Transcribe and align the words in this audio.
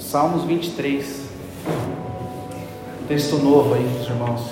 Salmos 0.00 0.44
23. 0.44 1.28
Texto 3.06 3.36
novo 3.36 3.74
aí, 3.74 3.82
meus 3.82 4.08
irmãos. 4.08 4.50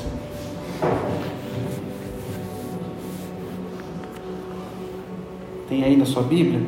Tem 5.69 5.83
aí 5.83 5.97
na 5.97 6.05
sua 6.05 6.23
Bíblia? 6.23 6.61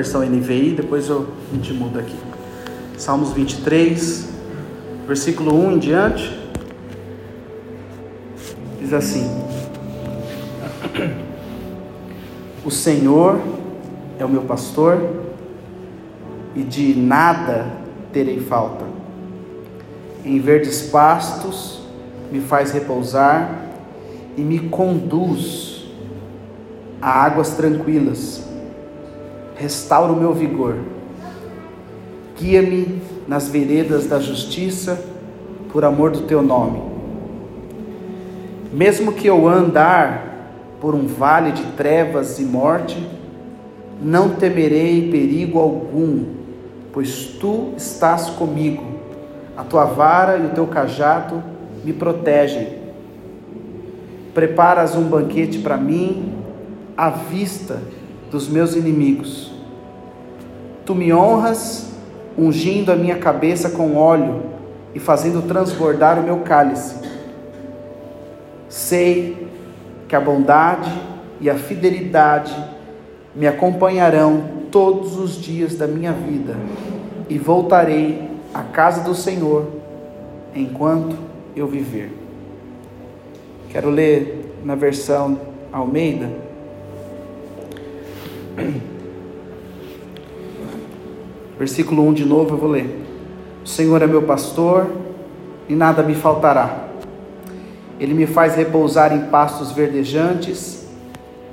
Versão 0.00 0.22
NVI, 0.22 0.70
depois 0.70 1.10
eu, 1.10 1.28
a 1.52 1.54
gente 1.54 1.74
muda 1.74 2.00
aqui. 2.00 2.16
Salmos 2.96 3.32
23, 3.32 4.30
versículo 5.06 5.54
1 5.54 5.72
em 5.72 5.78
diante. 5.78 6.40
Diz 8.80 8.94
assim: 8.94 9.30
O 12.64 12.70
Senhor 12.70 13.38
é 14.18 14.24
o 14.24 14.28
meu 14.28 14.40
pastor 14.42 15.06
e 16.56 16.62
de 16.62 16.94
nada 16.94 17.66
terei 18.10 18.40
falta. 18.40 18.86
Em 20.24 20.40
verdes 20.40 20.80
pastos 20.88 21.82
me 22.32 22.40
faz 22.40 22.70
repousar 22.72 23.66
e 24.34 24.40
me 24.40 24.60
conduz 24.60 25.84
a 27.02 27.10
águas 27.10 27.50
tranquilas. 27.50 28.49
Restaura 29.60 30.10
o 30.10 30.16
meu 30.16 30.32
vigor. 30.32 30.76
Guia-me 32.38 33.02
nas 33.28 33.46
veredas 33.46 34.06
da 34.06 34.18
justiça, 34.18 34.98
por 35.70 35.84
amor 35.84 36.12
do 36.12 36.22
teu 36.22 36.40
nome. 36.40 36.80
Mesmo 38.72 39.12
que 39.12 39.26
eu 39.26 39.46
andar 39.46 40.30
por 40.80 40.94
um 40.94 41.06
vale 41.06 41.52
de 41.52 41.62
trevas 41.72 42.38
e 42.38 42.44
morte, 42.44 43.06
não 44.02 44.30
temerei 44.30 45.10
perigo 45.10 45.58
algum, 45.58 46.24
pois 46.90 47.26
tu 47.38 47.74
estás 47.76 48.30
comigo. 48.30 48.82
A 49.54 49.62
tua 49.62 49.84
vara 49.84 50.38
e 50.38 50.46
o 50.46 50.50
teu 50.50 50.66
cajado 50.66 51.42
me 51.84 51.92
protegem. 51.92 52.80
Preparas 54.32 54.96
um 54.96 55.02
banquete 55.02 55.58
para 55.58 55.76
mim 55.76 56.32
à 56.96 57.10
vista 57.10 57.82
dos 58.30 58.48
meus 58.48 58.74
inimigos. 58.74 59.49
Tu 60.84 60.94
me 60.94 61.12
honras, 61.12 61.90
ungindo 62.36 62.90
a 62.90 62.96
minha 62.96 63.16
cabeça 63.16 63.70
com 63.70 63.96
óleo 63.96 64.42
e 64.94 64.98
fazendo 64.98 65.42
transbordar 65.42 66.18
o 66.18 66.22
meu 66.22 66.38
cálice. 66.38 66.96
Sei 68.68 69.48
que 70.08 70.16
a 70.16 70.20
bondade 70.20 70.90
e 71.40 71.48
a 71.48 71.54
fidelidade 71.54 72.54
me 73.34 73.46
acompanharão 73.46 74.42
todos 74.70 75.16
os 75.18 75.36
dias 75.36 75.76
da 75.76 75.86
minha 75.86 76.12
vida 76.12 76.56
e 77.28 77.38
voltarei 77.38 78.28
à 78.52 78.62
casa 78.62 79.02
do 79.02 79.14
Senhor 79.14 79.66
enquanto 80.54 81.16
eu 81.54 81.66
viver. 81.66 82.12
Quero 83.68 83.90
ler 83.90 84.52
na 84.64 84.74
versão 84.74 85.38
Almeida 85.72 86.28
Versículo 91.60 92.08
1 92.08 92.14
de 92.14 92.24
novo 92.24 92.54
eu 92.54 92.56
vou 92.56 92.70
ler. 92.70 93.04
O 93.62 93.68
Senhor 93.68 94.00
é 94.00 94.06
meu 94.06 94.22
pastor 94.22 94.90
e 95.68 95.74
nada 95.74 96.02
me 96.02 96.14
faltará. 96.14 96.88
Ele 98.00 98.14
me 98.14 98.26
faz 98.26 98.54
repousar 98.54 99.12
em 99.12 99.26
pastos 99.26 99.70
verdejantes. 99.70 100.86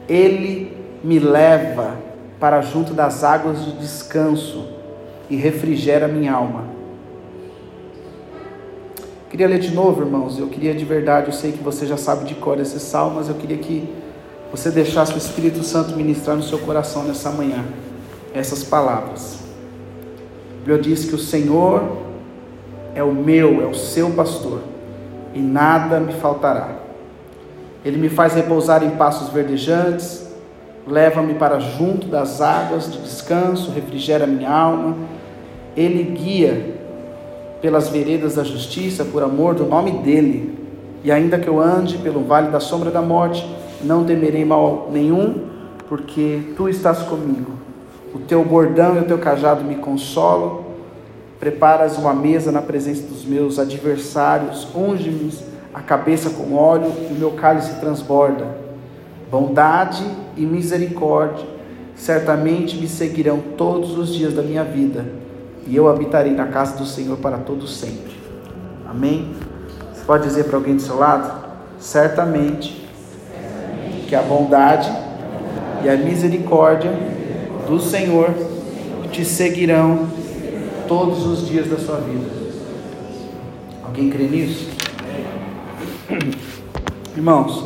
Ele 0.08 0.72
me 1.04 1.20
leva 1.20 1.98
para 2.40 2.62
junto 2.62 2.94
das 2.94 3.22
águas 3.22 3.66
de 3.66 3.74
descanso 3.74 4.70
e 5.30 5.36
refrigera 5.36 6.08
minha 6.08 6.32
alma. 6.32 6.64
Queria 9.30 9.50
ler 9.50 9.60
de 9.60 9.76
novo, 9.76 10.04
irmãos. 10.04 10.40
Eu 10.40 10.48
queria 10.48 10.74
de 10.74 10.86
verdade, 10.86 11.28
eu 11.28 11.34
sei 11.34 11.52
que 11.52 11.62
você 11.62 11.86
já 11.86 11.98
sabe 11.98 12.24
de 12.24 12.36
cor 12.36 12.58
esse 12.62 12.80
salmo, 12.80 13.18
mas 13.18 13.28
eu 13.28 13.36
queria 13.36 13.58
que 13.58 13.94
você 14.52 14.72
deixasse 14.72 15.14
o 15.14 15.18
Espírito 15.18 15.62
Santo 15.64 15.98
ministrar 15.98 16.38
no 16.38 16.44
seu 16.44 16.60
coração 16.60 17.04
nessa 17.04 17.30
manhã 17.30 17.66
essas 18.34 18.64
palavras. 18.64 19.37
Bíblia 20.68 20.84
diz 20.84 21.06
que 21.06 21.16
o 21.16 21.18
Senhor 21.18 21.82
é 22.94 23.02
o 23.02 23.14
meu, 23.14 23.64
é 23.64 23.66
o 23.66 23.74
seu 23.74 24.10
pastor, 24.10 24.60
e 25.34 25.40
nada 25.40 25.98
me 25.98 26.12
faltará. 26.12 26.72
Ele 27.86 27.96
me 27.96 28.10
faz 28.10 28.34
repousar 28.34 28.84
em 28.84 28.90
passos 28.90 29.30
verdejantes, 29.30 30.28
leva-me 30.86 31.36
para 31.36 31.58
junto 31.58 32.08
das 32.08 32.42
águas 32.42 32.92
de 32.92 33.00
descanso, 33.00 33.72
refrigera 33.72 34.28
minha 34.28 34.52
alma. 34.52 34.98
Ele 35.74 36.04
guia 36.04 36.76
pelas 37.62 37.88
veredas 37.88 38.36
da 38.36 38.44
justiça 38.44 39.06
por 39.06 39.24
amor 39.24 39.56
do 39.56 39.64
nome 39.64 39.92
dele. 40.00 40.60
E 41.02 41.14
ainda 41.14 41.40
que 41.40 41.48
eu 41.48 41.62
ande 41.62 41.98
pelo 41.98 42.26
vale 42.26 42.50
da 42.50 42.60
sombra 42.60 42.92
da 42.92 43.02
morte, 43.02 43.50
não 43.82 44.04
temerei 44.04 44.44
mal 44.44 44.90
nenhum, 44.92 45.46
porque 45.88 46.42
tu 46.58 46.68
estás 46.68 47.04
comigo. 47.04 47.67
O 48.18 48.20
teu 48.28 48.44
bordão 48.44 48.96
e 48.96 49.00
o 49.00 49.06
teu 49.06 49.20
cajado 49.20 49.64
me 49.64 49.76
consolam. 49.76 50.66
Preparas 51.40 52.00
uma 52.00 52.16
mesa 52.16 52.52
na 52.52 52.64
presença 52.64 53.04
dos 53.04 53.24
meus 53.24 53.60
adversários, 53.60 54.68
unge-me 54.76 55.32
a 55.72 55.82
cabeça 55.82 56.32
com 56.32 56.56
óleo 56.56 56.92
e 57.10 57.14
o 57.14 57.16
meu 57.16 57.32
cálice 57.32 57.80
transborda. 57.80 58.48
Bondade 59.30 60.04
e 60.36 60.42
misericórdia 60.48 61.46
certamente 61.96 62.76
me 62.78 62.88
seguirão 62.88 63.40
todos 63.56 63.96
os 63.98 64.12
dias 64.12 64.34
da 64.34 64.42
minha 64.42 64.64
vida, 64.64 65.06
e 65.68 65.76
eu 65.76 65.88
habitarei 65.88 66.34
na 66.34 66.48
casa 66.48 66.76
do 66.76 66.86
Senhor 66.86 67.18
para 67.18 67.38
todo 67.38 67.68
sempre. 67.68 68.16
Amém? 68.88 69.32
Você 69.94 70.04
pode 70.06 70.24
dizer 70.24 70.46
para 70.46 70.58
alguém 70.58 70.76
do 70.76 70.82
seu 70.82 70.98
lado? 70.98 71.46
Certamente 71.80 72.88
que 74.08 74.16
a 74.16 74.22
bondade 74.24 74.92
e 75.84 75.90
a 75.90 75.96
misericórdia 75.98 77.17
do 77.68 77.80
Senhor 77.80 78.34
te 79.12 79.26
seguirão 79.26 80.08
todos 80.88 81.26
os 81.26 81.48
dias 81.48 81.68
da 81.68 81.78
sua 81.78 81.98
vida. 81.98 82.26
Alguém 83.84 84.10
crê 84.10 84.24
nisso? 84.24 84.70
Irmãos, 87.16 87.66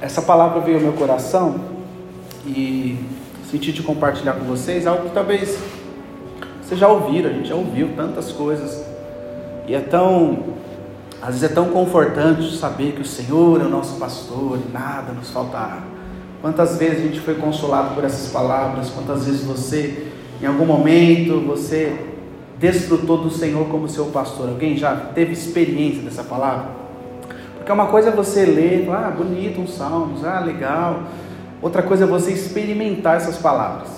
essa 0.00 0.20
palavra 0.20 0.60
veio 0.60 0.76
ao 0.76 0.82
meu 0.82 0.92
coração 0.92 1.58
e 2.46 2.98
senti 3.50 3.72
de 3.72 3.82
compartilhar 3.82 4.34
com 4.34 4.44
vocês 4.44 4.86
algo 4.86 5.08
que 5.08 5.14
talvez 5.14 5.58
vocês 6.62 6.78
já 6.78 6.88
ouviram, 6.88 7.30
a 7.30 7.32
gente 7.32 7.48
já 7.48 7.54
ouviu 7.54 7.90
tantas 7.96 8.32
coisas 8.32 8.84
e 9.66 9.74
é 9.74 9.80
tão, 9.80 10.44
às 11.24 11.36
vezes 11.36 11.44
é 11.44 11.48
tão 11.48 11.70
confortante 11.70 12.54
saber 12.54 12.92
que 12.92 13.00
o 13.00 13.04
Senhor 13.04 13.58
é 13.58 13.64
o 13.64 13.68
nosso 13.70 13.98
pastor 13.98 14.58
e 14.58 14.70
nada 14.70 15.10
nos 15.12 15.30
faltará. 15.30 15.78
Quantas 16.42 16.76
vezes 16.76 16.98
a 16.98 17.02
gente 17.02 17.20
foi 17.20 17.36
consolado 17.36 17.94
por 17.94 18.04
essas 18.04 18.30
palavras, 18.30 18.90
quantas 18.90 19.24
vezes 19.24 19.42
você, 19.42 20.08
em 20.42 20.44
algum 20.44 20.66
momento, 20.66 21.40
você 21.40 21.98
desfrutou 22.58 23.16
do 23.16 23.30
Senhor 23.30 23.66
como 23.68 23.88
seu 23.88 24.04
pastor. 24.06 24.50
Alguém 24.50 24.76
já 24.76 24.94
teve 24.94 25.32
experiência 25.32 26.02
dessa 26.02 26.22
palavra? 26.22 26.66
Porque 27.56 27.72
uma 27.72 27.86
coisa 27.86 28.10
é 28.10 28.12
você 28.12 28.44
ler, 28.44 28.86
ah, 28.90 29.10
bonito 29.10 29.62
um 29.62 29.66
salmos, 29.66 30.26
ah, 30.26 30.40
legal. 30.40 31.04
Outra 31.62 31.82
coisa 31.82 32.04
é 32.04 32.06
você 32.06 32.32
experimentar 32.32 33.16
essas 33.16 33.38
palavras. 33.38 33.88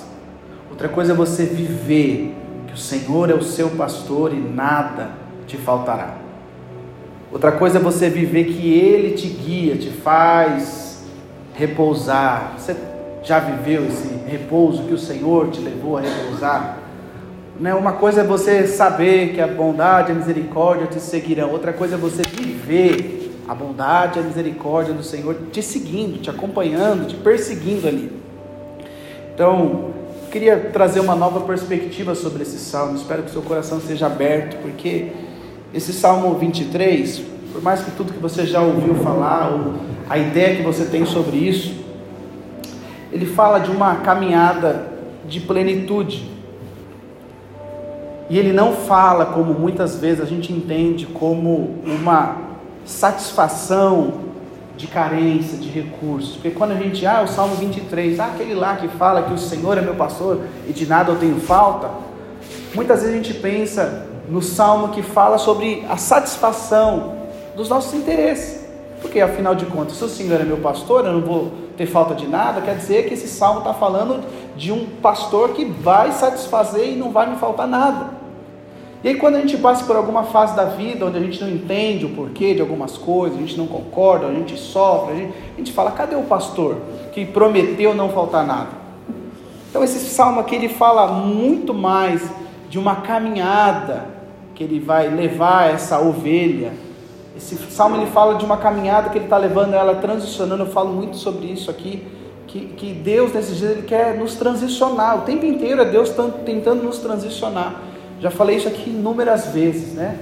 Outra 0.71 0.89
coisa 0.89 1.13
é 1.13 1.17
você 1.17 1.45
viver 1.45 2.37
que 2.69 2.75
o 2.75 2.79
Senhor 2.79 3.29
é 3.31 3.35
o 3.35 3.43
seu 3.43 3.71
pastor 3.71 4.33
e 4.33 4.39
nada 4.39 5.11
te 5.49 5.57
faltará. 5.57 6.26
Outra 7.37 7.53
coisa 7.53 7.77
é 7.77 7.83
você 7.83 8.09
viver 8.09 8.45
que 8.45 8.73
Ele 8.73 9.11
te 9.11 9.29
guia, 9.29 9.77
te 9.77 9.91
faz 9.91 11.05
repousar. 11.53 12.55
Você 12.57 12.75
já 13.23 13.39
viveu 13.41 13.87
esse 13.87 14.09
repouso 14.27 14.85
que 14.85 14.95
o 14.95 14.99
Senhor 14.99 15.51
te 15.51 15.61
levou 15.61 15.99
a 15.99 16.01
repousar? 16.01 16.79
né, 17.61 17.75
uma 17.75 17.93
coisa 17.93 18.23
é 18.23 18.25
você 18.25 18.67
saber 18.67 19.35
que 19.35 19.41
a 19.43 19.47
bondade 19.47 20.09
e 20.09 20.13
a 20.13 20.15
misericórdia 20.15 20.87
te 20.87 20.99
seguirão, 20.99 21.51
outra 21.51 21.75
coisa 21.75 21.97
é 21.97 21.99
você 21.99 22.23
viver 22.23 23.39
a 23.47 23.55
bondade 23.55 24.19
e 24.19 24.23
a 24.23 24.25
misericórdia 24.25 24.95
do 24.95 25.03
Senhor 25.03 25.37
te 25.53 25.63
seguindo, 25.63 26.19
te 26.23 26.31
acompanhando, 26.31 27.07
te 27.07 27.17
perseguindo 27.17 27.87
ali. 27.87 28.11
Então, 29.35 29.91
queria 30.33 30.71
trazer 30.73 31.01
uma 31.01 31.15
nova 31.15 31.41
perspectiva 31.41 32.15
sobre 32.15 32.45
esse 32.45 32.59
salmo. 32.59 32.97
Espero 32.97 33.25
que 33.25 33.31
seu 33.31 33.43
coração 33.43 33.79
seja 33.79 34.07
aberto, 34.07 34.57
porque 34.63 35.13
esse 35.75 35.93
salmo 35.93 36.35
23, 36.35 37.23
por 37.53 37.63
mais 37.63 37.83
que 37.83 37.91
tudo 37.93 38.13
que 38.13 38.19
você 38.19 38.47
já 38.47 38.61
ouviu 38.61 38.95
falar, 38.97 39.51
ou 39.51 39.75
a 40.09 40.19
ideia 40.19 40.57
que 40.57 40.63
você 40.63 40.85
tem 40.85 41.05
sobre 41.05 41.37
isso, 41.37 41.75
ele 43.13 43.27
fala 43.27 43.59
de 43.59 43.71
uma 43.71 43.97
caminhada 43.97 44.93
de 45.27 45.41
plenitude. 45.41 46.31
E 48.29 48.39
ele 48.39 48.53
não 48.53 48.73
fala, 48.73 49.27
como 49.27 49.55
muitas 49.55 49.97
vezes 49.97 50.21
a 50.21 50.25
gente 50.25 50.53
entende, 50.53 51.07
como 51.07 51.77
uma 51.85 52.37
satisfação 52.85 54.27
de 54.77 54.87
carência, 54.87 55.57
de 55.57 55.69
recursos. 55.69 56.35
Porque 56.35 56.51
quando 56.51 56.73
a 56.73 56.75
gente, 56.75 57.07
ah, 57.07 57.23
o 57.23 57.29
Salmo 57.29 57.55
23, 57.57 58.21
ah, 58.21 58.27
aquele 58.27 58.55
lá 58.55 58.77
que 58.77 58.89
fala 58.89 59.23
que 59.23 59.33
o 59.33 59.39
Senhor 59.39 59.79
é 59.79 59.81
meu 59.81 59.95
pastor 59.95 60.41
e 60.69 60.73
de 60.73 60.87
nada 60.87 61.13
eu 61.13 61.17
tenho 61.17 61.41
falta, 61.41 61.91
muitas 62.75 63.01
vezes 63.01 63.15
a 63.15 63.17
gente 63.17 63.35
pensa 63.35 64.06
no 64.29 64.43
salmo 64.43 64.89
que 64.89 65.03
fala 65.03 65.39
sobre 65.39 65.85
a 65.89 65.97
satisfação 65.97 67.17
dos 67.55 67.69
nossos 67.69 67.95
interesses. 67.95 68.67
Porque 69.01 69.21
afinal 69.21 69.55
de 69.55 69.67
contas, 69.67 69.97
se 69.97 70.05
o 70.05 70.09
Senhor 70.09 70.41
é 70.41 70.45
meu 70.45 70.59
pastor, 70.59 71.05
eu 71.05 71.13
não 71.13 71.21
vou 71.21 71.53
ter 71.77 71.87
falta 71.87 72.15
de 72.15 72.27
nada, 72.27 72.61
quer 72.61 72.77
dizer 72.77 73.07
que 73.07 73.15
esse 73.15 73.29
salmo 73.29 73.59
está 73.59 73.75
falando 73.75 74.25
de 74.57 74.73
um 74.73 74.87
pastor 75.03 75.51
que 75.51 75.65
vai 75.65 76.13
satisfazer 76.13 76.89
e 76.89 76.97
não 76.97 77.13
vai 77.13 77.29
me 77.29 77.37
faltar 77.37 77.69
nada. 77.69 78.17
E 79.05 79.09
aí, 79.09 79.15
quando 79.17 79.37
a 79.37 79.41
gente 79.41 79.59
passa 79.59 79.85
por 79.85 79.95
alguma 79.95 80.25
fase 80.25 80.57
da 80.57 80.65
vida 80.65 81.05
onde 81.05 81.19
a 81.19 81.21
gente 81.21 81.41
não 81.41 81.51
entende 81.51 82.07
o 82.07 82.09
porquê 82.09 82.55
de 82.55 82.63
algumas 82.63 82.97
coisas, 82.97 83.39
a 83.39 83.41
gente 83.41 83.57
não 83.57 83.67
concorda, 83.67 84.27
a 84.27 84.33
gente 84.33 84.57
sofre, 84.57 85.13
a 85.13 85.17
gente, 85.17 85.35
a 85.55 85.59
gente 85.59 85.73
fala: 85.73 85.91
cadê 85.91 86.17
o 86.17 86.23
pastor 86.23 86.79
que 87.13 87.25
prometeu 87.25 87.95
não 87.95 88.09
faltar 88.09 88.45
nada? 88.47 88.71
Então, 89.71 89.85
esse 89.85 89.99
salmo 90.01 90.41
aqui 90.41 90.57
ele 90.57 90.71
fala 90.71 91.07
muito 91.09 91.75
mais 91.75 92.23
de 92.71 92.79
uma 92.79 92.97
caminhada 92.97 94.16
que 94.57 94.65
ele 94.65 94.81
vai 94.81 95.09
levar 95.09 95.71
essa 95.73 96.01
ovelha. 96.01 96.73
Esse 97.37 97.55
salmo 97.71 97.97
ele 97.97 98.07
fala 98.07 98.37
de 98.37 98.45
uma 98.45 98.57
caminhada 98.57 99.11
que 99.11 99.19
ele 99.19 99.27
está 99.27 99.37
levando 99.37 99.75
ela 99.75 99.97
transicionando. 99.97 100.63
Eu 100.63 100.71
falo 100.71 100.93
muito 100.93 101.19
sobre 101.19 101.47
isso 101.47 101.71
aqui. 101.71 102.03
Que, 102.47 102.61
que 102.61 102.93
Deus 102.95 103.35
nesses 103.35 103.59
dias 103.59 103.73
ele 103.73 103.83
quer 103.83 104.17
nos 104.17 104.35
transicionar. 104.37 105.19
O 105.19 105.21
tempo 105.23 105.45
inteiro 105.45 105.83
é 105.83 105.85
Deus 105.85 106.11
tentando 106.47 106.83
nos 106.83 106.99
transicionar. 106.99 107.83
Já 108.19 108.31
falei 108.31 108.57
isso 108.57 108.67
aqui 108.67 108.89
inúmeras 108.89 109.49
vezes, 109.49 109.93
né? 109.93 110.17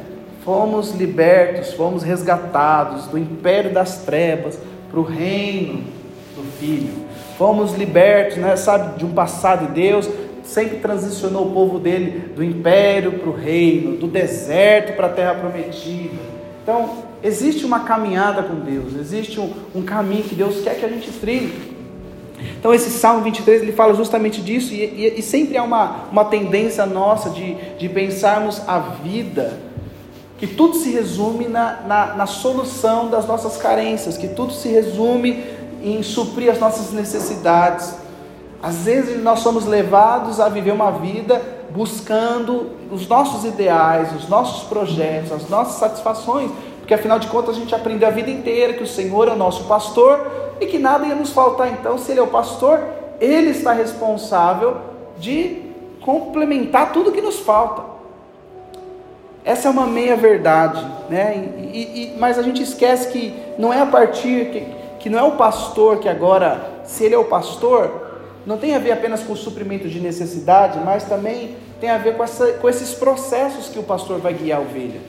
Fomos 0.44 0.92
libertos, 0.92 1.72
fomos 1.74 2.02
resgatados 2.02 3.06
do 3.06 3.16
império 3.16 3.72
das 3.72 3.98
trevas 3.98 4.58
para 4.90 4.98
o 4.98 5.04
reino 5.04 5.84
do 6.34 6.42
Filho. 6.58 6.92
Fomos 7.38 7.74
libertos, 7.74 8.38
né? 8.38 8.56
Sabe, 8.56 8.98
de 8.98 9.04
um 9.04 9.12
passado 9.12 9.68
de 9.68 9.74
Deus 9.74 10.08
sempre 10.44 10.78
transicionou 10.78 11.48
o 11.48 11.52
povo 11.52 11.78
dele 11.78 12.32
do 12.34 12.44
império 12.44 13.12
para 13.18 13.30
o 13.30 13.34
reino, 13.34 13.96
do 13.96 14.06
deserto 14.06 14.94
para 14.94 15.06
a 15.06 15.10
terra 15.10 15.34
prometida. 15.34 16.34
Então, 16.62 17.04
existe 17.22 17.64
uma 17.64 17.80
caminhada 17.80 18.42
com 18.42 18.54
Deus, 18.56 18.94
existe 18.98 19.40
um, 19.40 19.52
um, 19.74 19.82
caminho 19.82 20.24
que 20.24 20.34
Deus 20.34 20.62
quer 20.62 20.78
que 20.78 20.84
a 20.84 20.88
gente 20.88 21.10
trilhe. 21.10 21.74
Então, 22.58 22.72
esse 22.72 22.90
Salmo 22.90 23.22
23 23.22 23.62
ele 23.62 23.72
fala 23.72 23.94
justamente 23.94 24.40
disso, 24.40 24.72
e, 24.72 24.82
e, 24.82 25.18
e 25.18 25.22
sempre 25.22 25.56
há 25.56 25.62
uma, 25.62 26.04
uma 26.10 26.24
tendência 26.24 26.84
nossa 26.86 27.30
de, 27.30 27.54
de 27.78 27.88
pensarmos 27.88 28.62
a 28.66 28.78
vida, 28.78 29.58
que 30.38 30.46
tudo 30.46 30.76
se 30.76 30.90
resume 30.90 31.46
na, 31.46 31.80
na, 31.86 32.06
na 32.14 32.26
solução 32.26 33.08
das 33.08 33.26
nossas 33.26 33.56
carências, 33.56 34.16
que 34.16 34.28
tudo 34.28 34.52
se 34.52 34.68
resume 34.68 35.42
em 35.82 36.02
suprir 36.02 36.50
as 36.50 36.58
nossas 36.58 36.92
necessidades. 36.92 37.94
Às 38.64 38.86
vezes 38.86 39.22
nós 39.22 39.40
somos 39.40 39.66
levados 39.66 40.40
a 40.40 40.48
viver 40.48 40.72
uma 40.72 40.90
vida 40.90 41.38
buscando 41.68 42.70
os 42.90 43.06
nossos 43.06 43.44
ideais, 43.44 44.10
os 44.16 44.26
nossos 44.26 44.66
projetos, 44.66 45.32
as 45.32 45.50
nossas 45.50 45.74
satisfações, 45.74 46.50
porque 46.78 46.94
afinal 46.94 47.18
de 47.18 47.26
contas 47.26 47.56
a 47.56 47.58
gente 47.58 47.74
aprendeu 47.74 48.08
a 48.08 48.10
vida 48.10 48.30
inteira 48.30 48.72
que 48.72 48.82
o 48.82 48.86
Senhor 48.86 49.28
é 49.28 49.32
o 49.32 49.36
nosso 49.36 49.64
pastor 49.64 50.56
e 50.58 50.64
que 50.64 50.78
nada 50.78 51.06
ia 51.06 51.14
nos 51.14 51.30
faltar. 51.30 51.70
Então, 51.72 51.98
se 51.98 52.10
Ele 52.12 52.20
é 52.20 52.22
o 52.22 52.28
pastor, 52.28 52.80
Ele 53.20 53.50
está 53.50 53.74
responsável 53.74 54.78
de 55.18 55.60
complementar 56.00 56.90
tudo 56.90 57.12
que 57.12 57.20
nos 57.20 57.40
falta. 57.40 57.82
Essa 59.44 59.68
é 59.68 59.70
uma 59.70 59.86
meia 59.86 60.16
verdade, 60.16 60.82
né? 61.10 61.52
E, 61.70 62.14
e, 62.14 62.16
mas 62.18 62.38
a 62.38 62.42
gente 62.42 62.62
esquece 62.62 63.12
que 63.12 63.34
não 63.58 63.70
é 63.70 63.82
a 63.82 63.86
partir 63.86 64.46
que, 64.50 64.66
que 65.00 65.10
não 65.10 65.18
é 65.18 65.22
o 65.22 65.32
pastor 65.32 65.98
que 65.98 66.08
agora, 66.08 66.80
se 66.84 67.04
ele 67.04 67.14
é 67.14 67.18
o 67.18 67.24
pastor, 67.24 68.03
não 68.46 68.58
tem 68.58 68.74
a 68.74 68.78
ver 68.78 68.92
apenas 68.92 69.22
com 69.22 69.32
o 69.32 69.36
suprimento 69.36 69.88
de 69.88 70.00
necessidade, 70.00 70.78
mas 70.84 71.04
também 71.04 71.56
tem 71.80 71.90
a 71.90 71.98
ver 71.98 72.16
com, 72.16 72.22
essa, 72.22 72.52
com 72.52 72.68
esses 72.68 72.94
processos 72.94 73.68
que 73.68 73.78
o 73.78 73.82
pastor 73.82 74.18
vai 74.18 74.34
guiar 74.34 74.58
a 74.58 74.62
ovelha. 74.62 75.00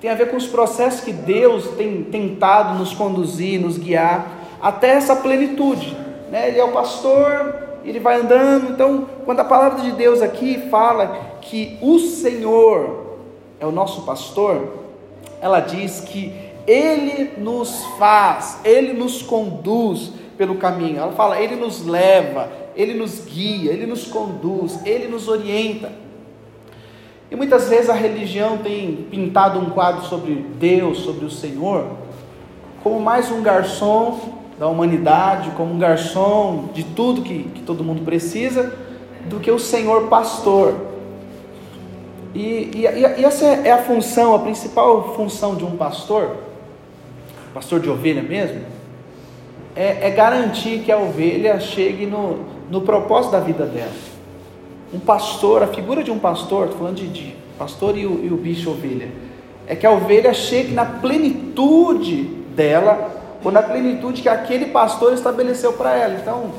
Tem 0.00 0.10
a 0.10 0.14
ver 0.14 0.30
com 0.30 0.36
os 0.36 0.46
processos 0.46 1.00
que 1.00 1.12
Deus 1.12 1.68
tem 1.76 2.02
tentado 2.04 2.78
nos 2.78 2.92
conduzir, 2.92 3.60
nos 3.60 3.78
guiar 3.78 4.26
até 4.60 4.90
essa 4.90 5.16
plenitude. 5.16 5.96
Né? 6.30 6.48
Ele 6.48 6.58
é 6.58 6.64
o 6.64 6.72
pastor, 6.72 7.78
ele 7.84 8.00
vai 8.00 8.20
andando. 8.20 8.72
Então, 8.72 9.08
quando 9.24 9.40
a 9.40 9.44
palavra 9.44 9.82
de 9.82 9.92
Deus 9.92 10.20
aqui 10.20 10.68
fala 10.68 11.36
que 11.40 11.78
o 11.80 11.98
Senhor 11.98 13.18
é 13.60 13.66
o 13.66 13.72
nosso 13.72 14.02
pastor, 14.02 14.74
ela 15.40 15.60
diz 15.60 16.00
que 16.00 16.34
ele 16.66 17.32
nos 17.38 17.84
faz, 17.98 18.58
ele 18.64 18.92
nos 18.92 19.22
conduz 19.22 20.12
pelo 20.36 20.56
caminho. 20.56 20.98
Ela 20.98 21.12
fala, 21.12 21.40
ele 21.40 21.56
nos 21.56 21.84
leva, 21.86 22.50
ele 22.76 22.94
nos 22.94 23.24
guia, 23.24 23.72
Ele 23.72 23.86
nos 23.86 24.06
conduz, 24.06 24.80
Ele 24.84 25.06
nos 25.08 25.28
orienta. 25.28 25.92
E 27.30 27.36
muitas 27.36 27.68
vezes 27.68 27.88
a 27.88 27.94
religião 27.94 28.58
tem 28.58 29.06
pintado 29.10 29.58
um 29.58 29.70
quadro 29.70 30.04
sobre 30.04 30.34
Deus, 30.58 30.98
sobre 30.98 31.24
o 31.24 31.30
Senhor, 31.30 31.86
como 32.82 33.00
mais 33.00 33.30
um 33.30 33.42
garçom 33.42 34.34
da 34.58 34.68
humanidade, 34.68 35.50
como 35.56 35.72
um 35.72 35.78
garçom 35.78 36.68
de 36.72 36.84
tudo 36.84 37.22
que, 37.22 37.44
que 37.44 37.62
todo 37.62 37.82
mundo 37.82 38.04
precisa, 38.04 38.76
do 39.26 39.40
que 39.40 39.50
o 39.50 39.58
Senhor 39.58 40.08
pastor. 40.08 40.74
E, 42.34 42.70
e, 42.74 42.82
e, 42.82 43.24
essa 43.24 43.46
é 43.46 43.70
a 43.70 43.82
função, 43.82 44.34
a 44.34 44.40
principal 44.40 45.14
função 45.14 45.54
de 45.54 45.64
um 45.64 45.76
pastor, 45.76 46.36
pastor 47.54 47.80
de 47.80 47.88
ovelha 47.88 48.22
mesmo, 48.22 48.73
é, 49.74 50.08
é 50.08 50.10
garantir 50.10 50.80
que 50.80 50.92
a 50.92 50.98
ovelha 50.98 51.58
chegue 51.60 52.06
no, 52.06 52.40
no 52.70 52.82
propósito 52.82 53.32
da 53.32 53.40
vida 53.40 53.66
dela. 53.66 53.92
Um 54.92 55.00
pastor, 55.00 55.62
a 55.62 55.66
figura 55.66 56.02
de 56.02 56.10
um 56.10 56.18
pastor, 56.18 56.66
estou 56.66 56.78
falando 56.78 56.96
de, 56.96 57.08
de 57.08 57.36
pastor 57.58 57.96
e 57.96 58.06
o, 58.06 58.24
e 58.24 58.32
o 58.32 58.36
bicho 58.36 58.70
ovelha, 58.70 59.08
é 59.66 59.74
que 59.74 59.86
a 59.86 59.90
ovelha 59.90 60.32
chegue 60.32 60.72
na 60.72 60.84
plenitude 60.84 62.22
dela, 62.54 63.10
ou 63.42 63.50
na 63.50 63.62
plenitude 63.62 64.22
que 64.22 64.28
aquele 64.28 64.66
pastor 64.66 65.12
estabeleceu 65.12 65.72
para 65.72 65.96
ela. 65.96 66.14
Então, 66.20 66.52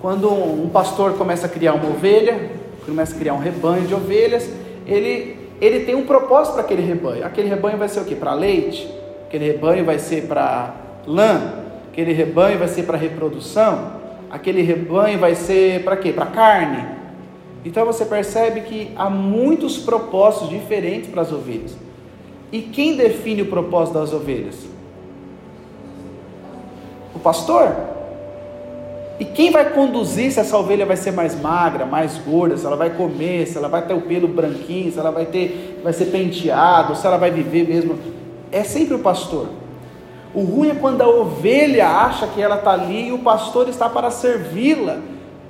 quando 0.00 0.32
um 0.32 0.68
pastor 0.68 1.14
começa 1.14 1.46
a 1.46 1.48
criar 1.48 1.74
uma 1.74 1.88
ovelha, 1.88 2.50
começa 2.84 3.14
a 3.14 3.18
criar 3.18 3.34
um 3.34 3.38
rebanho 3.38 3.86
de 3.86 3.94
ovelhas, 3.94 4.48
ele, 4.86 5.36
ele 5.60 5.80
tem 5.80 5.94
um 5.94 6.06
propósito 6.06 6.54
para 6.54 6.62
aquele 6.62 6.82
rebanho. 6.82 7.24
Aquele 7.24 7.48
rebanho 7.48 7.78
vai 7.78 7.88
ser 7.88 8.00
o 8.00 8.04
que? 8.04 8.14
Para 8.14 8.34
leite? 8.34 8.88
Aquele 9.26 9.46
rebanho 9.46 9.84
vai 9.84 9.98
ser 9.98 10.26
para 10.26 10.74
lã? 11.06 11.61
Aquele 11.92 12.12
rebanho 12.12 12.58
vai 12.58 12.68
ser 12.68 12.82
para 12.84 12.96
reprodução? 12.96 14.02
aquele 14.32 14.62
rebanho 14.62 15.18
vai 15.18 15.34
ser 15.34 15.84
para 15.84 15.94
quê? 15.94 16.10
Para 16.10 16.24
carne. 16.24 16.82
Então 17.64 17.84
você 17.84 18.06
percebe 18.06 18.62
que 18.62 18.90
há 18.96 19.10
muitos 19.10 19.76
propósitos 19.76 20.48
diferentes 20.48 21.10
para 21.10 21.20
as 21.20 21.30
ovelhas. 21.30 21.76
E 22.50 22.62
quem 22.62 22.96
define 22.96 23.42
o 23.42 23.46
propósito 23.46 23.98
das 23.98 24.12
ovelhas? 24.12 24.56
O 27.14 27.18
pastor. 27.18 27.76
E 29.20 29.24
quem 29.26 29.50
vai 29.50 29.70
conduzir 29.70 30.32
se 30.32 30.40
essa 30.40 30.56
ovelha 30.56 30.86
vai 30.86 30.96
ser 30.96 31.12
mais 31.12 31.38
magra, 31.38 31.84
mais 31.84 32.16
gorda, 32.18 32.56
se 32.56 32.64
ela 32.66 32.74
vai 32.74 32.90
comer, 32.90 33.46
se 33.46 33.58
ela 33.58 33.68
vai 33.68 33.86
ter 33.86 33.94
o 33.94 34.00
pelo 34.00 34.26
branquinho, 34.26 34.90
se 34.90 34.98
ela 34.98 35.10
vai 35.10 35.26
ter, 35.26 35.80
vai 35.84 35.92
ser 35.92 36.06
penteado, 36.06 36.96
se 36.96 37.06
ela 37.06 37.18
vai 37.18 37.30
viver 37.30 37.68
mesmo? 37.68 37.96
É 38.50 38.64
sempre 38.64 38.94
o 38.94 38.98
pastor. 38.98 39.46
O 40.34 40.42
ruim 40.42 40.70
é 40.70 40.74
quando 40.74 41.02
a 41.02 41.08
ovelha 41.08 41.86
acha 41.88 42.26
que 42.26 42.40
ela 42.40 42.56
está 42.56 42.72
ali 42.72 43.08
e 43.08 43.12
o 43.12 43.18
pastor 43.18 43.68
está 43.68 43.88
para 43.88 44.10
servi-la, 44.10 44.98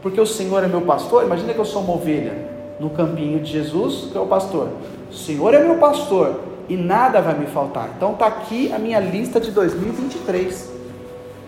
porque 0.00 0.20
o 0.20 0.26
Senhor 0.26 0.64
é 0.64 0.66
meu 0.66 0.80
pastor. 0.80 1.24
Imagina 1.24 1.54
que 1.54 1.60
eu 1.60 1.64
sou 1.64 1.82
uma 1.82 1.94
ovelha 1.94 2.50
no 2.80 2.90
campinho 2.90 3.38
de 3.38 3.52
Jesus, 3.52 4.08
que 4.10 4.18
é 4.18 4.20
o 4.20 4.26
pastor. 4.26 4.68
O 5.10 5.14
Senhor 5.14 5.54
é 5.54 5.62
meu 5.62 5.76
pastor 5.76 6.40
e 6.68 6.76
nada 6.76 7.20
vai 7.20 7.38
me 7.38 7.46
faltar. 7.46 7.90
Então 7.96 8.12
está 8.12 8.26
aqui 8.26 8.72
a 8.72 8.78
minha 8.78 8.98
lista 8.98 9.38
de 9.38 9.52
2023, 9.52 10.72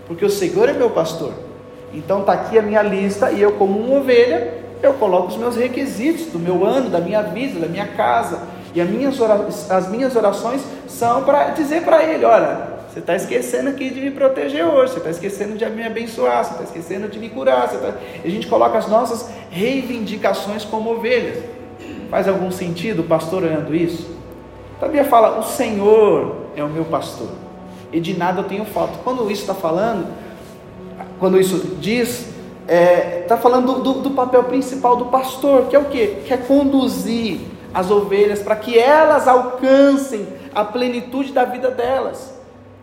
porque 0.06 0.24
o 0.24 0.30
Senhor 0.30 0.68
é 0.68 0.72
meu 0.72 0.90
pastor. 0.90 1.32
Então 1.92 2.20
está 2.20 2.32
aqui 2.32 2.56
a 2.56 2.62
minha 2.62 2.82
lista 2.82 3.32
e 3.32 3.42
eu, 3.42 3.52
como 3.52 3.78
uma 3.80 3.98
ovelha, 3.98 4.62
eu 4.80 4.94
coloco 4.94 5.28
os 5.28 5.36
meus 5.36 5.56
requisitos 5.56 6.26
do 6.26 6.38
meu 6.38 6.64
ano, 6.64 6.88
da 6.88 7.00
minha 7.00 7.22
vida, 7.22 7.58
da 7.58 7.66
minha 7.66 7.88
casa. 7.88 8.42
E 8.74 8.80
as 8.80 8.88
minhas 8.88 10.16
orações, 10.16 10.62
são 10.88 11.22
para 11.24 11.50
dizer 11.50 11.84
para 11.84 12.02
Ele: 12.02 12.24
olha, 12.24 12.73
você 12.94 13.00
está 13.00 13.16
esquecendo 13.16 13.70
aqui 13.70 13.90
de 13.90 14.00
me 14.00 14.12
proteger 14.12 14.64
hoje, 14.64 14.92
você 14.92 14.98
está 14.98 15.10
esquecendo 15.10 15.58
de 15.58 15.68
me 15.68 15.82
abençoar, 15.82 16.44
você 16.44 16.52
está 16.52 16.62
esquecendo 16.62 17.08
de 17.08 17.18
me 17.18 17.28
curar. 17.28 17.68
Tá... 17.68 17.94
A 18.24 18.28
gente 18.28 18.46
coloca 18.46 18.78
as 18.78 18.86
nossas 18.86 19.28
reivindicações 19.50 20.64
como 20.64 20.92
ovelhas. 20.92 21.42
Faz 22.08 22.28
algum 22.28 22.52
sentido 22.52 23.00
o 23.00 23.02
pastor 23.02 23.42
olhando 23.42 23.74
isso? 23.74 24.16
A 24.80 24.84
Bíblia 24.84 25.04
fala: 25.06 25.40
O 25.40 25.42
Senhor 25.42 26.36
é 26.54 26.62
o 26.62 26.68
meu 26.68 26.84
pastor, 26.84 27.30
e 27.92 27.98
de 27.98 28.16
nada 28.16 28.42
eu 28.42 28.44
tenho 28.44 28.64
falta. 28.64 29.00
Quando 29.02 29.28
isso 29.28 29.40
está 29.40 29.54
falando, 29.54 30.06
quando 31.18 31.36
isso 31.40 31.76
diz, 31.80 32.28
está 32.62 32.72
é, 32.72 33.24
tá 33.26 33.36
falando 33.36 33.80
do, 33.80 33.94
do, 33.94 34.10
papel 34.12 34.44
principal 34.44 34.94
do 34.94 35.06
pastor, 35.06 35.66
que 35.66 35.74
é 35.74 35.80
o 35.80 35.86
que? 35.86 36.06
Que 36.24 36.32
é 36.32 36.36
conduzir 36.36 37.40
as 37.74 37.90
ovelhas 37.90 38.40
para 38.40 38.54
que 38.54 38.78
elas 38.78 39.26
alcancem 39.26 40.28
a 40.54 40.64
plenitude 40.64 41.32
da 41.32 41.44
vida 41.44 41.72
delas. 41.72 42.33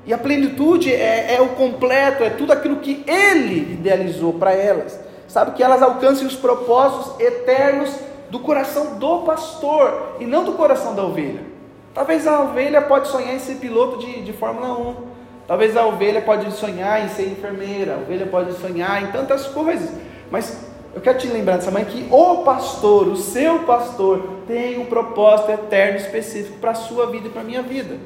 E 0.05 0.13
a 0.13 0.17
plenitude 0.17 0.93
é, 0.93 1.35
é 1.35 1.41
o 1.41 1.49
completo, 1.49 2.23
é 2.23 2.29
tudo 2.29 2.51
aquilo 2.51 2.77
que 2.77 3.03
Ele 3.07 3.73
idealizou 3.73 4.33
para 4.33 4.51
elas. 4.51 4.99
Sabe, 5.27 5.51
que 5.51 5.63
elas 5.63 5.81
alcancem 5.81 6.27
os 6.27 6.35
propósitos 6.35 7.19
eternos 7.19 7.89
do 8.29 8.39
coração 8.39 8.97
do 8.97 9.19
pastor 9.19 10.17
e 10.19 10.25
não 10.25 10.43
do 10.43 10.53
coração 10.53 10.93
da 10.93 11.03
ovelha. 11.03 11.41
Talvez 11.93 12.25
a 12.25 12.41
ovelha 12.41 12.81
pode 12.81 13.07
sonhar 13.07 13.35
em 13.35 13.39
ser 13.39 13.55
piloto 13.55 13.99
de, 13.99 14.21
de 14.21 14.33
Fórmula 14.33 14.77
1. 14.77 14.95
Talvez 15.47 15.75
a 15.77 15.85
ovelha 15.85 16.21
pode 16.21 16.51
sonhar 16.53 17.03
em 17.03 17.09
ser 17.09 17.27
enfermeira. 17.27 17.95
A 17.95 17.97
ovelha 17.97 18.25
pode 18.25 18.53
sonhar 18.53 19.03
em 19.03 19.07
tantas 19.07 19.47
coisas. 19.47 19.89
Mas 20.29 20.65
eu 20.93 21.01
quero 21.01 21.19
te 21.19 21.27
lembrar 21.27 21.57
dessa 21.57 21.71
manhã 21.71 21.85
que 21.85 22.07
o 22.09 22.37
pastor, 22.37 23.07
o 23.07 23.15
seu 23.15 23.59
pastor, 23.59 24.21
tem 24.47 24.79
um 24.79 24.85
propósito 24.85 25.51
eterno 25.51 25.97
específico 25.97 26.57
para 26.59 26.71
a 26.71 26.75
sua 26.75 27.07
vida 27.07 27.27
e 27.27 27.29
para 27.29 27.41
a 27.41 27.45
minha 27.45 27.61
vida. 27.61 27.97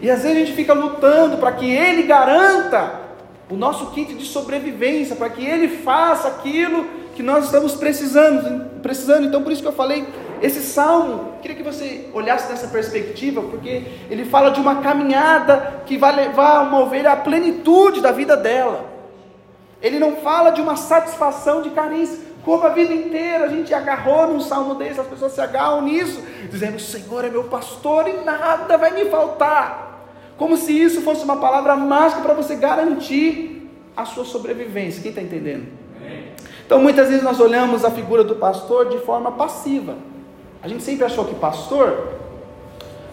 E 0.00 0.10
às 0.10 0.22
vezes 0.22 0.36
a 0.36 0.40
gente 0.40 0.56
fica 0.56 0.72
lutando 0.72 1.36
para 1.36 1.52
que 1.52 1.70
ele 1.70 2.04
garanta 2.04 3.00
o 3.50 3.56
nosso 3.56 3.90
kit 3.90 4.14
de 4.14 4.24
sobrevivência, 4.24 5.16
para 5.16 5.28
que 5.28 5.44
ele 5.44 5.68
faça 5.68 6.28
aquilo 6.28 6.86
que 7.14 7.22
nós 7.22 7.46
estamos 7.46 7.74
precisando, 7.74 8.80
precisando. 8.80 9.26
Então 9.26 9.42
por 9.42 9.52
isso 9.52 9.60
que 9.60 9.68
eu 9.68 9.72
falei, 9.72 10.06
esse 10.40 10.62
salmo, 10.62 11.34
queria 11.42 11.56
que 11.56 11.62
você 11.62 12.08
olhasse 12.14 12.50
nessa 12.50 12.68
perspectiva, 12.68 13.42
porque 13.42 13.84
ele 14.08 14.24
fala 14.24 14.50
de 14.50 14.60
uma 14.60 14.76
caminhada 14.76 15.82
que 15.84 15.98
vai 15.98 16.14
levar 16.14 16.62
uma 16.62 16.80
ovelha 16.80 17.12
à 17.12 17.16
plenitude 17.16 18.00
da 18.00 18.12
vida 18.12 18.36
dela. 18.36 18.88
Ele 19.82 19.98
não 19.98 20.16
fala 20.16 20.50
de 20.50 20.60
uma 20.60 20.76
satisfação 20.76 21.60
de 21.60 21.70
carência. 21.70 22.30
Como 22.44 22.64
a 22.64 22.70
vida 22.70 22.94
inteira 22.94 23.44
a 23.44 23.48
gente 23.48 23.74
agarrou 23.74 24.28
num 24.28 24.40
salmo 24.40 24.74
desse, 24.74 25.00
as 25.00 25.06
pessoas 25.06 25.32
se 25.32 25.40
agarram 25.40 25.82
nisso, 25.82 26.22
dizendo: 26.50 26.76
O 26.76 26.80
Senhor 26.80 27.24
é 27.24 27.28
meu 27.28 27.44
pastor 27.44 28.08
e 28.08 28.24
nada 28.24 28.78
vai 28.78 28.92
me 28.92 29.10
faltar. 29.10 29.89
Como 30.40 30.56
se 30.56 30.72
isso 30.72 31.02
fosse 31.02 31.22
uma 31.22 31.36
palavra 31.36 31.76
mágica 31.76 32.22
para 32.22 32.32
você 32.32 32.54
garantir 32.54 33.70
a 33.94 34.06
sua 34.06 34.24
sobrevivência. 34.24 35.02
Quem 35.02 35.10
está 35.10 35.20
entendendo? 35.20 35.66
Então 36.64 36.80
muitas 36.80 37.08
vezes 37.08 37.22
nós 37.22 37.38
olhamos 37.38 37.84
a 37.84 37.90
figura 37.90 38.24
do 38.24 38.36
pastor 38.36 38.88
de 38.88 38.96
forma 39.00 39.32
passiva. 39.32 39.96
A 40.62 40.66
gente 40.66 40.82
sempre 40.82 41.04
achou 41.04 41.26
que 41.26 41.34
pastor, 41.34 42.14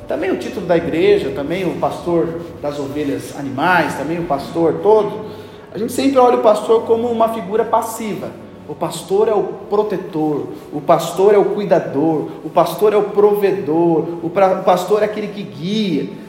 também 0.07 0.31
o 0.31 0.37
título 0.37 0.65
da 0.65 0.77
igreja, 0.77 1.33
também 1.35 1.65
o 1.69 1.77
pastor 1.81 2.43
das 2.61 2.79
ovelhas 2.79 3.37
animais, 3.37 3.95
também 3.95 4.19
o 4.19 4.23
pastor 4.23 4.75
todo, 4.81 5.25
a 5.73 5.77
gente 5.77 5.91
sempre 5.91 6.17
olha 6.17 6.37
o 6.37 6.41
pastor 6.41 6.83
como 6.83 7.09
uma 7.09 7.33
figura 7.33 7.65
passiva. 7.65 8.31
O 8.69 8.73
pastor 8.73 9.27
é 9.27 9.33
o 9.33 9.43
protetor, 9.69 10.47
o 10.71 10.79
pastor 10.79 11.33
é 11.33 11.37
o 11.37 11.43
cuidador, 11.43 12.29
o 12.45 12.49
pastor 12.49 12.93
é 12.93 12.97
o 12.97 13.03
provedor, 13.03 14.23
o 14.23 14.29
pastor 14.63 15.01
é 15.01 15.05
aquele 15.05 15.27
que 15.27 15.43
guia 15.43 16.26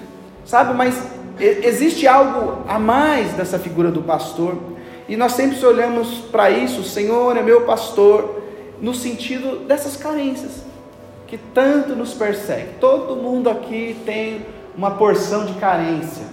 sabe? 0.48 0.74
Mas 0.74 1.00
existe 1.38 2.08
algo 2.08 2.64
a 2.66 2.78
mais 2.78 3.32
dessa 3.34 3.58
figura 3.58 3.90
do 3.90 4.02
pastor, 4.02 4.56
e 5.06 5.16
nós 5.16 5.32
sempre 5.32 5.64
olhamos 5.64 6.08
para 6.32 6.50
isso, 6.50 6.80
o 6.80 6.84
Senhor 6.84 7.36
é 7.36 7.42
meu 7.42 7.60
pastor, 7.60 8.42
no 8.80 8.94
sentido 8.94 9.64
dessas 9.66 9.96
carências 9.96 10.62
que 11.26 11.36
tanto 11.36 11.94
nos 11.94 12.14
persegue. 12.14 12.68
Todo 12.80 13.14
mundo 13.14 13.50
aqui 13.50 13.96
tem 14.06 14.46
uma 14.76 14.92
porção 14.92 15.44
de 15.44 15.52
carência. 15.54 16.24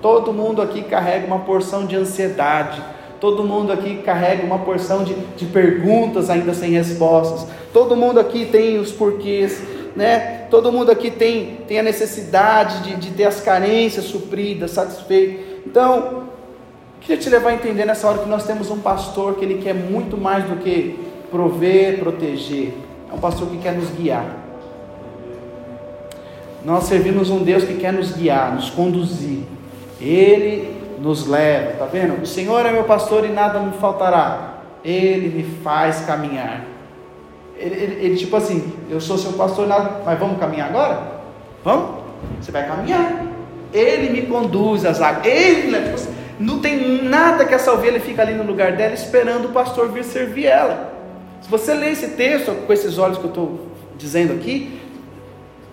Todo 0.00 0.32
mundo 0.32 0.62
aqui 0.62 0.82
carrega 0.82 1.26
uma 1.26 1.40
porção 1.40 1.86
de 1.86 1.96
ansiedade. 1.96 2.80
Todo 3.20 3.42
mundo 3.42 3.72
aqui 3.72 3.96
carrega 4.04 4.44
uma 4.44 4.58
porção 4.58 5.02
de, 5.02 5.14
de 5.14 5.46
perguntas 5.46 6.30
ainda 6.30 6.54
sem 6.54 6.70
respostas. 6.70 7.48
Todo 7.72 7.96
mundo 7.96 8.20
aqui 8.20 8.46
tem 8.46 8.78
os 8.78 8.92
porquês 8.92 9.60
né? 9.96 10.46
Todo 10.50 10.72
mundo 10.72 10.90
aqui 10.90 11.10
tem, 11.10 11.58
tem 11.68 11.78
a 11.78 11.82
necessidade 11.82 12.82
de, 12.82 12.96
de 12.96 13.10
ter 13.12 13.24
as 13.24 13.40
carências 13.40 14.06
supridas, 14.06 14.72
satisfeitas. 14.72 15.44
Então, 15.66 16.24
queria 17.00 17.16
te 17.16 17.28
levar 17.28 17.50
a 17.50 17.54
entender 17.54 17.84
nessa 17.84 18.08
hora 18.08 18.18
que 18.18 18.28
nós 18.28 18.44
temos 18.44 18.70
um 18.70 18.78
pastor 18.78 19.34
que 19.34 19.44
ele 19.44 19.62
quer 19.62 19.74
muito 19.74 20.16
mais 20.16 20.44
do 20.44 20.56
que 20.56 20.98
prover, 21.30 21.98
proteger. 21.98 22.74
É 23.10 23.14
um 23.14 23.18
pastor 23.18 23.48
que 23.48 23.58
quer 23.58 23.74
nos 23.74 23.90
guiar. 23.90 24.44
Nós 26.64 26.84
servimos 26.84 27.30
um 27.30 27.42
Deus 27.42 27.64
que 27.64 27.74
quer 27.74 27.92
nos 27.92 28.12
guiar, 28.12 28.54
nos 28.54 28.70
conduzir. 28.70 29.40
Ele 30.00 30.74
nos 30.98 31.26
leva, 31.26 31.72
tá 31.78 31.84
vendo? 31.84 32.22
O 32.22 32.26
Senhor 32.26 32.64
é 32.64 32.72
meu 32.72 32.84
pastor 32.84 33.24
e 33.24 33.28
nada 33.28 33.60
me 33.60 33.72
faltará. 33.78 34.54
Ele 34.82 35.28
me 35.28 35.42
faz 35.62 36.00
caminhar. 36.00 36.73
Ele, 37.56 37.74
ele, 37.74 38.06
ele, 38.06 38.16
tipo 38.16 38.36
assim, 38.36 38.72
eu 38.90 39.00
sou 39.00 39.16
seu 39.16 39.32
pastor, 39.32 39.66
mas 40.04 40.18
vamos 40.18 40.38
caminhar 40.38 40.68
agora? 40.68 41.00
Vamos? 41.62 42.02
Você 42.40 42.50
vai 42.50 42.66
caminhar. 42.66 43.24
Ele 43.72 44.10
me 44.10 44.26
conduz 44.26 44.84
às 44.84 45.00
águas. 45.00 45.26
Ele, 45.26 45.80
tipo 45.82 45.94
assim, 45.94 46.14
não 46.38 46.60
tem 46.60 47.02
nada 47.02 47.44
que 47.44 47.54
essa 47.54 47.72
ovelha 47.72 48.00
fica 48.00 48.22
ali 48.22 48.34
no 48.34 48.44
lugar 48.44 48.72
dela 48.72 48.94
esperando 48.94 49.46
o 49.46 49.52
pastor 49.52 49.90
vir 49.90 50.04
servir 50.04 50.46
ela. 50.46 50.92
Se 51.40 51.50
você 51.50 51.74
ler 51.74 51.92
esse 51.92 52.08
texto 52.08 52.52
com 52.66 52.72
esses 52.72 52.98
olhos 52.98 53.18
que 53.18 53.24
eu 53.24 53.30
estou 53.30 53.60
dizendo 53.96 54.32
aqui, 54.32 54.80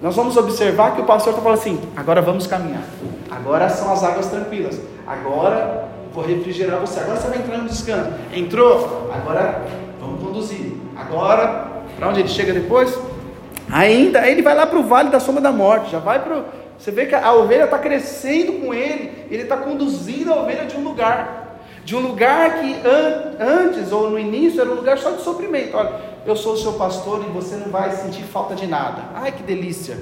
nós 0.01 0.15
vamos 0.15 0.35
observar 0.35 0.95
que 0.95 1.01
o 1.01 1.05
pastor 1.05 1.31
está 1.31 1.41
falando 1.41 1.59
assim: 1.59 1.79
agora 1.95 2.21
vamos 2.21 2.47
caminhar. 2.47 2.83
Agora 3.29 3.69
são 3.69 3.91
as 3.91 4.03
águas 4.03 4.27
tranquilas. 4.27 4.79
Agora 5.07 5.87
vou 6.13 6.23
refrigerar 6.23 6.79
você. 6.79 6.99
Agora 6.99 7.19
você 7.19 7.27
vai 7.27 7.37
entrar 7.39 7.57
no 7.57 7.69
descanso. 7.69 8.11
Entrou? 8.33 9.09
Agora 9.13 9.65
vamos 9.99 10.21
conduzir. 10.23 10.73
Agora 11.01 11.71
para 12.01 12.09
onde 12.09 12.19
ele 12.19 12.29
chega 12.29 12.51
depois? 12.51 12.97
Ainda, 13.71 14.27
ele 14.27 14.41
vai 14.41 14.55
lá 14.55 14.65
para 14.65 14.79
o 14.79 14.83
vale 14.83 15.09
da 15.09 15.19
sombra 15.19 15.39
da 15.39 15.51
morte, 15.51 15.91
já 15.91 15.99
vai 15.99 16.17
para 16.19 16.43
Você 16.79 16.89
vê 16.89 17.05
que 17.05 17.13
a 17.13 17.33
ovelha 17.33 17.65
está 17.65 17.77
crescendo 17.77 18.53
com 18.53 18.73
ele, 18.73 19.27
ele 19.29 19.43
está 19.43 19.55
conduzindo 19.57 20.33
a 20.33 20.41
ovelha 20.41 20.65
de 20.65 20.75
um 20.75 20.83
lugar, 20.83 21.59
de 21.85 21.95
um 21.95 21.99
lugar 21.99 22.59
que 22.59 22.73
an, 22.83 23.35
antes 23.39 23.91
ou 23.91 24.09
no 24.09 24.17
início 24.17 24.61
era 24.61 24.69
um 24.71 24.73
lugar 24.73 24.97
só 24.97 25.11
de 25.11 25.21
sofrimento. 25.21 25.77
Olha, 25.77 25.91
eu 26.25 26.35
sou 26.35 26.53
o 26.53 26.57
seu 26.57 26.73
pastor 26.73 27.23
e 27.27 27.31
você 27.31 27.55
não 27.55 27.67
vai 27.67 27.91
sentir 27.91 28.23
falta 28.23 28.55
de 28.55 28.65
nada. 28.65 29.03
Ai 29.13 29.31
que 29.31 29.43
delícia! 29.43 29.97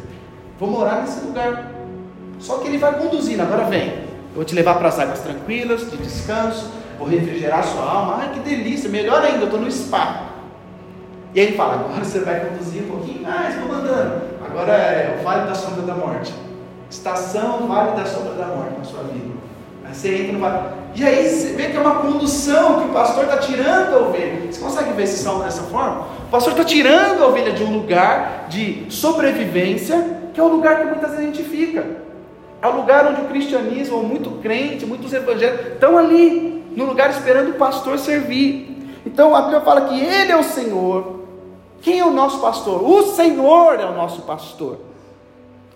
Vou 0.58 0.70
morar 0.70 1.02
nesse 1.02 1.26
lugar. 1.26 1.72
Só 2.40 2.60
que 2.60 2.68
ele 2.68 2.78
vai 2.78 2.98
conduzindo, 2.98 3.42
agora 3.42 3.66
vem. 3.66 3.90
Eu 3.90 4.36
vou 4.36 4.46
te 4.46 4.56
levar 4.56 4.76
para 4.76 4.88
as 4.88 4.98
águas 4.98 5.20
tranquilas, 5.20 5.92
de 5.92 5.98
descanso, 5.98 6.72
vou 6.98 7.10
refrigerar 7.10 7.64
sua 7.66 7.84
alma. 7.84 8.20
Ai 8.22 8.32
que 8.32 8.40
delícia! 8.40 8.90
Melhor 8.90 9.22
ainda, 9.22 9.40
eu 9.40 9.46
estou 9.46 9.60
no 9.60 9.70
spa. 9.70 10.29
E 11.34 11.40
ele 11.40 11.56
fala: 11.56 11.76
agora 11.76 12.04
você 12.04 12.20
vai 12.20 12.40
conduzir 12.40 12.84
um 12.84 12.88
pouquinho 12.88 13.24
mais, 13.24 13.56
vou 13.56 13.68
mandando. 13.68 14.22
Agora 14.46 14.74
é 14.74 15.18
o 15.20 15.24
vale 15.24 15.48
da 15.48 15.56
sombra 15.56 15.84
da 15.84 15.94
morte. 15.94 16.34
Estação 16.90 17.68
Vale 17.68 17.96
da 17.96 18.06
Sombra 18.06 18.34
da 18.34 18.48
Morte 18.48 18.80
na 18.80 18.84
sua 18.84 19.04
vida. 19.04 19.30
Aí 19.86 19.94
você 19.94 20.16
entra 20.16 20.34
no 20.34 20.40
vale. 20.40 20.58
E 20.96 21.04
aí 21.04 21.30
você 21.30 21.54
vê 21.54 21.68
que 21.68 21.78
é 21.78 21.80
uma 21.80 21.96
condução 21.96 22.82
que 22.82 22.88
o 22.88 22.94
pastor 22.94 23.26
está 23.26 23.38
tirando 23.38 23.94
a 23.94 23.98
ovelha. 24.08 24.52
Você 24.52 24.60
consegue 24.60 24.94
ver 24.94 25.04
esse 25.04 25.22
salmo 25.24 25.44
dessa 25.44 25.62
forma? 25.64 26.08
O 26.28 26.32
pastor 26.32 26.54
está 26.54 26.64
tirando 26.64 27.24
a 27.24 27.28
ovelha 27.28 27.54
de 27.54 27.64
um 27.64 27.72
lugar 27.72 28.48
de 28.50 28.88
sobrevivência, 28.90 30.18
que 30.34 30.40
é 30.40 30.44
o 30.44 30.48
lugar 30.48 30.80
que 30.80 30.86
muitas 30.86 31.12
vezes 31.12 31.24
a 31.24 31.28
gente 31.28 31.44
fica. 31.44 31.86
É 32.62 32.68
o 32.68 32.76
lugar 32.76 33.06
onde 33.06 33.22
o 33.22 33.26
cristianismo, 33.26 34.02
muito 34.04 34.32
crente, 34.42 34.86
muitos 34.86 35.14
evangélicos, 35.14 35.74
estão 35.74 35.98
ali, 35.98 36.66
no 36.76 36.86
lugar 36.86 37.12
esperando 37.12 37.52
o 37.52 37.54
pastor 37.54 38.00
servir. 38.00 39.00
Então 39.06 39.36
a 39.36 39.44
Bíblia 39.44 39.62
fala 39.62 39.82
que 39.82 40.00
Ele 40.00 40.32
é 40.32 40.38
o 40.38 40.44
Senhor, 40.44 41.19
quem 41.82 42.00
é 42.00 42.06
o 42.06 42.12
nosso 42.12 42.40
pastor? 42.40 42.84
O 42.84 43.14
Senhor 43.14 43.80
é 43.80 43.86
o 43.86 43.94
nosso 43.94 44.24
pastor, 44.24 44.80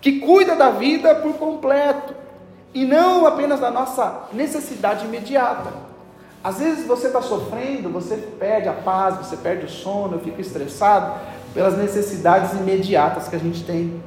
que 0.02 0.20
cuida 0.20 0.56
da 0.56 0.70
vida 0.70 1.16
por 1.16 1.34
completo 1.34 2.14
e 2.74 2.86
não 2.86 3.26
apenas 3.26 3.60
da 3.60 3.72
nossa 3.72 4.24
necessidade 4.34 5.06
imediata. 5.06 5.72
Às 6.44 6.60
vezes 6.60 6.86
você 6.86 7.08
está 7.08 7.22
sofrendo, 7.22 7.90
você 7.90 8.18
perde 8.18 8.68
a 8.68 8.74
paz, 8.74 9.16
você 9.18 9.38
perde 9.38 9.66
o 9.66 9.70
sono, 9.70 10.20
fica 10.20 10.42
estressado 10.42 11.14
pelas 11.54 11.78
necessidades 11.78 12.52
imediatas 12.52 13.30
que 13.30 13.36
a 13.36 13.40
gente 13.40 13.64
tem. 13.64 14.02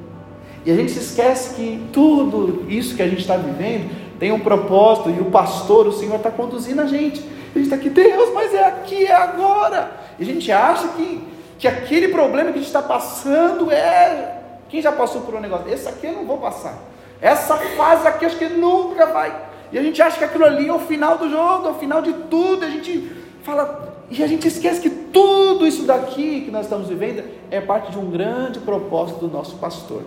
E 0.64 0.70
a 0.70 0.74
gente 0.74 0.90
se 0.90 0.98
esquece 0.98 1.54
que 1.54 1.88
tudo 1.92 2.66
isso 2.68 2.94
que 2.94 3.02
a 3.02 3.08
gente 3.08 3.20
está 3.20 3.36
vivendo 3.36 4.18
tem 4.18 4.32
um 4.32 4.40
propósito 4.40 5.10
e 5.10 5.20
o 5.20 5.26
pastor, 5.26 5.86
o 5.86 5.92
Senhor, 5.92 6.16
está 6.16 6.30
conduzindo 6.30 6.82
a 6.82 6.86
gente. 6.86 7.20
A 7.20 7.58
gente 7.58 7.64
está 7.64 7.76
aqui, 7.76 7.88
Deus, 7.88 8.34
mas 8.34 8.52
é 8.52 8.66
aqui, 8.66 9.06
é 9.06 9.14
agora. 9.14 9.92
E 10.18 10.22
a 10.22 10.26
gente 10.26 10.50
acha 10.52 10.88
que 10.88 11.35
que 11.58 11.66
aquele 11.66 12.08
problema 12.08 12.52
que 12.52 12.58
a 12.58 12.60
gente 12.60 12.66
está 12.66 12.82
passando 12.82 13.70
é. 13.70 14.42
Quem 14.68 14.82
já 14.82 14.92
passou 14.92 15.22
por 15.22 15.34
um 15.34 15.40
negócio? 15.40 15.72
Esse 15.72 15.88
aqui 15.88 16.06
eu 16.06 16.12
não 16.12 16.24
vou 16.24 16.38
passar. 16.38 16.74
Essa 17.20 17.56
fase 17.56 18.06
aqui 18.06 18.26
acho 18.26 18.36
que 18.36 18.48
nunca 18.48 19.06
vai. 19.06 19.34
E 19.72 19.78
a 19.78 19.82
gente 19.82 20.00
acha 20.02 20.18
que 20.18 20.24
aquilo 20.24 20.44
ali 20.44 20.68
é 20.68 20.72
o 20.72 20.78
final 20.78 21.16
do 21.18 21.30
jogo, 21.30 21.68
é 21.68 21.70
o 21.70 21.74
final 21.74 22.02
de 22.02 22.12
tudo. 22.12 22.64
A 22.64 22.68
gente 22.68 23.12
fala, 23.42 24.04
e 24.10 24.22
a 24.22 24.26
gente 24.26 24.46
esquece 24.46 24.80
que 24.80 24.90
tudo 24.90 25.66
isso 25.66 25.84
daqui 25.84 26.42
que 26.42 26.50
nós 26.50 26.66
estamos 26.66 26.88
vivendo 26.88 27.24
é 27.50 27.60
parte 27.60 27.90
de 27.90 27.98
um 27.98 28.10
grande 28.10 28.58
propósito 28.60 29.20
do 29.20 29.28
nosso 29.28 29.56
pastor. 29.56 30.02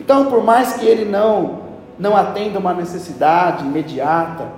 Então, 0.00 0.26
por 0.26 0.42
mais 0.44 0.74
que 0.74 0.86
ele 0.86 1.04
não 1.04 1.66
não 1.98 2.16
atenda 2.16 2.60
uma 2.60 2.72
necessidade 2.72 3.64
imediata, 3.64 4.52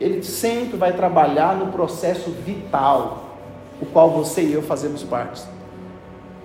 ele 0.00 0.22
sempre 0.22 0.76
vai 0.76 0.92
trabalhar 0.92 1.56
no 1.56 1.72
processo 1.72 2.30
vital, 2.30 3.29
o 3.80 3.86
qual 3.86 4.10
você 4.10 4.42
e 4.42 4.52
eu 4.52 4.62
fazemos 4.62 5.02
parte. 5.02 5.42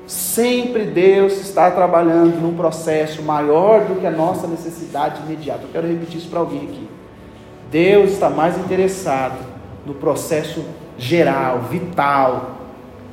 Sempre 0.07 0.85
Deus 0.85 1.33
está 1.33 1.71
trabalhando 1.71 2.39
num 2.39 2.55
processo 2.55 3.23
maior 3.23 3.85
do 3.85 3.95
que 3.95 4.05
a 4.05 4.11
nossa 4.11 4.45
necessidade 4.47 5.21
imediata. 5.23 5.63
Eu 5.63 5.69
quero 5.71 5.87
repetir 5.87 6.17
isso 6.17 6.29
para 6.29 6.39
alguém 6.39 6.63
aqui. 6.63 6.87
Deus 7.71 8.11
está 8.11 8.29
mais 8.29 8.57
interessado 8.57 9.37
no 9.85 9.95
processo 9.95 10.63
geral, 10.97 11.61
vital, 11.61 12.51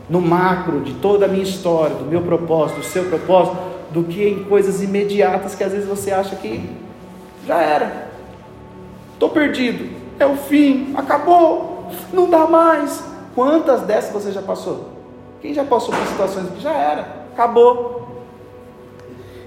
no 0.08 0.20
macro 0.20 0.80
de 0.80 0.94
toda 0.94 1.24
a 1.24 1.28
minha 1.28 1.42
história, 1.42 1.96
do 1.96 2.04
meu 2.04 2.20
propósito, 2.20 2.80
do 2.80 2.84
seu 2.84 3.04
propósito, 3.04 3.56
do 3.90 4.04
que 4.04 4.28
em 4.28 4.44
coisas 4.44 4.82
imediatas 4.82 5.54
que 5.54 5.64
às 5.64 5.72
vezes 5.72 5.88
você 5.88 6.10
acha 6.10 6.36
que 6.36 6.68
já 7.46 7.60
era, 7.60 8.08
estou 9.14 9.30
perdido, 9.30 9.88
é 10.18 10.26
o 10.26 10.36
fim, 10.36 10.92
acabou, 10.96 11.90
não 12.12 12.28
dá 12.28 12.46
mais. 12.46 13.12
Quantas 13.34 13.82
dessas 13.82 14.12
você 14.12 14.30
já 14.30 14.42
passou? 14.42 14.88
Quem 15.40 15.54
já 15.54 15.64
passou 15.64 15.94
por 15.94 16.06
situações 16.06 16.50
que 16.50 16.60
já 16.60 16.72
era, 16.72 17.26
acabou. 17.32 18.08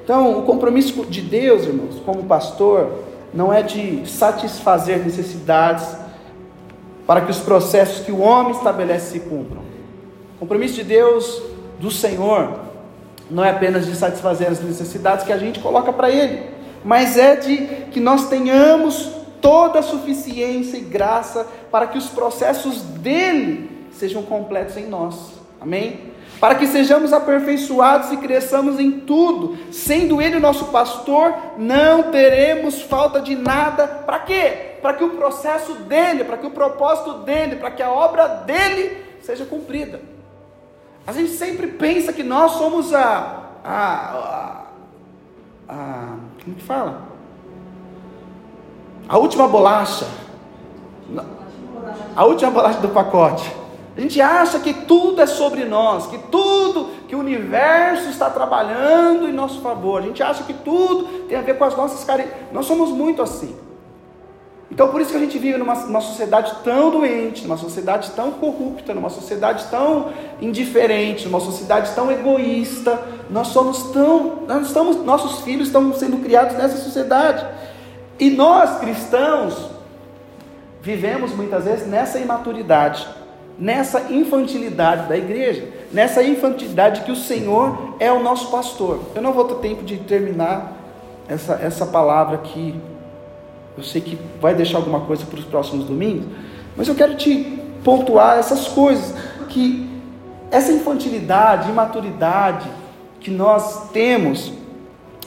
Então, 0.03 0.39
o 0.39 0.43
compromisso 0.43 1.05
de 1.05 1.21
Deus, 1.21 1.63
irmãos, 1.63 2.01
como 2.05 2.23
pastor, 2.23 2.91
não 3.33 3.51
é 3.51 3.61
de 3.61 4.07
satisfazer 4.07 4.99
necessidades 4.99 5.87
para 7.07 7.21
que 7.21 7.31
os 7.31 7.39
processos 7.39 8.05
que 8.05 8.11
o 8.11 8.19
homem 8.19 8.51
estabelece 8.51 9.13
se 9.13 9.19
cumpram. 9.21 9.61
O 10.35 10.39
compromisso 10.39 10.75
de 10.75 10.83
Deus, 10.83 11.41
do 11.79 11.91
Senhor, 11.91 12.59
não 13.29 13.43
é 13.43 13.49
apenas 13.49 13.85
de 13.85 13.95
satisfazer 13.95 14.47
as 14.47 14.61
necessidades 14.61 15.25
que 15.25 15.33
a 15.33 15.37
gente 15.37 15.59
coloca 15.59 15.91
para 15.93 16.09
Ele, 16.09 16.43
mas 16.83 17.17
é 17.17 17.35
de 17.35 17.57
que 17.91 17.99
nós 17.99 18.27
tenhamos 18.27 19.11
toda 19.41 19.79
a 19.79 19.83
suficiência 19.83 20.77
e 20.77 20.81
graça 20.81 21.47
para 21.71 21.87
que 21.87 21.97
os 21.97 22.07
processos 22.07 22.81
dele 22.81 23.74
sejam 23.97 24.23
completos 24.23 24.77
em 24.77 24.87
nós. 24.87 25.33
Amém? 25.59 26.13
Para 26.39 26.55
que 26.55 26.67
sejamos 26.67 27.13
aperfeiçoados 27.13 28.11
e 28.11 28.17
cresçamos 28.17 28.79
em 28.79 28.91
tudo, 28.91 29.57
sendo 29.71 30.21
Ele 30.21 30.35
o 30.35 30.41
nosso 30.41 30.65
pastor, 30.65 31.33
não 31.57 32.11
teremos 32.11 32.81
falta 32.81 33.21
de 33.21 33.35
nada. 33.35 33.87
Para 33.87 34.19
quê? 34.19 34.75
para 34.85 34.93
que 34.93 35.03
o 35.03 35.15
processo 35.15 35.73
dele, 35.73 36.23
para 36.23 36.37
que 36.37 36.45
o 36.45 36.51
propósito 36.51 37.23
dele, 37.23 37.55
para 37.55 37.71
que 37.71 37.81
a 37.81 37.89
obra 37.89 38.27
dele 38.27 39.03
seja 39.19 39.43
cumprida. 39.43 39.99
A 41.07 41.11
gente 41.11 41.31
sempre 41.31 41.65
pensa 41.65 42.13
que 42.13 42.21
nós 42.21 42.51
somos 42.51 42.93
a. 42.93 43.49
a, 43.63 43.73
a, 43.73 44.63
a 45.67 46.15
como 46.43 46.55
que 46.55 46.61
fala? 46.61 47.01
A 49.09 49.17
última 49.17 49.47
bolacha. 49.47 50.05
A 52.15 52.25
última 52.25 52.51
bolacha 52.51 52.79
do 52.79 52.89
pacote. 52.89 53.51
A 53.97 54.01
gente 54.01 54.19
acha 54.19 54.59
que 54.59 54.73
tudo 54.73 55.21
é 55.21 55.25
sobre 55.25 55.63
nós, 55.63 56.07
que 56.07 56.17
tudo, 56.17 56.89
que 57.07 57.15
o 57.15 57.19
universo 57.19 58.09
está 58.09 58.29
trabalhando 58.29 59.27
em 59.27 59.31
nosso 59.31 59.61
favor. 59.61 60.01
A 60.01 60.05
gente 60.05 60.21
acha 60.21 60.43
que 60.43 60.53
tudo 60.53 61.25
tem 61.27 61.37
a 61.37 61.41
ver 61.41 61.57
com 61.57 61.63
as 61.63 61.77
nossas 61.77 62.03
carências. 62.03 62.35
Nós 62.51 62.65
somos 62.65 62.89
muito 62.89 63.21
assim. 63.21 63.55
Então, 64.69 64.89
por 64.89 64.99
isso 64.99 65.11
que 65.11 65.17
a 65.17 65.19
gente 65.19 65.37
vive 65.37 65.57
numa, 65.57 65.75
numa, 65.75 66.01
sociedade 66.01 66.53
tão 66.61 66.91
doente, 66.91 67.43
numa 67.43 67.55
sociedade 67.55 68.11
tão 68.11 68.31
corrupta, 68.31 68.93
numa 68.93 69.09
sociedade 69.09 69.65
tão 69.71 70.11
indiferente, 70.41 71.25
numa 71.25 71.39
sociedade 71.39 71.93
tão 71.95 72.11
egoísta. 72.11 72.99
Nós 73.29 73.47
somos 73.47 73.91
tão, 73.91 74.43
nós 74.45 74.67
estamos, 74.67 74.97
nossos 74.97 75.41
filhos 75.41 75.67
estão 75.67 75.93
sendo 75.93 76.17
criados 76.17 76.57
nessa 76.57 76.77
sociedade. 76.77 77.45
E 78.19 78.29
nós 78.29 78.79
cristãos 78.79 79.69
vivemos 80.81 81.31
muitas 81.31 81.63
vezes 81.63 81.87
nessa 81.87 82.19
imaturidade, 82.19 83.07
nessa 83.57 84.11
infantilidade 84.11 85.07
da 85.07 85.17
igreja, 85.17 85.67
nessa 85.91 86.21
infantilidade 86.23 87.01
que 87.01 87.11
o 87.11 87.15
Senhor 87.15 87.95
é 87.99 88.11
o 88.11 88.21
nosso 88.21 88.51
pastor. 88.51 88.99
Eu 89.15 89.21
não 89.21 89.33
vou 89.33 89.45
ter 89.45 89.55
tempo 89.55 89.83
de 89.83 89.97
terminar 89.97 90.73
essa, 91.27 91.53
essa 91.53 91.85
palavra 91.85 92.35
aqui 92.35 92.75
eu 93.77 93.83
sei 93.83 94.01
que 94.01 94.17
vai 94.39 94.55
deixar 94.55 94.77
alguma 94.77 95.01
coisa 95.01 95.25
para 95.25 95.37
os 95.37 95.45
próximos 95.45 95.85
domingos, 95.85 96.25
mas 96.77 96.87
eu 96.87 96.95
quero 96.95 97.15
te 97.15 97.59
pontuar 97.83 98.37
essas 98.37 98.67
coisas 98.67 99.13
que 99.49 99.89
essa 100.49 100.71
infantilidade, 100.71 101.69
imaturidade 101.69 102.69
que 103.19 103.29
nós 103.29 103.89
temos 103.89 104.53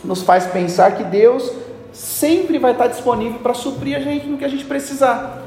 nos 0.03 0.23
faz 0.23 0.47
pensar 0.47 0.93
que 0.97 1.05
Deus 1.05 1.53
sempre 1.93 2.59
vai 2.59 2.73
estar 2.73 2.87
disponível 2.87 3.41
para 3.41 3.53
suprir 3.53 3.97
a 3.97 4.01
gente 4.01 4.27
no 4.27 4.39
que 4.39 4.45
a 4.45 4.49
gente 4.49 4.65
precisar. 4.65 5.45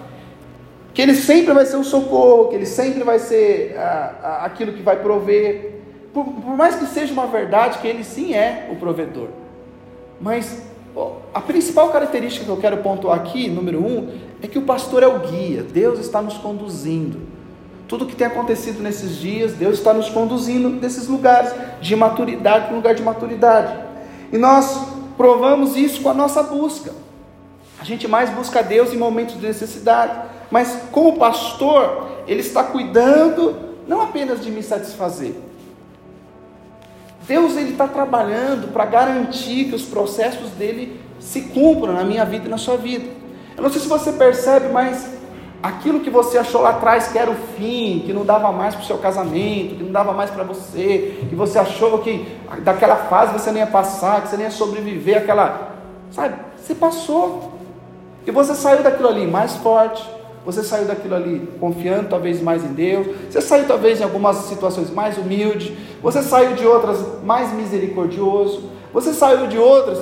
Que 0.93 1.01
Ele 1.01 1.15
sempre 1.15 1.54
vai 1.54 1.65
ser 1.65 1.77
o 1.77 1.84
socorro, 1.84 2.49
que 2.49 2.56
Ele 2.56 2.65
sempre 2.65 3.04
vai 3.04 3.19
ser 3.19 3.75
ah, 3.77 4.41
aquilo 4.43 4.73
que 4.73 4.82
vai 4.82 4.97
prover. 4.97 5.80
Por, 6.13 6.25
por 6.25 6.58
mais 6.58 6.75
que 6.75 6.86
seja 6.86 7.13
uma 7.13 7.27
verdade 7.27 7.80
que 7.80 7.88
Ele 7.88 8.04
sim 8.04 8.34
é 8.34 8.67
o 8.71 8.75
provedor. 8.75 9.30
Mas 10.19 10.62
a 11.34 11.39
principal 11.39 11.89
característica 11.89 12.45
que 12.45 12.51
eu 12.51 12.58
quero 12.58 12.77
pontuar 12.77 13.17
aqui, 13.17 13.49
número 13.49 13.80
um, 13.80 14.10
é 14.41 14.47
que 14.47 14.60
o 14.60 14.63
pastor 14.63 15.04
é 15.04 15.08
o 15.08 15.19
guia, 15.19 15.63
Deus 15.63 15.99
está 15.99 16.21
nos 16.21 16.38
conduzindo. 16.38 17.19
Tudo 17.88 18.06
que 18.06 18.15
tem 18.15 18.27
acontecido 18.27 18.82
nesses 18.82 19.17
dias, 19.17 19.54
Deus 19.54 19.77
está 19.77 19.93
nos 19.93 20.10
conduzindo 20.10 20.69
nesses 20.69 21.08
lugares 21.08 21.54
de 21.82 21.95
maturidade 21.95 22.65
para 22.65 22.73
um 22.73 22.77
lugar 22.77 22.95
de 22.95 23.04
maturidade. 23.04 23.73
E 24.32 24.38
nós 24.38 24.88
provamos 25.17 25.75
isso 25.75 26.01
com 26.01 26.10
a 26.10 26.13
nossa 26.13 26.43
busca. 26.43 26.93
A 27.80 27.84
gente 27.84 28.08
mais 28.08 28.30
busca 28.30 28.62
Deus 28.62 28.93
em 28.93 28.97
momentos 28.97 29.39
de 29.39 29.45
necessidade, 29.45 30.13
mas 30.51 30.83
como 30.91 31.17
pastor, 31.17 32.09
Ele 32.27 32.41
está 32.41 32.63
cuidando 32.63 33.55
não 33.87 34.01
apenas 34.01 34.43
de 34.43 34.51
me 34.51 34.61
satisfazer, 34.61 35.33
Deus 37.27 37.55
ele 37.55 37.71
está 37.71 37.87
trabalhando 37.87 38.73
para 38.73 38.85
garantir 38.85 39.65
que 39.65 39.75
os 39.75 39.83
processos 39.83 40.49
dele 40.51 40.99
se 41.19 41.41
cumpram 41.41 41.93
na 41.93 42.03
minha 42.03 42.25
vida 42.25 42.47
e 42.47 42.49
na 42.49 42.57
sua 42.57 42.75
vida. 42.75 43.05
Eu 43.55 43.63
não 43.63 43.69
sei 43.69 43.79
se 43.79 43.87
você 43.87 44.11
percebe, 44.11 44.69
mas 44.69 45.07
aquilo 45.61 45.99
que 45.99 46.09
você 46.09 46.37
achou 46.37 46.61
lá 46.61 46.71
atrás 46.71 47.07
que 47.07 47.17
era 47.17 47.29
o 47.29 47.35
fim, 47.57 48.03
que 48.05 48.11
não 48.11 48.25
dava 48.25 48.51
mais 48.51 48.73
para 48.73 48.83
o 48.83 48.87
seu 48.87 48.97
casamento, 48.97 49.75
que 49.75 49.83
não 49.83 49.91
dava 49.91 50.11
mais 50.13 50.29
para 50.29 50.43
você, 50.43 51.25
que 51.29 51.35
você 51.35 51.59
achou 51.59 51.99
que 51.99 52.25
daquela 52.63 52.95
fase 52.95 53.33
você 53.33 53.51
não 53.51 53.59
ia 53.59 53.67
passar, 53.67 54.23
que 54.23 54.29
você 54.29 54.37
nem 54.37 54.47
ia 54.47 54.51
sobreviver, 54.51 55.19
aquela, 55.19 55.75
sabe? 56.11 56.35
Você 56.57 56.73
passou 56.73 57.53
e 58.25 58.31
você 58.31 58.55
saiu 58.55 58.83
daquilo 58.83 59.09
ali 59.09 59.27
mais 59.27 59.55
forte, 59.57 60.03
você 60.45 60.63
saiu 60.63 60.86
daquilo 60.86 61.15
ali 61.15 61.47
confiando 61.60 62.10
talvez 62.10 62.41
mais 62.41 62.63
em 62.63 62.73
Deus. 62.73 63.08
Você 63.30 63.41
saiu 63.41 63.67
talvez 63.67 63.99
em 63.99 64.04
algumas 64.04 64.38
situações 64.38 64.89
mais 64.89 65.17
humilde. 65.17 65.77
Você 66.01 66.23
saiu 66.23 66.56
de 66.56 66.65
outras 66.65 67.23
mais 67.23 67.54
misericordioso. 67.54 68.69
Você 68.91 69.13
saiu 69.13 69.47
de 69.47 69.58
outras 69.58 69.99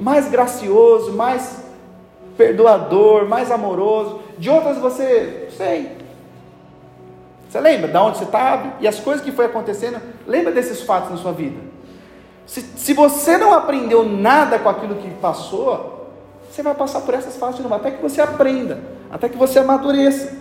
mais 0.00 0.30
gracioso, 0.30 1.12
mais 1.12 1.62
perdoador, 2.38 3.28
mais 3.28 3.50
amoroso. 3.50 4.20
De 4.38 4.48
outras 4.48 4.78
você, 4.78 5.48
sei. 5.54 6.04
Você 7.48 7.60
lembra 7.60 7.88
de 7.88 7.96
onde 7.98 8.18
você 8.18 8.24
estava 8.24 8.72
e 8.80 8.88
as 8.88 8.98
coisas 8.98 9.22
que 9.22 9.30
foi 9.30 9.44
acontecendo? 9.44 10.00
Lembra 10.26 10.52
desses 10.52 10.80
fatos 10.80 11.10
na 11.10 11.16
sua 11.18 11.32
vida? 11.32 11.60
Se, 12.46 12.62
se 12.62 12.94
você 12.94 13.36
não 13.36 13.52
aprendeu 13.52 14.04
nada 14.04 14.58
com 14.58 14.68
aquilo 14.68 14.96
que 14.96 15.08
passou, 15.10 16.10
você 16.50 16.62
vai 16.62 16.74
passar 16.74 17.02
por 17.02 17.14
essas 17.14 17.36
fases 17.36 17.56
de 17.56 17.62
novo, 17.62 17.74
até 17.74 17.90
que 17.90 18.02
você 18.02 18.20
aprenda 18.20 18.93
até 19.10 19.28
que 19.28 19.36
você 19.36 19.58
amadureça. 19.58 20.36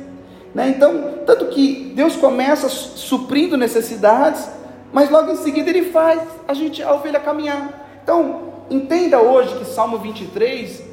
Né? 0.53 0.69
Então, 0.69 1.19
tanto 1.25 1.47
que 1.47 1.91
Deus 1.95 2.15
começa 2.15 2.69
suprindo 2.69 3.57
necessidades, 3.57 4.47
mas 4.91 5.09
logo 5.09 5.31
em 5.31 5.35
seguida 5.35 5.69
Ele 5.69 5.89
faz 5.89 6.21
a 6.47 6.53
gente, 6.53 6.81
a 6.83 6.93
ovelha 6.93 7.19
caminhar. 7.19 7.99
Então, 8.03 8.53
entenda 8.69 9.21
hoje 9.21 9.57
que 9.57 9.65
Salmo 9.65 9.97
23 9.97 10.83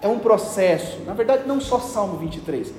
é 0.00 0.08
um 0.08 0.18
processo, 0.18 0.98
na 1.06 1.12
verdade, 1.12 1.42
não 1.46 1.60
só 1.60 1.78
Salmo 1.78 2.18
23. 2.18 2.72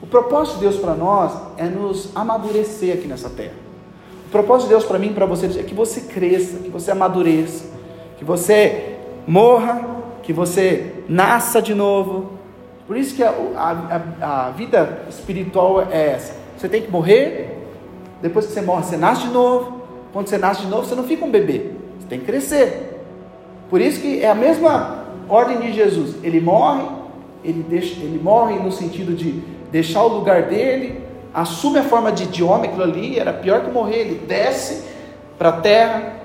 O 0.00 0.06
propósito 0.06 0.54
de 0.54 0.60
Deus 0.62 0.76
para 0.76 0.94
nós 0.94 1.32
é 1.56 1.64
nos 1.64 2.10
amadurecer 2.14 2.94
aqui 2.94 3.06
nessa 3.06 3.30
terra. 3.30 3.54
O 4.26 4.30
propósito 4.30 4.68
de 4.68 4.74
Deus 4.74 4.84
para 4.84 4.98
mim 4.98 5.08
e 5.08 5.14
para 5.14 5.26
você 5.26 5.46
é 5.46 5.62
que 5.62 5.74
você 5.74 6.00
cresça, 6.00 6.58
que 6.58 6.70
você 6.70 6.90
amadureça, 6.90 7.66
que 8.16 8.24
você 8.24 8.98
morra, 9.26 9.84
que 10.22 10.32
você 10.32 10.94
nasça 11.08 11.60
de 11.60 11.74
novo, 11.74 12.38
por 12.86 12.96
isso 12.96 13.14
que 13.14 13.22
a, 13.22 13.32
a, 13.56 14.46
a 14.46 14.50
vida 14.50 15.02
espiritual 15.08 15.82
é 15.90 16.10
essa. 16.12 16.34
Você 16.56 16.68
tem 16.68 16.82
que 16.82 16.90
morrer 16.90 17.58
depois 18.20 18.46
que 18.46 18.52
você 18.52 18.60
morre, 18.60 18.84
você 18.84 18.96
nasce 18.96 19.22
de 19.22 19.32
novo. 19.32 19.82
Quando 20.12 20.28
você 20.28 20.38
nasce 20.38 20.62
de 20.62 20.68
novo, 20.68 20.86
você 20.86 20.94
não 20.94 21.04
fica 21.04 21.24
um 21.24 21.30
bebê, 21.30 21.70
você 21.98 22.06
tem 22.08 22.20
que 22.20 22.26
crescer. 22.26 23.00
Por 23.70 23.80
isso 23.80 24.00
que 24.00 24.22
é 24.22 24.30
a 24.30 24.34
mesma 24.34 25.06
ordem 25.28 25.58
de 25.60 25.72
Jesus. 25.72 26.16
Ele 26.22 26.40
morre, 26.40 26.84
ele, 27.42 27.64
deixa, 27.68 27.98
ele 28.00 28.20
morre 28.22 28.58
no 28.58 28.70
sentido 28.70 29.14
de 29.14 29.42
deixar 29.70 30.04
o 30.04 30.08
lugar 30.08 30.42
dele, 30.42 31.00
assume 31.32 31.78
a 31.78 31.82
forma 31.82 32.12
de, 32.12 32.26
de 32.26 32.44
homem, 32.44 32.68
aquilo 32.68 32.84
ali 32.84 33.18
era 33.18 33.32
pior 33.32 33.62
que 33.62 33.70
morrer. 33.70 34.00
Ele 34.00 34.26
desce 34.26 34.84
para 35.38 35.48
a 35.48 35.52
terra, 35.52 36.16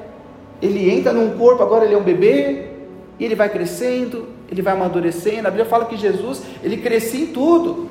ele 0.61 0.93
entra 0.93 1.13
num 1.13 1.37
corpo, 1.37 1.63
agora 1.63 1.85
ele 1.85 1.93
é 1.93 1.97
um 1.97 2.03
bebê, 2.03 2.65
e 3.17 3.25
ele 3.25 3.35
vai 3.35 3.47
crescendo, 3.47 4.27
ele 4.49 4.61
vai 4.61 4.73
amadurecendo. 4.73 5.47
A 5.47 5.51
Bíblia 5.51 5.65
fala 5.65 5.85
que 5.85 5.97
Jesus, 5.97 6.41
ele 6.63 6.77
crescia 6.77 7.21
em 7.21 7.27
tudo. 7.27 7.89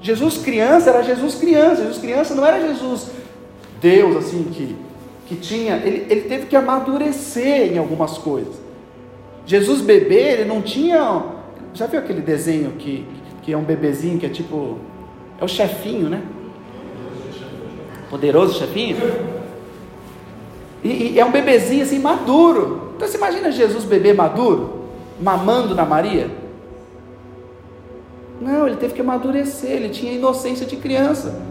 Jesus 0.00 0.38
criança 0.38 0.90
era 0.90 1.02
Jesus 1.02 1.34
criança, 1.34 1.82
Jesus 1.82 1.98
criança 1.98 2.34
não 2.34 2.46
era 2.46 2.60
Jesus 2.60 3.10
Deus 3.80 4.16
assim 4.16 4.44
que, 4.44 4.76
que 5.26 5.36
tinha, 5.36 5.76
ele, 5.76 6.06
ele 6.08 6.22
teve 6.22 6.46
que 6.46 6.56
amadurecer 6.56 7.72
em 7.72 7.78
algumas 7.78 8.18
coisas. 8.18 8.54
Jesus 9.46 9.80
bebê, 9.80 10.32
ele 10.32 10.44
não 10.44 10.60
tinha. 10.60 11.22
Já 11.72 11.86
viu 11.86 12.00
aquele 12.00 12.20
desenho 12.20 12.72
que, 12.72 13.06
que 13.42 13.52
é 13.52 13.56
um 13.56 13.64
bebezinho 13.64 14.18
que 14.18 14.26
é 14.26 14.28
tipo. 14.28 14.78
É 15.40 15.44
o 15.44 15.48
chefinho, 15.48 16.08
né? 16.08 16.20
Poderoso 18.10 18.58
chefinho? 18.58 18.96
E, 20.82 21.12
e, 21.14 21.20
é 21.20 21.24
um 21.24 21.30
bebezinho 21.30 21.82
assim 21.82 21.98
maduro. 21.98 22.92
Então 22.96 23.08
você 23.08 23.16
imagina 23.16 23.50
Jesus 23.50 23.84
bebê 23.84 24.12
maduro, 24.12 24.77
mamando 25.20 25.74
na 25.74 25.84
Maria? 25.84 26.30
Não, 28.40 28.66
ele 28.66 28.76
teve 28.76 28.94
que 28.94 29.00
amadurecer, 29.00 29.70
ele 29.70 29.88
tinha 29.88 30.12
inocência 30.12 30.64
de 30.64 30.76
criança. 30.76 31.42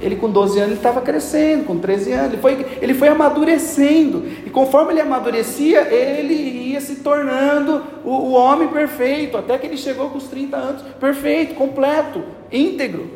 Ele 0.00 0.16
com 0.16 0.28
12 0.28 0.58
anos 0.58 0.76
estava 0.76 1.00
crescendo, 1.00 1.64
com 1.64 1.78
13 1.78 2.12
anos, 2.12 2.32
ele 2.32 2.42
foi, 2.42 2.66
ele 2.82 2.94
foi 2.94 3.08
amadurecendo. 3.08 4.24
E 4.44 4.50
conforme 4.50 4.92
ele 4.92 5.00
amadurecia, 5.00 5.82
ele 5.82 6.34
ia 6.72 6.80
se 6.80 6.96
tornando 6.96 7.82
o, 8.04 8.10
o 8.10 8.32
homem 8.32 8.68
perfeito, 8.68 9.36
até 9.36 9.56
que 9.56 9.66
ele 9.66 9.76
chegou 9.76 10.10
com 10.10 10.18
os 10.18 10.24
30 10.24 10.56
anos, 10.56 10.82
perfeito, 10.98 11.54
completo, 11.54 12.22
íntegro. 12.50 13.08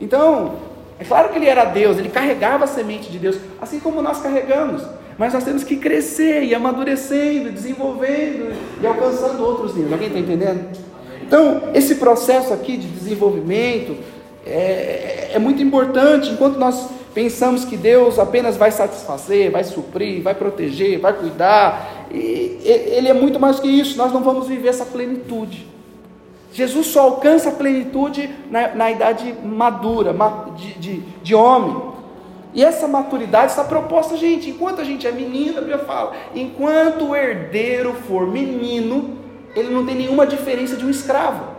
Então, 0.00 0.54
é 0.98 1.04
claro 1.04 1.28
que 1.28 1.36
ele 1.36 1.46
era 1.46 1.66
Deus, 1.66 1.98
ele 1.98 2.08
carregava 2.08 2.64
a 2.64 2.66
semente 2.66 3.10
de 3.10 3.18
Deus, 3.18 3.36
assim 3.60 3.78
como 3.78 4.00
nós 4.00 4.20
carregamos. 4.20 4.82
Mas 5.22 5.34
nós 5.34 5.44
temos 5.44 5.62
que 5.62 5.76
crescer 5.76 6.42
e 6.42 6.52
amadurecendo, 6.52 7.52
desenvolvendo 7.52 8.52
e 8.82 8.84
alcançando 8.84 9.40
outros 9.44 9.72
níveis. 9.72 9.92
Alguém 9.92 10.08
está 10.08 10.18
entendendo? 10.18 10.76
Então, 11.24 11.62
esse 11.72 11.94
processo 11.94 12.52
aqui 12.52 12.76
de 12.76 12.88
desenvolvimento, 12.88 13.94
é, 14.44 15.30
é 15.32 15.38
muito 15.38 15.62
importante 15.62 16.28
enquanto 16.28 16.58
nós 16.58 16.88
pensamos 17.14 17.64
que 17.64 17.76
Deus 17.76 18.18
apenas 18.18 18.56
vai 18.56 18.72
satisfazer, 18.72 19.52
vai 19.52 19.62
suprir, 19.62 20.20
vai 20.24 20.34
proteger, 20.34 20.98
vai 20.98 21.12
cuidar. 21.12 22.08
E 22.10 22.58
ele 22.64 23.06
é 23.06 23.14
muito 23.14 23.38
mais 23.38 23.60
que 23.60 23.68
isso, 23.68 23.96
nós 23.96 24.12
não 24.12 24.24
vamos 24.24 24.48
viver 24.48 24.70
essa 24.70 24.84
plenitude. 24.84 25.68
Jesus 26.52 26.88
só 26.88 27.02
alcança 27.02 27.50
a 27.50 27.52
plenitude 27.52 28.28
na, 28.50 28.74
na 28.74 28.90
idade 28.90 29.32
madura, 29.44 30.12
de, 30.56 30.74
de, 30.80 31.00
de, 31.22 31.32
homem. 31.32 31.91
E 32.54 32.62
essa 32.62 32.86
maturidade 32.86 33.52
está 33.52 33.64
proposta, 33.64 34.16
gente. 34.16 34.50
Enquanto 34.50 34.80
a 34.80 34.84
gente 34.84 35.06
é 35.06 35.12
menino, 35.12 35.58
a 35.58 35.60
Bíblia 35.60 35.78
fala: 35.78 36.14
enquanto 36.34 37.08
o 37.08 37.16
herdeiro 37.16 37.94
for 38.06 38.26
menino, 38.26 39.18
ele 39.56 39.70
não 39.70 39.86
tem 39.86 39.94
nenhuma 39.94 40.26
diferença 40.26 40.76
de 40.76 40.84
um 40.84 40.90
escravo. 40.90 41.52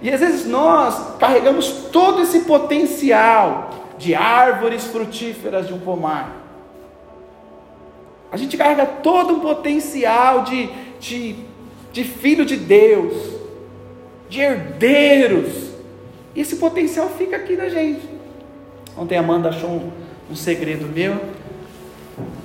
E 0.00 0.10
às 0.10 0.20
vezes 0.20 0.46
nós 0.46 1.16
carregamos 1.18 1.68
todo 1.92 2.22
esse 2.22 2.40
potencial 2.40 3.70
de 3.98 4.14
árvores 4.14 4.84
frutíferas 4.84 5.66
de 5.66 5.74
um 5.74 5.80
pomar. 5.80 6.36
A 8.30 8.36
gente 8.36 8.56
carrega 8.56 8.86
todo 8.86 9.34
um 9.34 9.40
potencial 9.40 10.42
de, 10.44 10.68
de, 11.00 11.36
de 11.92 12.04
filho 12.04 12.44
de 12.44 12.56
Deus, 12.56 13.14
de 14.28 14.40
herdeiros. 14.40 15.68
E 16.34 16.40
esse 16.40 16.56
potencial 16.56 17.08
fica 17.08 17.36
aqui 17.36 17.56
na 17.56 17.68
gente. 17.68 18.07
Ontem 18.98 19.16
a 19.16 19.20
Amanda 19.20 19.50
achou 19.50 19.70
um, 19.70 19.90
um 20.30 20.34
segredo 20.34 20.86
meu 20.86 21.16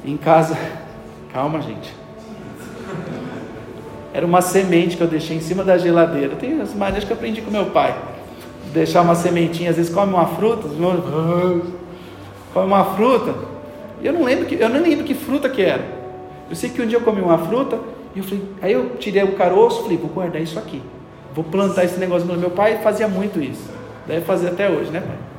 em 0.05 0.15
casa. 0.15 0.55
Calma, 1.33 1.59
gente. 1.61 1.91
Era 4.13 4.23
uma 4.23 4.41
semente 4.41 4.95
que 4.95 5.01
eu 5.01 5.07
deixei 5.07 5.35
em 5.35 5.41
cima 5.41 5.63
da 5.63 5.77
geladeira. 5.77 6.35
Tem 6.35 6.61
as 6.61 6.73
maneiras 6.75 7.03
que 7.03 7.11
eu 7.11 7.17
aprendi 7.17 7.41
com 7.41 7.49
meu 7.49 7.65
pai. 7.67 7.95
Deixar 8.71 9.01
uma 9.01 9.15
sementinha, 9.15 9.71
às 9.71 9.77
vezes 9.77 9.91
come 9.91 10.13
uma 10.13 10.27
fruta, 10.27 10.67
come 12.53 12.67
uma 12.67 12.85
fruta. 12.95 13.33
Eu 14.03 14.13
não 14.13 14.23
lembro 14.23 14.45
que, 14.45 14.55
eu 14.55 14.69
não 14.69 14.81
lembro 14.81 15.03
que 15.03 15.15
fruta 15.15 15.49
que 15.49 15.61
era. 15.63 15.83
Eu 16.49 16.55
sei 16.55 16.69
que 16.69 16.81
um 16.81 16.85
dia 16.85 16.97
eu 16.97 17.01
comi 17.01 17.21
uma 17.21 17.39
fruta 17.39 17.79
e 18.15 18.19
eu 18.19 18.23
falei, 18.23 18.43
aí 18.61 18.71
eu 18.73 18.97
tirei 18.99 19.23
o 19.23 19.35
caroço, 19.35 19.83
falei, 19.83 19.97
vou 19.97 20.09
guardar 20.09 20.41
isso 20.41 20.59
aqui. 20.59 20.81
Vou 21.33 21.43
plantar 21.43 21.83
esse 21.83 21.99
negócio 21.99 22.27
no 22.27 22.37
meu 22.37 22.51
pai 22.51 22.77
fazia 22.83 23.07
muito 23.07 23.41
isso. 23.41 23.67
Deve 24.05 24.21
fazer 24.21 24.49
até 24.49 24.69
hoje, 24.69 24.91
né, 24.91 24.99
pai? 24.99 25.32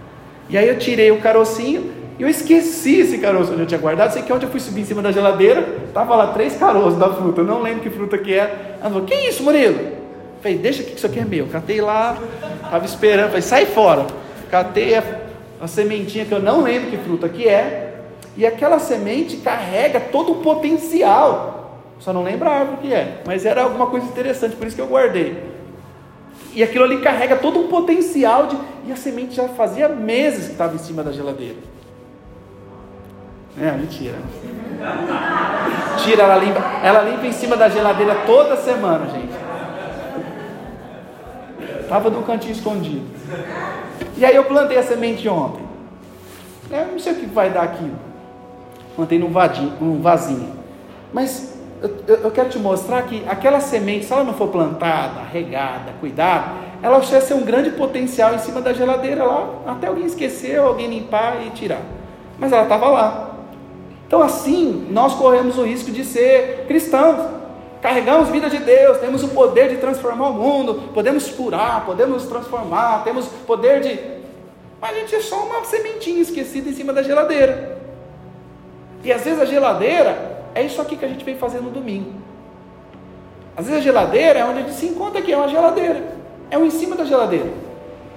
E 0.48 0.58
aí 0.58 0.68
eu 0.68 0.78
tirei 0.78 1.10
o 1.10 1.20
carocinho 1.20 1.92
e 2.18 2.22
eu 2.22 2.28
esqueci 2.28 3.00
esse 3.00 3.18
caroço 3.18 3.52
onde 3.52 3.62
eu 3.62 3.66
tinha 3.66 3.80
guardado. 3.80 4.12
Sei 4.12 4.22
que 4.22 4.32
ontem 4.32 4.46
eu 4.46 4.50
fui 4.50 4.60
subir 4.60 4.82
em 4.82 4.84
cima 4.84 5.02
da 5.02 5.10
geladeira, 5.10 5.66
tava 5.92 6.14
lá 6.14 6.28
três 6.28 6.56
caroços 6.56 6.98
da 6.98 7.12
fruta. 7.12 7.40
Eu 7.40 7.44
não 7.44 7.60
lembro 7.62 7.80
que 7.80 7.90
fruta 7.90 8.16
que 8.18 8.34
era. 8.34 8.76
Ela 8.80 8.90
falou: 8.90 9.04
Que 9.04 9.14
isso, 9.14 9.42
Murilo? 9.42 9.78
Falei: 10.40 10.58
Deixa 10.58 10.82
aqui 10.82 10.92
que 10.92 10.98
isso 10.98 11.06
aqui 11.06 11.18
é 11.18 11.24
meu. 11.24 11.46
Catei 11.48 11.80
lá, 11.80 12.16
tava 12.70 12.84
esperando. 12.84 13.28
Falei: 13.28 13.42
Sai 13.42 13.66
fora. 13.66 14.06
Catei 14.50 14.94
a 15.60 15.66
sementinha 15.66 16.24
que 16.24 16.32
eu 16.32 16.40
não 16.40 16.62
lembro 16.62 16.90
que 16.90 16.96
fruta 16.98 17.28
que 17.28 17.48
é. 17.48 17.94
E 18.36 18.46
aquela 18.46 18.78
semente 18.78 19.38
carrega 19.38 19.98
todo 19.98 20.32
o 20.32 20.34
potencial. 20.36 21.80
Só 21.98 22.12
não 22.12 22.22
lembro 22.22 22.48
a 22.48 22.52
árvore 22.52 22.78
que 22.82 22.92
é. 22.92 23.22
Mas 23.26 23.46
era 23.46 23.62
alguma 23.62 23.86
coisa 23.86 24.06
interessante, 24.06 24.56
por 24.56 24.66
isso 24.66 24.76
que 24.76 24.82
eu 24.82 24.86
guardei. 24.86 25.53
E 26.54 26.62
aquilo 26.62 26.84
ali 26.84 27.00
carrega 27.00 27.36
todo 27.36 27.58
um 27.58 27.68
potencial 27.68 28.46
de. 28.46 28.56
E 28.86 28.92
a 28.92 28.96
semente 28.96 29.34
já 29.34 29.48
fazia 29.48 29.88
meses 29.88 30.46
que 30.46 30.52
estava 30.52 30.74
em 30.74 30.78
cima 30.78 31.02
da 31.02 31.10
geladeira. 31.10 31.58
É, 33.60 33.70
mentira. 33.72 34.18
Tira, 35.98 36.22
ela 36.22 36.36
limpa, 36.36 36.60
ela 36.82 37.02
limpa 37.02 37.26
em 37.26 37.32
cima 37.32 37.56
da 37.56 37.68
geladeira 37.68 38.14
toda 38.26 38.56
semana, 38.56 39.06
gente. 39.06 39.32
Tava 41.88 42.10
no 42.10 42.22
cantinho 42.22 42.52
escondido. 42.52 43.06
E 44.16 44.24
aí 44.24 44.34
eu 44.34 44.44
plantei 44.44 44.78
a 44.78 44.82
semente 44.82 45.28
ontem. 45.28 45.64
Eu 46.70 46.86
não 46.86 46.98
sei 46.98 47.12
o 47.12 47.16
que 47.16 47.26
vai 47.26 47.50
dar 47.50 47.62
aquilo. 47.62 47.96
Plantei 48.96 49.18
num, 49.18 49.30
vadinho, 49.30 49.72
num 49.80 50.00
vasinho. 50.00 50.52
Mas 51.12 51.53
eu, 51.84 52.16
eu, 52.16 52.30
quero 52.30 52.48
te 52.48 52.58
mostrar 52.58 53.02
que 53.02 53.22
aquela 53.28 53.60
semente, 53.60 54.06
se 54.06 54.12
ela 54.12 54.24
não 54.24 54.32
for 54.32 54.48
plantada, 54.48 55.20
regada, 55.30 55.92
cuidada, 56.00 56.52
ela 56.82 57.02
ser 57.02 57.34
um 57.34 57.42
grande 57.42 57.72
potencial 57.72 58.34
em 58.34 58.38
cima 58.38 58.62
da 58.62 58.72
geladeira 58.72 59.22
lá, 59.22 59.50
até 59.66 59.88
alguém 59.88 60.06
esquecer, 60.06 60.58
alguém 60.58 60.88
limpar 60.88 61.46
e 61.46 61.50
tirar. 61.50 61.82
Mas 62.38 62.52
ela 62.52 62.62
estava 62.62 62.88
lá. 62.88 63.30
Então, 64.06 64.22
assim, 64.22 64.86
nós 64.90 65.14
corremos 65.14 65.58
o 65.58 65.62
risco 65.64 65.90
de 65.90 66.04
ser 66.04 66.64
cristãos. 66.66 67.18
Carregamos 67.82 68.30
vida 68.30 68.48
de 68.48 68.58
Deus, 68.58 68.96
temos 68.96 69.22
o 69.22 69.28
poder 69.28 69.68
de 69.68 69.76
transformar 69.76 70.28
o 70.28 70.32
mundo, 70.32 70.90
podemos 70.94 71.28
curar, 71.28 71.84
podemos 71.84 72.24
transformar, 72.24 73.04
temos 73.04 73.26
poder 73.46 73.82
de. 73.82 74.00
Mas 74.80 74.96
a 74.96 75.00
gente 75.00 75.14
é 75.14 75.20
só 75.20 75.44
uma 75.44 75.62
sementinha 75.64 76.22
esquecida 76.22 76.70
em 76.70 76.72
cima 76.72 76.94
da 76.94 77.02
geladeira. 77.02 77.78
E 79.02 79.12
às 79.12 79.22
vezes 79.22 79.38
a 79.38 79.44
geladeira 79.44 80.33
é 80.54 80.62
isso 80.62 80.80
aqui 80.80 80.96
que 80.96 81.04
a 81.04 81.08
gente 81.08 81.24
vem 81.24 81.36
fazer 81.36 81.60
no 81.60 81.70
domingo. 81.70 82.12
Às 83.56 83.66
vezes 83.66 83.80
a 83.80 83.84
geladeira 83.84 84.40
é 84.40 84.44
onde 84.44 84.60
a 84.60 84.62
gente 84.62 84.74
se 84.74 84.86
encontra 84.86 85.20
aqui, 85.20 85.32
é 85.32 85.36
uma 85.36 85.48
geladeira. 85.48 86.02
É 86.50 86.58
um 86.58 86.64
em 86.64 86.70
cima 86.70 86.96
da 86.96 87.04
geladeira. 87.04 87.50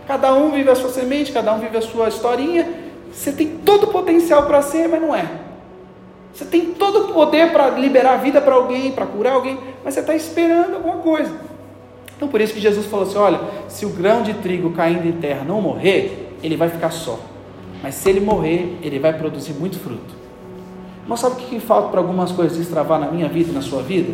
Cada 0.07 0.33
um 0.33 0.51
vive 0.51 0.69
a 0.69 0.75
sua 0.75 0.89
semente, 0.89 1.31
cada 1.31 1.53
um 1.53 1.59
vive 1.59 1.77
a 1.77 1.81
sua 1.81 2.07
historinha. 2.07 2.67
Você 3.11 3.31
tem 3.31 3.47
todo 3.65 3.85
o 3.85 3.87
potencial 3.87 4.45
para 4.45 4.61
ser, 4.61 4.87
mas 4.87 5.01
não 5.01 5.15
é. 5.15 5.25
Você 6.33 6.45
tem 6.45 6.73
todo 6.73 7.05
o 7.05 7.13
poder 7.13 7.51
para 7.51 7.69
liberar 7.71 8.13
a 8.13 8.17
vida 8.17 8.39
para 8.39 8.53
alguém, 8.53 8.91
para 8.91 9.05
curar 9.05 9.33
alguém, 9.33 9.57
mas 9.83 9.93
você 9.93 10.01
está 10.01 10.15
esperando 10.15 10.75
alguma 10.75 10.97
coisa. 10.97 11.31
Então 12.15 12.27
por 12.27 12.39
isso 12.41 12.53
que 12.53 12.59
Jesus 12.59 12.85
falou 12.85 13.07
assim: 13.07 13.17
olha, 13.17 13.39
se 13.67 13.85
o 13.85 13.89
grão 13.89 14.21
de 14.21 14.33
trigo 14.35 14.71
caindo 14.71 15.07
em 15.07 15.13
terra 15.13 15.43
não 15.43 15.61
morrer, 15.61 16.35
ele 16.43 16.55
vai 16.55 16.69
ficar 16.69 16.91
só. 16.91 17.19
Mas 17.81 17.95
se 17.95 18.09
ele 18.09 18.19
morrer, 18.19 18.77
ele 18.81 18.99
vai 18.99 19.13
produzir 19.13 19.53
muito 19.53 19.79
fruto. 19.79 20.26
Mas 21.07 21.21
sabe 21.21 21.35
o 21.35 21.37
que, 21.37 21.59
falta 21.59 21.89
para 21.89 21.99
algumas 21.99 22.31
coisas 22.31 22.57
destravar 22.57 22.99
na 22.99 23.09
minha 23.09 23.29
vida 23.29 23.51
e 23.51 23.53
na 23.53 23.61
sua 23.61 23.81
vida? 23.81 24.13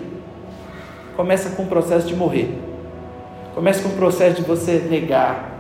Começa 1.15 1.49
com 1.51 1.63
o 1.63 1.67
processo 1.67 2.07
de 2.07 2.15
morrer. 2.15 2.55
Começa 3.55 3.81
com 3.81 3.89
o 3.89 3.93
processo 3.93 4.35
de 4.35 4.47
você 4.47 4.85
negar, 4.89 5.51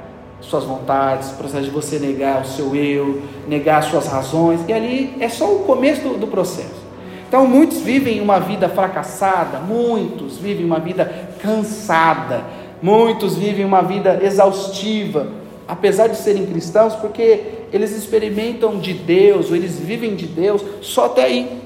suas 0.41 0.63
vontades, 0.63 1.31
o 1.31 1.35
processo 1.35 1.65
de 1.65 1.71
você 1.71 1.97
negar 1.97 2.41
o 2.41 2.45
seu 2.45 2.75
eu, 2.75 3.21
negar 3.47 3.79
as 3.79 3.85
suas 3.85 4.07
razões, 4.07 4.61
e 4.67 4.73
ali 4.73 5.15
é 5.19 5.29
só 5.29 5.51
o 5.51 5.59
começo 5.59 6.01
do, 6.01 6.17
do 6.17 6.27
processo. 6.27 6.83
Então, 7.27 7.47
muitos 7.47 7.79
vivem 7.79 8.21
uma 8.21 8.39
vida 8.39 8.69
fracassada, 8.69 9.59
muitos 9.59 10.37
vivem 10.37 10.65
uma 10.65 10.79
vida 10.79 11.11
cansada, 11.41 12.43
muitos 12.81 13.35
vivem 13.35 13.65
uma 13.65 13.81
vida 13.81 14.19
exaustiva, 14.21 15.27
apesar 15.67 16.07
de 16.07 16.17
serem 16.17 16.45
cristãos, 16.45 16.95
porque 16.95 17.41
eles 17.71 17.91
experimentam 17.91 18.79
de 18.79 18.93
Deus, 18.93 19.49
ou 19.49 19.55
eles 19.55 19.79
vivem 19.79 20.15
de 20.15 20.25
Deus 20.25 20.61
só 20.81 21.05
até 21.05 21.23
aí. 21.23 21.61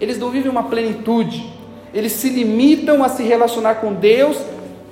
Eles 0.00 0.18
não 0.18 0.30
vivem 0.30 0.50
uma 0.50 0.64
plenitude. 0.64 1.52
Eles 1.92 2.12
se 2.12 2.28
limitam 2.28 3.02
a 3.02 3.08
se 3.08 3.22
relacionar 3.22 3.76
com 3.76 3.92
Deus 3.92 4.36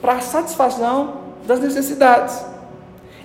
para 0.01 0.15
a 0.15 0.21
satisfação 0.21 1.15
das 1.47 1.61
necessidades 1.61 2.58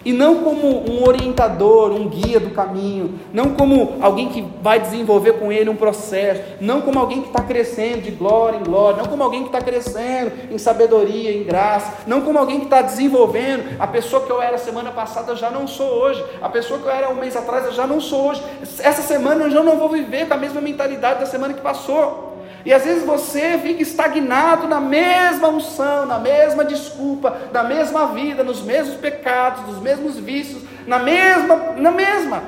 e 0.05 0.11
não 0.11 0.43
como 0.43 0.89
um 0.89 1.07
orientador, 1.07 1.91
um 1.91 2.07
guia 2.07 2.39
do 2.39 2.51
caminho, 2.51 3.19
não 3.33 3.53
como 3.53 3.97
alguém 4.01 4.29
que 4.29 4.45
vai 4.61 4.79
desenvolver 4.79 5.33
com 5.33 5.51
ele 5.51 5.69
um 5.69 5.75
processo, 5.75 6.41
não 6.59 6.81
como 6.81 6.99
alguém 6.99 7.21
que 7.21 7.27
está 7.27 7.41
crescendo 7.41 8.01
de 8.01 8.11
glória 8.11 8.57
em 8.57 8.63
glória, 8.63 8.97
não 8.97 9.09
como 9.09 9.23
alguém 9.23 9.41
que 9.41 9.49
está 9.49 9.61
crescendo 9.61 10.31
em 10.51 10.57
sabedoria, 10.57 11.31
em 11.31 11.43
graça, 11.43 11.93
não 12.05 12.21
como 12.21 12.37
alguém 12.37 12.59
que 12.59 12.65
está 12.65 12.81
desenvolvendo. 12.81 13.77
A 13.79 13.87
pessoa 13.87 14.23
que 14.23 14.31
eu 14.31 14.41
era 14.41 14.57
semana 14.57 14.91
passada 14.91 15.31
eu 15.31 15.35
já 15.35 15.49
não 15.49 15.67
sou 15.67 15.87
hoje, 15.87 16.23
a 16.41 16.49
pessoa 16.49 16.79
que 16.79 16.85
eu 16.85 16.91
era 16.91 17.09
um 17.09 17.15
mês 17.15 17.35
atrás 17.35 17.65
eu 17.65 17.73
já 17.73 17.87
não 17.87 18.01
sou 18.01 18.29
hoje. 18.29 18.43
Essa 18.79 19.01
semana 19.01 19.45
eu 19.45 19.51
já 19.51 19.63
não 19.63 19.77
vou 19.77 19.89
viver 19.89 20.27
com 20.27 20.33
a 20.33 20.37
mesma 20.37 20.61
mentalidade 20.61 21.19
da 21.19 21.25
semana 21.25 21.53
que 21.53 21.61
passou. 21.61 22.32
E 22.65 22.73
às 22.73 22.83
vezes 22.85 23.03
você 23.03 23.57
fica 23.57 23.81
estagnado 23.81 24.67
na 24.67 24.79
mesma 24.79 25.49
unção, 25.49 26.05
na 26.05 26.17
mesma 26.17 26.63
desculpa, 26.63 27.37
na 27.51 27.63
mesma 27.63 28.07
vida, 28.07 28.43
nos 28.43 28.61
mesmos 28.61 28.95
pecados, 28.95 29.67
nos 29.67 29.79
mesmos 29.79 30.17
vícios, 30.17 30.63
na 30.87 30.97
mesma, 30.97 31.55
na 31.77 31.91
mesma. 31.91 32.43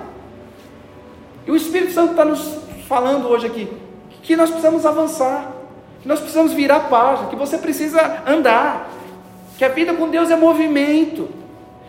E 1.46 1.52
o 1.52 1.56
Espírito 1.56 1.92
Santo 1.92 2.12
está 2.12 2.24
nos 2.24 2.58
falando 2.88 3.28
hoje 3.28 3.48
aqui 3.48 3.70
que 4.24 4.36
nós 4.36 4.50
precisamos 4.50 4.86
avançar, 4.86 5.52
que 6.02 6.08
nós 6.08 6.20
precisamos 6.20 6.54
virar 6.54 6.82
página, 6.82 7.30
que 7.30 7.36
você 7.36 7.58
precisa 7.58 8.24
andar, 8.26 8.90
que 9.58 9.64
a 9.64 9.70
vida 9.70 9.94
com 9.94 10.10
Deus 10.10 10.32
é 10.32 10.36
movimento 10.36 11.45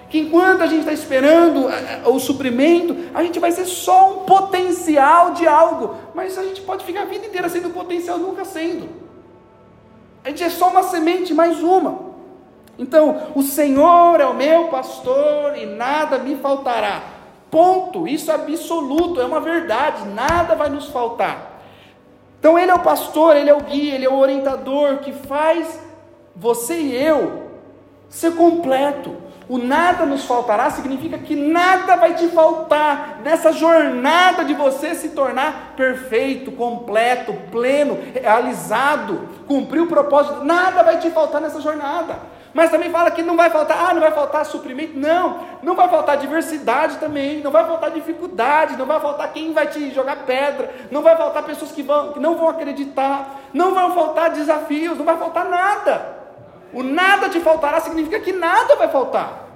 que 0.09 0.19
enquanto 0.19 0.63
a 0.63 0.67
gente 0.67 0.81
está 0.81 0.93
esperando 0.93 1.69
eh, 1.69 2.03
eh, 2.05 2.09
o 2.09 2.19
suprimento, 2.19 2.97
a 3.13 3.23
gente 3.23 3.39
vai 3.41 3.51
ser 3.51 3.65
só 3.65 4.11
um 4.11 4.25
potencial 4.25 5.33
de 5.33 5.47
algo, 5.47 5.97
mas 6.15 6.39
a 6.39 6.45
gente 6.45 6.61
pode 6.63 6.85
ficar 6.85 7.03
a 7.03 7.07
vida 7.07 7.27
inteira 7.27 7.49
sendo 7.49 7.71
potencial, 7.71 8.19
nunca 8.19 8.45
sendo. 8.45 8.89
A 10.25 10.29
gente 10.29 10.45
é 10.45 10.51
só 10.51 10.69
uma 10.71 10.83
semente, 10.83 11.35
mais 11.35 11.63
uma. 11.63 12.07
Então, 12.79 13.29
o 13.35 13.43
Senhor 13.43 14.21
é 14.21 14.27
o 14.27 14.35
meu 14.35 14.69
pastor 14.69 15.57
e 15.57 15.67
nada 15.67 16.19
me 16.19 16.37
faltará. 16.37 17.03
Ponto. 17.51 18.07
Isso 18.07 18.31
é 18.31 18.35
absoluto, 18.35 19.21
é 19.21 19.25
uma 19.25 19.41
verdade, 19.41 20.07
nada 20.09 20.55
vai 20.55 20.69
nos 20.69 20.87
faltar. 20.89 21.63
Então, 22.39 22.59
Ele 22.59 22.71
é 22.71 22.75
o 22.75 22.81
pastor, 22.81 23.37
Ele 23.37 23.51
é 23.51 23.55
o 23.55 23.61
guia, 23.61 23.95
Ele 23.95 24.05
é 24.05 24.11
o 24.11 24.19
orientador 24.19 24.99
que 24.99 25.13
faz 25.13 25.81
você 26.35 26.75
e 26.75 26.95
eu 26.95 27.51
ser 28.09 28.35
completo. 28.35 29.26
O 29.49 29.59
nada 29.59 30.05
nos 30.05 30.25
faltará 30.25 30.69
significa 30.71 31.19
que 31.19 31.37
nada 31.37 31.95
vai 31.95 32.15
te 32.15 32.27
faltar 32.29 33.21
nessa 33.23 33.53
jornada 33.53 34.45
de 34.45 34.55
você 34.55 34.93
se 34.97 35.11
tornar 35.11 35.75
perfeito, 35.77 36.51
completo, 36.51 37.33
pleno, 37.53 37.97
realizado, 38.13 39.29
cumprir 39.47 39.83
o 39.83 39.87
propósito. 39.87 40.45
Nada 40.45 40.83
vai 40.83 40.99
te 40.99 41.11
faltar 41.11 41.41
nessa 41.41 41.61
jornada. 41.61 42.19
Mas 42.53 42.71
também 42.71 42.91
fala 42.91 43.11
que 43.11 43.23
não 43.23 43.37
vai 43.37 43.49
faltar, 43.51 43.79
ah, 43.79 43.95
não 43.95 44.01
vai 44.01 44.11
faltar 44.11 44.45
suprimento. 44.47 44.99
Não, 44.99 45.41
não 45.63 45.77
vai 45.77 45.89
faltar 45.89 46.17
diversidade 46.17 46.97
também, 46.97 47.41
não 47.41 47.53
vai 47.53 47.65
faltar 47.67 47.93
dificuldade, 47.93 48.77
não 48.77 48.87
vai 48.87 48.99
faltar 48.99 49.33
quem 49.33 49.53
vai 49.53 49.69
te 49.69 49.91
jogar 49.93 50.25
pedra, 50.25 50.75
não 50.91 51.03
vai 51.03 51.17
faltar 51.17 51.45
pessoas 51.45 51.71
que, 51.71 51.83
vão, 51.83 52.15
que 52.15 52.19
não 52.19 52.35
vão 52.35 52.49
acreditar, 52.49 53.43
não 53.53 53.75
vão 53.75 53.95
faltar 53.95 54.31
desafios, 54.31 54.99
não 54.99 55.05
vai 55.05 55.19
faltar 55.19 55.45
nada. 55.45 56.16
O 56.77 56.83
nada 56.83 57.31
te 57.31 57.41
faltará 57.41 57.81
significa 57.81 58.21
que 58.21 58.33
nada 58.33 58.77
vai 58.77 58.89
faltar. 58.89 59.49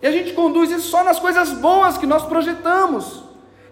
E 0.00 0.06
a 0.06 0.10
gente 0.12 0.32
conduz 0.34 0.70
isso 0.70 0.88
só 0.88 1.02
nas 1.02 1.18
coisas 1.18 1.50
boas 1.50 1.98
que 1.98 2.06
nós 2.06 2.24
projetamos. 2.24 3.24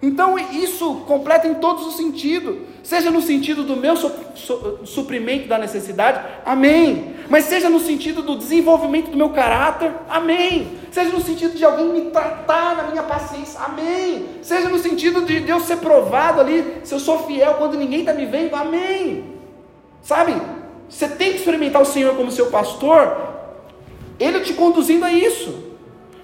Então 0.03 0.37
isso 0.37 1.05
completa 1.07 1.47
em 1.47 1.55
todos 1.55 1.87
os 1.87 1.97
sentidos, 1.97 2.57
seja 2.83 3.09
no 3.09 3.21
sentido 3.21 3.63
do 3.63 3.77
meu 3.77 3.95
su 3.95 4.11
su 4.35 4.81
suprimento 4.85 5.47
da 5.47 5.59
necessidade, 5.59 6.27
amém. 6.45 7.15
Mas 7.29 7.45
seja 7.45 7.71
no 7.71 7.79
sentido 7.79 8.21
do 8.21 8.37
desenvolvimento 8.37 9.13
do 9.13 9.17
meu 9.17 9.29
caráter, 9.31 9.93
amém. 10.09 10.77
Seja 10.91 11.11
no 11.11 11.21
sentido 11.21 11.55
de 11.57 11.65
alguém 11.65 11.87
me 11.87 12.11
tratar 12.11 12.75
na 12.79 12.85
minha 12.85 13.05
paciência, 13.05 13.61
amém. 13.61 14.27
Seja 14.43 14.69
no 14.69 14.79
sentido 14.79 15.25
de 15.25 15.39
Deus 15.39 15.63
ser 15.65 15.77
provado 15.77 16.41
ali, 16.41 16.81
se 16.83 16.93
eu 16.93 16.99
sou 16.99 17.21
fiel 17.27 17.55
quando 17.55 17.77
ninguém 17.77 18.01
está 18.01 18.13
me 18.13 18.27
vendo, 18.27 18.57
amém. 18.57 19.37
Sabe? 20.03 20.35
Você 20.91 21.09
tem 21.09 21.31
que 21.31 21.39
experimentar 21.39 21.81
o 21.81 21.87
Senhor 21.87 22.17
como 22.17 22.33
seu 22.33 22.47
pastor, 22.47 23.17
Ele 24.19 24.41
te 24.41 24.53
conduzindo 24.53 25.05
a 25.05 25.13
isso. 25.13 25.71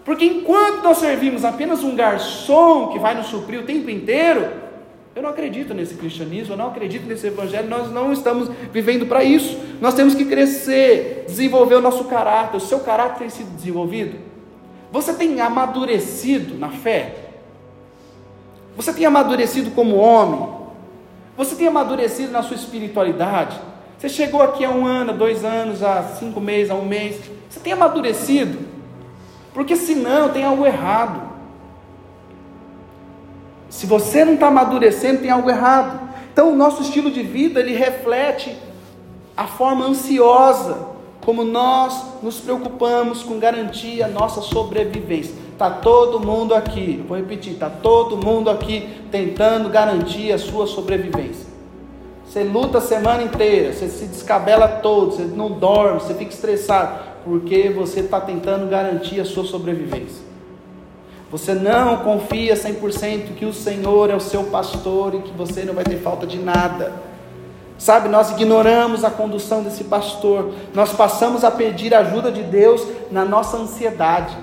Porque 0.05 0.24
enquanto 0.24 0.83
nós 0.83 0.98
servimos 0.98 1.44
apenas 1.44 1.83
um 1.83 1.94
garçom 1.94 2.88
que 2.88 2.98
vai 2.98 3.14
nos 3.14 3.26
suprir 3.26 3.61
o 3.61 3.64
tempo 3.64 3.88
inteiro, 3.88 4.48
eu 5.14 5.22
não 5.22 5.31
acredito 5.31 5.72
nesse 5.72 5.94
cristianismo, 5.94 6.52
eu 6.52 6.59
não 6.59 6.68
acredito 6.68 7.07
nesse 7.07 7.29
evangelho, 7.29 7.68
nós 7.68 7.90
não 7.90 8.12
estamos 8.12 8.50
vivendo 8.72 9.07
para 9.07 9.24
isso. 9.24 9.59
Nós 9.81 9.94
temos 9.94 10.14
que 10.14 10.26
crescer, 10.26 11.24
desenvolver 11.26 11.76
o 11.76 11.81
nosso 11.81 12.05
caráter. 12.05 12.57
O 12.57 12.61
seu 12.61 12.81
caráter 12.81 13.20
tem 13.20 13.31
sido 13.31 13.55
desenvolvido? 13.57 14.18
Você 14.92 15.14
tem 15.14 15.40
amadurecido 15.40 16.59
na 16.59 16.68
fé? 16.68 17.14
Você 18.76 18.92
tem 18.92 19.07
amadurecido 19.07 19.70
como 19.70 19.96
homem? 19.96 20.55
Você 21.37 21.57
tem 21.57 21.66
amadurecido 21.66 22.31
na 22.31 22.42
sua 22.42 22.57
espiritualidade? 22.57 23.59
Você 23.99 24.09
chegou 24.09 24.43
aqui 24.43 24.65
há 24.65 24.71
um 24.71 24.87
ano, 24.87 25.13
dois 25.15 25.45
anos, 25.45 25.83
há 25.83 26.03
cinco 26.19 26.41
meses, 26.41 26.71
há 26.71 26.75
um 26.75 26.85
mês. 26.85 27.19
Você 27.49 27.61
tem 27.61 27.73
amadurecido? 27.73 28.59
Porque 29.55 29.75
senão 29.75 30.29
tem 30.29 30.45
algo 30.45 30.67
errado. 30.67 31.23
Se 33.71 33.87
você 33.87 34.25
não 34.25 34.35
está 34.35 34.49
amadurecendo, 34.49 35.23
tem 35.23 35.31
algo 35.31 35.49
errado. 35.49 36.09
Então 36.33 36.53
o 36.53 36.57
nosso 36.57 36.83
estilo 36.83 37.11
de 37.11 37.23
vida 37.23 37.61
ele 37.61 37.75
reflete 37.75 38.55
a 39.35 39.47
forma 39.47 39.87
ansiosa 39.87 40.95
como 41.25 41.43
nós 41.43 42.23
nos 42.23 42.39
preocupamos 42.39 43.23
com 43.23 43.39
garantir 43.39 44.03
a 44.03 44.09
nossa 44.09 44.41
sobrevivência. 44.43 45.35
Está 45.53 45.71
todo 45.71 46.21
mundo 46.21 46.55
aqui, 46.55 47.03
vou 47.09 47.17
repetir, 47.17 47.55
está 47.55 47.69
todo 47.71 48.17
mundo 48.17 48.49
aqui 48.51 49.01
tentando 49.11 49.69
garantir 49.69 50.31
a 50.31 50.39
sua 50.39 50.67
sobrevivência. 50.67 51.46
Você 52.37 52.44
luta 52.44 52.77
a 52.77 52.83
semana 52.83 53.22
inteira, 53.22 53.72
você 53.72 53.88
se 53.88 54.05
descabela 54.05 54.68
todo, 54.68 55.12
você 55.12 55.22
não 55.22 55.53
dorme, 55.53 56.01
você 56.01 56.12
fica 56.12 56.35
estressado, 56.35 56.99
porque 57.25 57.70
você 57.70 58.01
está 58.01 58.20
tentando 58.20 58.68
garantir 58.68 59.18
a 59.18 59.25
sua 59.25 59.42
sobrevivência. 59.42 60.22
Você 61.31 61.55
não 61.55 61.96
confia 62.01 62.53
100% 62.53 63.37
que 63.37 63.46
o 63.46 63.55
Senhor 63.55 64.11
é 64.11 64.14
o 64.14 64.20
seu 64.20 64.44
pastor 64.44 65.14
e 65.14 65.22
que 65.22 65.31
você 65.31 65.64
não 65.64 65.72
vai 65.72 65.85
ter 65.85 65.96
falta 65.96 66.27
de 66.27 66.38
nada. 66.38 66.92
Sabe, 67.79 68.11
nós 68.11 68.31
ignoramos 68.33 69.03
a 69.03 69.09
condução 69.11 69.62
desse 69.62 69.85
pastor, 69.85 70.53
nós 70.75 70.92
passamos 70.92 71.42
a 71.42 71.51
pedir 71.51 71.94
ajuda 71.94 72.31
de 72.31 72.42
Deus 72.42 72.87
na 73.11 73.25
nossa 73.25 73.57
ansiedade. 73.57 74.37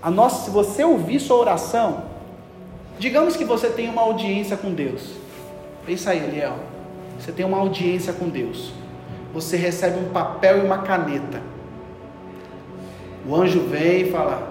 A 0.00 0.12
nossa, 0.12 0.44
se 0.44 0.50
você 0.50 0.84
ouvir 0.84 1.18
sua 1.18 1.38
oração, 1.38 2.04
digamos 3.00 3.34
que 3.34 3.44
você 3.44 3.68
tem 3.68 3.88
uma 3.88 4.02
audiência 4.02 4.56
com 4.56 4.72
Deus. 4.72 5.02
Pensa 5.84 6.10
aí, 6.12 6.18
Eliel. 6.18 6.69
Você 7.20 7.32
tem 7.32 7.44
uma 7.44 7.58
audiência 7.58 8.14
com 8.14 8.30
Deus. 8.30 8.72
Você 9.34 9.54
recebe 9.54 9.98
um 9.98 10.08
papel 10.08 10.58
e 10.58 10.60
uma 10.62 10.78
caneta. 10.78 11.42
O 13.28 13.36
anjo 13.36 13.60
vem 13.60 14.02
e 14.02 14.10
fala: 14.10 14.50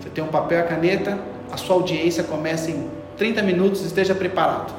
Você 0.00 0.08
tem 0.08 0.24
um 0.24 0.28
papel 0.28 0.60
e 0.60 0.62
a 0.62 0.64
caneta, 0.64 1.18
a 1.50 1.58
sua 1.58 1.76
audiência 1.76 2.24
começa 2.24 2.70
em 2.70 2.88
30 3.18 3.42
minutos, 3.42 3.84
esteja 3.84 4.14
preparado. 4.14 4.72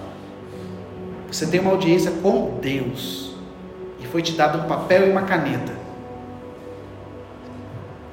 Você 1.31 1.45
tem 1.45 1.59
uma 1.59 1.71
audiência 1.71 2.11
com 2.23 2.57
Deus. 2.59 3.35
E 3.99 4.07
foi 4.07 4.23
te 4.23 4.31
dado 4.33 4.57
um 4.57 4.67
papel 4.67 5.07
e 5.07 5.11
uma 5.11 5.21
caneta. 5.21 5.71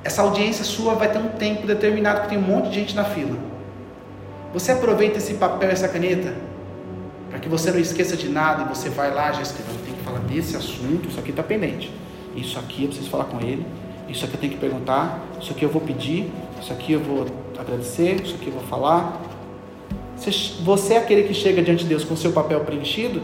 Essa 0.04 0.20
audiência 0.20 0.64
sua 0.64 0.94
vai 0.94 1.10
ter 1.10 1.18
um 1.18 1.28
tempo 1.28 1.66
determinado, 1.66 2.22
que 2.22 2.28
tem 2.28 2.38
um 2.38 2.42
monte 2.42 2.68
de 2.68 2.74
gente 2.74 2.94
na 2.94 3.04
fila. 3.04 3.38
Você 4.52 4.72
aproveita 4.72 5.16
esse 5.16 5.34
papel 5.34 5.70
e 5.70 5.72
essa 5.72 5.88
caneta 5.88 6.49
que 7.40 7.48
você 7.48 7.70
não 7.70 7.78
esqueça 7.78 8.16
de 8.16 8.28
nada 8.28 8.64
e 8.64 8.68
você 8.68 8.88
vai 8.88 9.12
lá, 9.12 9.32
já 9.32 9.42
escreveu, 9.42 9.74
tem 9.84 9.94
que 9.94 10.02
falar 10.02 10.20
desse 10.20 10.56
assunto, 10.56 11.08
isso 11.08 11.18
aqui 11.18 11.30
está 11.30 11.42
pendente. 11.42 11.90
Isso 12.36 12.58
aqui 12.58 12.82
eu 12.82 12.88
preciso 12.88 13.10
falar 13.10 13.24
com 13.24 13.40
ele, 13.40 13.66
isso 14.08 14.24
aqui 14.24 14.34
eu 14.34 14.40
tenho 14.40 14.52
que 14.52 14.58
perguntar, 14.58 15.20
isso 15.40 15.52
aqui 15.52 15.64
eu 15.64 15.68
vou 15.68 15.80
pedir, 15.80 16.30
isso 16.60 16.72
aqui 16.72 16.92
eu 16.92 17.00
vou 17.00 17.26
agradecer, 17.58 18.20
isso 18.22 18.34
aqui 18.34 18.46
eu 18.48 18.52
vou 18.52 18.62
falar. 18.62 19.20
Você 20.64 20.94
é 20.94 20.98
aquele 20.98 21.22
que 21.22 21.34
chega 21.34 21.62
diante 21.62 21.82
de 21.84 21.88
Deus 21.88 22.04
com 22.04 22.14
seu 22.14 22.32
papel 22.32 22.60
preenchido? 22.60 23.22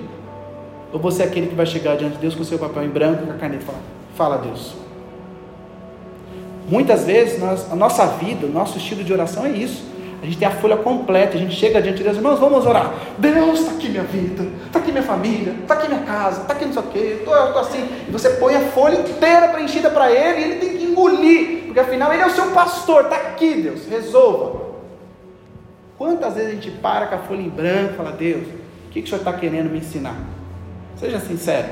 Ou 0.93 0.99
você 0.99 1.23
é 1.23 1.27
aquele 1.27 1.47
que 1.47 1.55
vai 1.55 1.67
chegar 1.67 1.97
diante 1.97 2.15
de 2.15 2.21
Deus 2.21 2.35
com 2.35 2.43
seu 2.43 2.59
papel 2.59 2.85
em 2.85 2.89
branco, 2.89 3.27
com 3.27 3.33
a 3.33 3.35
caneta 3.35 3.63
e 3.63 3.67
falar, 3.67 3.81
fala 4.15 4.39
Deus. 4.39 4.75
Muitas 6.69 7.05
vezes 7.05 7.39
nós, 7.39 7.71
a 7.71 7.77
nossa 7.77 8.07
vida, 8.07 8.47
o 8.47 8.51
nosso 8.51 8.79
estilo 8.79 9.05
de 9.05 9.13
oração 9.13 9.45
é 9.45 9.51
isso. 9.51 9.85
A 10.27 10.29
gente 10.29 10.39
tem 10.39 10.49
a 10.49 10.51
folha 10.51 10.77
completa, 10.77 11.37
a 11.37 11.39
gente 11.39 11.55
chega 11.55 11.81
diante 11.81 11.99
de 11.99 12.03
Deus, 12.03 12.17
irmãos, 12.17 12.41
vamos 12.41 12.67
orar. 12.67 12.93
Deus, 13.17 13.61
está 13.61 13.71
aqui 13.71 13.89
minha 13.89 14.03
vida, 14.03 14.45
está 14.67 14.81
aqui 14.81 14.91
minha 14.91 15.05
família, 15.05 15.55
está 15.63 15.75
aqui 15.75 15.87
minha 15.87 16.01
casa, 16.01 16.41
está 16.41 16.53
aqui 16.53 16.65
não 16.65 16.73
sei 16.73 16.83
o 16.83 16.87
quê, 16.87 17.23
eu 17.25 17.47
estou 17.47 17.61
assim. 17.61 17.89
E 18.09 18.11
você 18.11 18.31
põe 18.31 18.57
a 18.57 18.61
folha 18.71 18.99
inteira 18.99 19.47
preenchida 19.47 19.89
para 19.89 20.11
Ele 20.11 20.41
e 20.41 20.43
Ele 20.43 20.55
tem 20.57 20.79
que 20.79 20.85
engolir, 20.85 21.67
porque 21.67 21.79
afinal 21.79 22.13
Ele 22.13 22.23
é 22.23 22.27
o 22.27 22.31
seu 22.31 22.47
pastor, 22.47 23.05
está 23.05 23.15
aqui, 23.15 23.55
Deus, 23.55 23.87
resolva. 23.87 24.67
Quantas 25.97 26.35
vezes 26.35 26.51
a 26.51 26.55
gente 26.55 26.73
para 26.73 27.07
com 27.07 27.15
a 27.15 27.19
folha 27.19 27.43
em 27.43 27.49
branco 27.49 27.93
e 27.93 27.97
fala, 27.97 28.11
Deus, 28.11 28.49
o 28.89 28.91
que, 28.91 29.03
que 29.03 29.07
o 29.07 29.09
Senhor 29.09 29.21
está 29.21 29.33
querendo 29.33 29.71
me 29.71 29.79
ensinar? 29.79 30.17
Seja 30.97 31.21
sincero. 31.21 31.69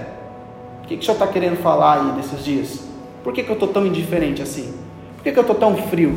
O 0.84 0.86
que, 0.86 0.96
que 0.96 1.02
o 1.02 1.04
Senhor 1.04 1.14
está 1.14 1.26
querendo 1.26 1.56
falar 1.56 1.98
aí 1.98 2.12
nesses 2.12 2.44
dias? 2.44 2.84
Por 3.24 3.32
que, 3.32 3.42
que 3.42 3.50
eu 3.50 3.54
estou 3.54 3.70
tão 3.70 3.84
indiferente 3.84 4.40
assim? 4.40 4.72
Por 5.16 5.24
que, 5.24 5.32
que 5.32 5.38
eu 5.40 5.42
estou 5.42 5.56
tão 5.56 5.76
frio? 5.76 6.16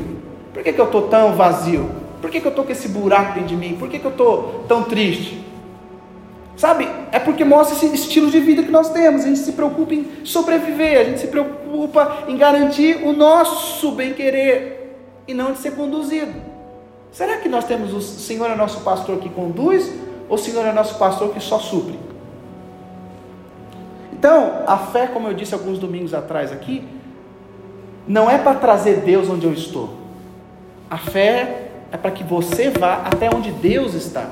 Por 0.53 0.61
que, 0.61 0.71
que 0.71 0.79
eu 0.79 0.85
estou 0.85 1.07
tão 1.07 1.33
vazio? 1.35 2.05
Por 2.21 2.29
que, 2.29 2.39
que 2.39 2.47
eu 2.47 2.49
estou 2.49 2.65
com 2.65 2.71
esse 2.71 2.87
buraco 2.87 3.33
dentro 3.33 3.49
de 3.49 3.55
mim? 3.55 3.75
Por 3.77 3.89
que, 3.89 3.99
que 3.99 4.05
eu 4.05 4.11
estou 4.11 4.65
tão 4.67 4.83
triste? 4.83 5.45
Sabe? 6.55 6.89
É 7.11 7.19
porque 7.19 7.45
mostra 7.45 7.75
esse 7.75 7.93
estilo 7.93 8.31
de 8.31 8.39
vida 8.39 8.63
que 8.63 8.71
nós 8.71 8.89
temos. 8.89 9.21
A 9.21 9.27
gente 9.27 9.39
se 9.39 9.51
preocupa 9.51 9.93
em 9.93 10.07
sobreviver, 10.23 10.99
a 10.99 11.03
gente 11.03 11.19
se 11.19 11.27
preocupa 11.27 12.23
em 12.27 12.35
garantir 12.35 13.03
o 13.03 13.13
nosso 13.13 13.91
bem-querer 13.91 14.97
e 15.27 15.33
não 15.33 15.51
de 15.51 15.59
ser 15.59 15.75
conduzido. 15.75 16.33
Será 17.11 17.37
que 17.37 17.47
nós 17.47 17.65
temos 17.65 17.93
o 17.93 18.01
Senhor 18.01 18.49
é 18.49 18.55
nosso 18.55 18.81
pastor 18.81 19.17
que 19.19 19.29
conduz 19.29 19.91
ou 20.27 20.35
o 20.35 20.37
Senhor 20.37 20.65
é 20.65 20.73
nosso 20.73 20.97
pastor 20.97 21.31
que 21.31 21.39
só 21.39 21.59
supre? 21.59 21.99
Então, 24.11 24.63
a 24.65 24.77
fé, 24.77 25.05
como 25.05 25.27
eu 25.27 25.33
disse 25.35 25.53
alguns 25.53 25.77
domingos 25.77 26.13
atrás 26.13 26.51
aqui, 26.51 26.83
não 28.07 28.29
é 28.29 28.37
para 28.39 28.55
trazer 28.55 29.01
Deus 29.01 29.29
onde 29.29 29.45
eu 29.45 29.53
estou. 29.53 29.91
A 30.89 30.97
fé 30.97 31.66
é 31.91 31.97
para 31.97 32.11
que 32.11 32.23
você 32.23 32.69
vá 32.69 33.03
até 33.05 33.29
onde 33.33 33.51
Deus 33.51 33.93
está. 33.93 34.29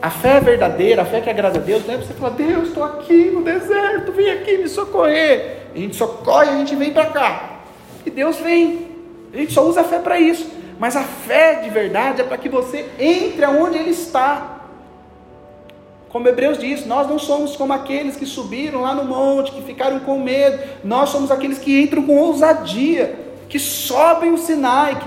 A 0.00 0.08
fé 0.08 0.40
verdadeira, 0.40 1.02
a 1.02 1.04
fé 1.04 1.20
que 1.20 1.28
agrada 1.28 1.58
a 1.58 1.62
Deus, 1.62 1.86
não 1.86 1.94
é 1.94 1.96
você 1.98 2.14
falar, 2.14 2.34
Deus, 2.34 2.68
estou 2.68 2.82
aqui 2.82 3.30
no 3.30 3.42
deserto, 3.42 4.12
vem 4.12 4.30
aqui 4.30 4.56
me 4.56 4.68
socorrer. 4.68 5.58
A 5.74 5.78
gente 5.78 5.94
socorre, 5.94 6.48
a 6.48 6.56
gente 6.56 6.74
vem 6.74 6.92
para 6.92 7.06
cá. 7.06 7.60
E 8.04 8.10
Deus 8.10 8.38
vem. 8.38 8.88
A 9.32 9.36
gente 9.36 9.52
só 9.52 9.62
usa 9.62 9.82
a 9.82 9.84
fé 9.84 9.98
para 9.98 10.18
isso. 10.18 10.50
Mas 10.78 10.96
a 10.96 11.02
fé 11.02 11.56
de 11.56 11.68
verdade 11.68 12.22
é 12.22 12.24
para 12.24 12.38
que 12.38 12.48
você 12.48 12.88
entre 12.98 13.44
aonde 13.44 13.76
Ele 13.76 13.90
está. 13.90 14.60
Como 16.08 16.26
Hebreus 16.26 16.58
diz, 16.58 16.86
nós 16.86 17.06
não 17.06 17.18
somos 17.18 17.54
como 17.54 17.72
aqueles 17.72 18.16
que 18.16 18.24
subiram 18.24 18.80
lá 18.80 18.94
no 18.94 19.04
monte, 19.04 19.52
que 19.52 19.62
ficaram 19.62 20.00
com 20.00 20.18
medo. 20.18 20.58
Nós 20.82 21.10
somos 21.10 21.30
aqueles 21.30 21.58
que 21.58 21.82
entram 21.82 22.02
com 22.02 22.16
ousadia, 22.16 23.14
que 23.48 23.58
sobem 23.58 24.32
o 24.32 24.38
Sinai, 24.38 24.98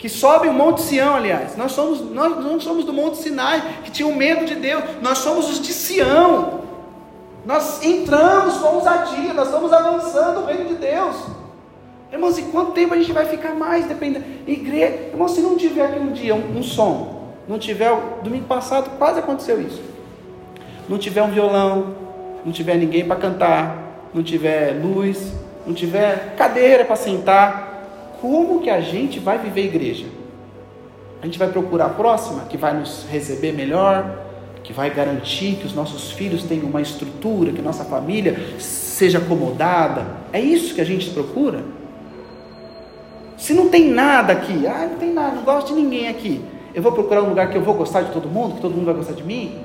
que 0.00 0.08
sobe 0.08 0.48
o 0.48 0.52
Monte 0.52 0.80
Sião, 0.80 1.14
aliás. 1.14 1.58
Nós, 1.58 1.72
somos, 1.72 2.00
nós 2.00 2.34
não 2.42 2.58
somos 2.58 2.86
do 2.86 2.92
Monte 2.92 3.18
Sinai, 3.18 3.62
que 3.84 3.90
tinham 3.90 4.10
medo 4.16 4.46
de 4.46 4.54
Deus. 4.54 4.82
Nós 5.02 5.18
somos 5.18 5.50
os 5.50 5.60
de 5.60 5.74
Sião. 5.74 6.62
Nós 7.44 7.84
entramos 7.84 8.56
com 8.56 8.76
ousadia, 8.76 9.34
nós 9.34 9.48
estamos 9.48 9.70
avançando 9.70 10.40
o 10.40 10.46
reino 10.46 10.64
de 10.68 10.76
Deus. 10.76 11.16
Irmãos, 12.10 12.38
e 12.38 12.42
quanto 12.44 12.72
tempo 12.72 12.94
a 12.94 12.96
gente 12.96 13.12
vai 13.12 13.26
ficar 13.26 13.54
mais 13.54 13.84
dependendo? 13.84 14.24
Igreja, 14.46 15.10
irmão, 15.12 15.28
se 15.28 15.42
não 15.42 15.58
tiver 15.58 15.84
aqui 15.84 15.98
um 15.98 16.12
dia 16.12 16.34
um, 16.34 16.58
um 16.58 16.62
som, 16.62 17.34
não 17.46 17.58
tiver, 17.58 17.94
domingo 18.22 18.46
passado 18.46 18.96
quase 18.98 19.18
aconteceu 19.18 19.60
isso. 19.60 19.82
Não 20.88 20.96
tiver 20.96 21.22
um 21.22 21.30
violão, 21.30 21.94
não 22.42 22.52
tiver 22.52 22.76
ninguém 22.76 23.06
para 23.06 23.16
cantar, 23.16 23.76
não 24.14 24.22
tiver 24.22 24.80
luz, 24.82 25.34
não 25.66 25.74
tiver 25.74 26.34
cadeira 26.36 26.86
para 26.86 26.96
sentar, 26.96 27.69
como 28.20 28.60
que 28.60 28.70
a 28.70 28.80
gente 28.80 29.18
vai 29.18 29.38
viver 29.38 29.66
igreja? 29.66 30.06
A 31.22 31.26
gente 31.26 31.38
vai 31.38 31.48
procurar 31.48 31.86
a 31.86 31.90
próxima 31.90 32.42
que 32.44 32.56
vai 32.56 32.72
nos 32.74 33.06
receber 33.10 33.52
melhor, 33.52 34.18
que 34.62 34.72
vai 34.72 34.90
garantir 34.90 35.56
que 35.56 35.66
os 35.66 35.74
nossos 35.74 36.12
filhos 36.12 36.42
tenham 36.42 36.66
uma 36.66 36.80
estrutura, 36.80 37.52
que 37.52 37.60
nossa 37.60 37.84
família 37.84 38.38
seja 38.58 39.18
acomodada. 39.18 40.06
É 40.32 40.40
isso 40.40 40.74
que 40.74 40.80
a 40.80 40.84
gente 40.84 41.10
procura? 41.10 41.64
Se 43.36 43.54
não 43.54 43.68
tem 43.68 43.90
nada 43.90 44.32
aqui, 44.32 44.66
ah, 44.66 44.86
não 44.90 44.98
tem 44.98 45.12
nada, 45.12 45.36
não 45.36 45.42
gosto 45.42 45.68
de 45.68 45.80
ninguém 45.80 46.08
aqui. 46.08 46.42
Eu 46.74 46.82
vou 46.82 46.92
procurar 46.92 47.22
um 47.22 47.30
lugar 47.30 47.50
que 47.50 47.56
eu 47.56 47.62
vou 47.62 47.74
gostar 47.74 48.02
de 48.02 48.12
todo 48.12 48.28
mundo, 48.28 48.56
que 48.56 48.60
todo 48.60 48.74
mundo 48.74 48.84
vai 48.84 48.94
gostar 48.94 49.14
de 49.14 49.24
mim? 49.24 49.58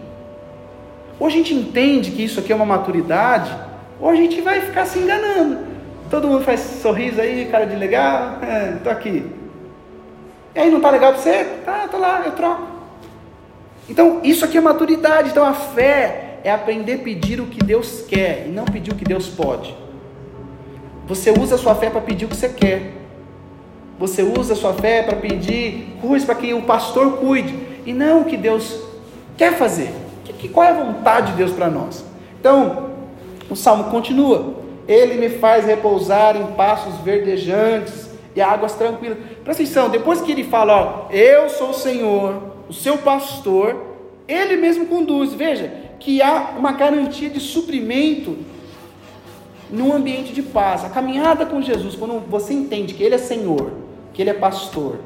Ou 1.19 1.27
a 1.27 1.29
gente 1.29 1.53
entende 1.53 2.11
que 2.11 2.23
isso 2.23 2.39
aqui 2.39 2.51
é 2.51 2.55
uma 2.55 2.65
maturidade, 2.65 3.55
ou 3.99 4.09
a 4.09 4.15
gente 4.15 4.41
vai 4.41 4.61
ficar 4.61 4.85
se 4.85 4.99
enganando. 4.99 5.74
Todo 6.09 6.27
mundo 6.27 6.43
faz 6.43 6.59
sorriso 6.59 7.19
aí, 7.19 7.45
cara 7.45 7.65
de 7.65 7.75
legal, 7.75 8.37
é, 8.41 8.77
tô 8.83 8.89
aqui. 8.89 9.25
E 10.53 10.59
aí 10.59 10.69
não 10.69 10.79
tá 10.79 10.89
legal 10.89 11.13
para 11.13 11.21
você? 11.21 11.43
Tá, 11.65 11.87
tô 11.89 11.97
lá, 11.97 12.21
eu 12.25 12.31
troco. 12.31 12.63
Então, 13.89 14.21
isso 14.23 14.45
aqui 14.45 14.57
é 14.57 14.61
maturidade. 14.61 15.29
Então, 15.29 15.45
a 15.45 15.53
fé 15.53 16.39
é 16.43 16.51
aprender 16.51 16.93
a 16.93 16.97
pedir 16.99 17.41
o 17.41 17.47
que 17.47 17.63
Deus 17.63 18.05
quer 18.07 18.45
e 18.47 18.49
não 18.49 18.65
pedir 18.65 18.91
o 18.91 18.95
que 18.95 19.03
Deus 19.03 19.27
pode. 19.27 19.75
Você 21.07 21.31
usa 21.31 21.55
a 21.55 21.57
sua 21.57 21.75
fé 21.75 21.89
para 21.89 22.01
pedir 22.01 22.25
o 22.25 22.27
que 22.27 22.35
você 22.35 22.49
quer. 22.49 22.93
Você 23.99 24.23
usa 24.23 24.53
a 24.53 24.55
sua 24.55 24.73
fé 24.73 25.03
para 25.03 25.15
pedir 25.17 25.97
coisas 26.01 26.25
para 26.25 26.35
que 26.35 26.53
o 26.53 26.61
pastor 26.63 27.17
cuide 27.17 27.57
e 27.85 27.93
não 27.93 28.21
o 28.21 28.25
que 28.25 28.37
Deus 28.37 28.79
quer 29.37 29.53
fazer. 29.53 29.91
qual 30.51 30.65
é 30.65 30.69
a 30.69 30.83
vontade 30.83 31.31
de 31.31 31.37
Deus 31.37 31.51
para 31.51 31.69
nós? 31.69 32.03
Então, 32.39 32.91
o 33.49 33.55
salmo 33.55 33.85
continua. 33.85 34.64
Ele 34.87 35.15
me 35.15 35.29
faz 35.29 35.65
repousar 35.65 36.37
em 36.37 36.47
passos 36.53 36.95
verdejantes 37.01 38.09
e 38.35 38.41
águas 38.41 38.73
tranquilas. 38.73 39.17
Presta 39.43 39.63
atenção, 39.63 39.89
depois 39.89 40.21
que 40.21 40.31
ele 40.31 40.43
fala, 40.43 41.07
ó, 41.09 41.13
eu 41.13 41.49
sou 41.49 41.69
o 41.69 41.73
Senhor, 41.73 42.41
o 42.69 42.73
seu 42.73 42.97
pastor, 42.99 43.95
ele 44.27 44.57
mesmo 44.57 44.85
conduz. 44.87 45.33
Veja 45.33 45.71
que 45.99 46.21
há 46.21 46.53
uma 46.57 46.71
garantia 46.71 47.29
de 47.29 47.39
suprimento 47.39 48.37
num 49.69 49.93
ambiente 49.93 50.33
de 50.33 50.41
paz. 50.41 50.83
A 50.83 50.89
caminhada 50.89 51.45
com 51.45 51.61
Jesus, 51.61 51.95
quando 51.95 52.19
você 52.29 52.53
entende 52.53 52.93
que 52.93 53.03
Ele 53.03 53.15
é 53.15 53.19
Senhor, 53.19 53.71
que 54.13 54.21
Ele 54.21 54.29
é 54.29 54.33
pastor, 54.33 54.99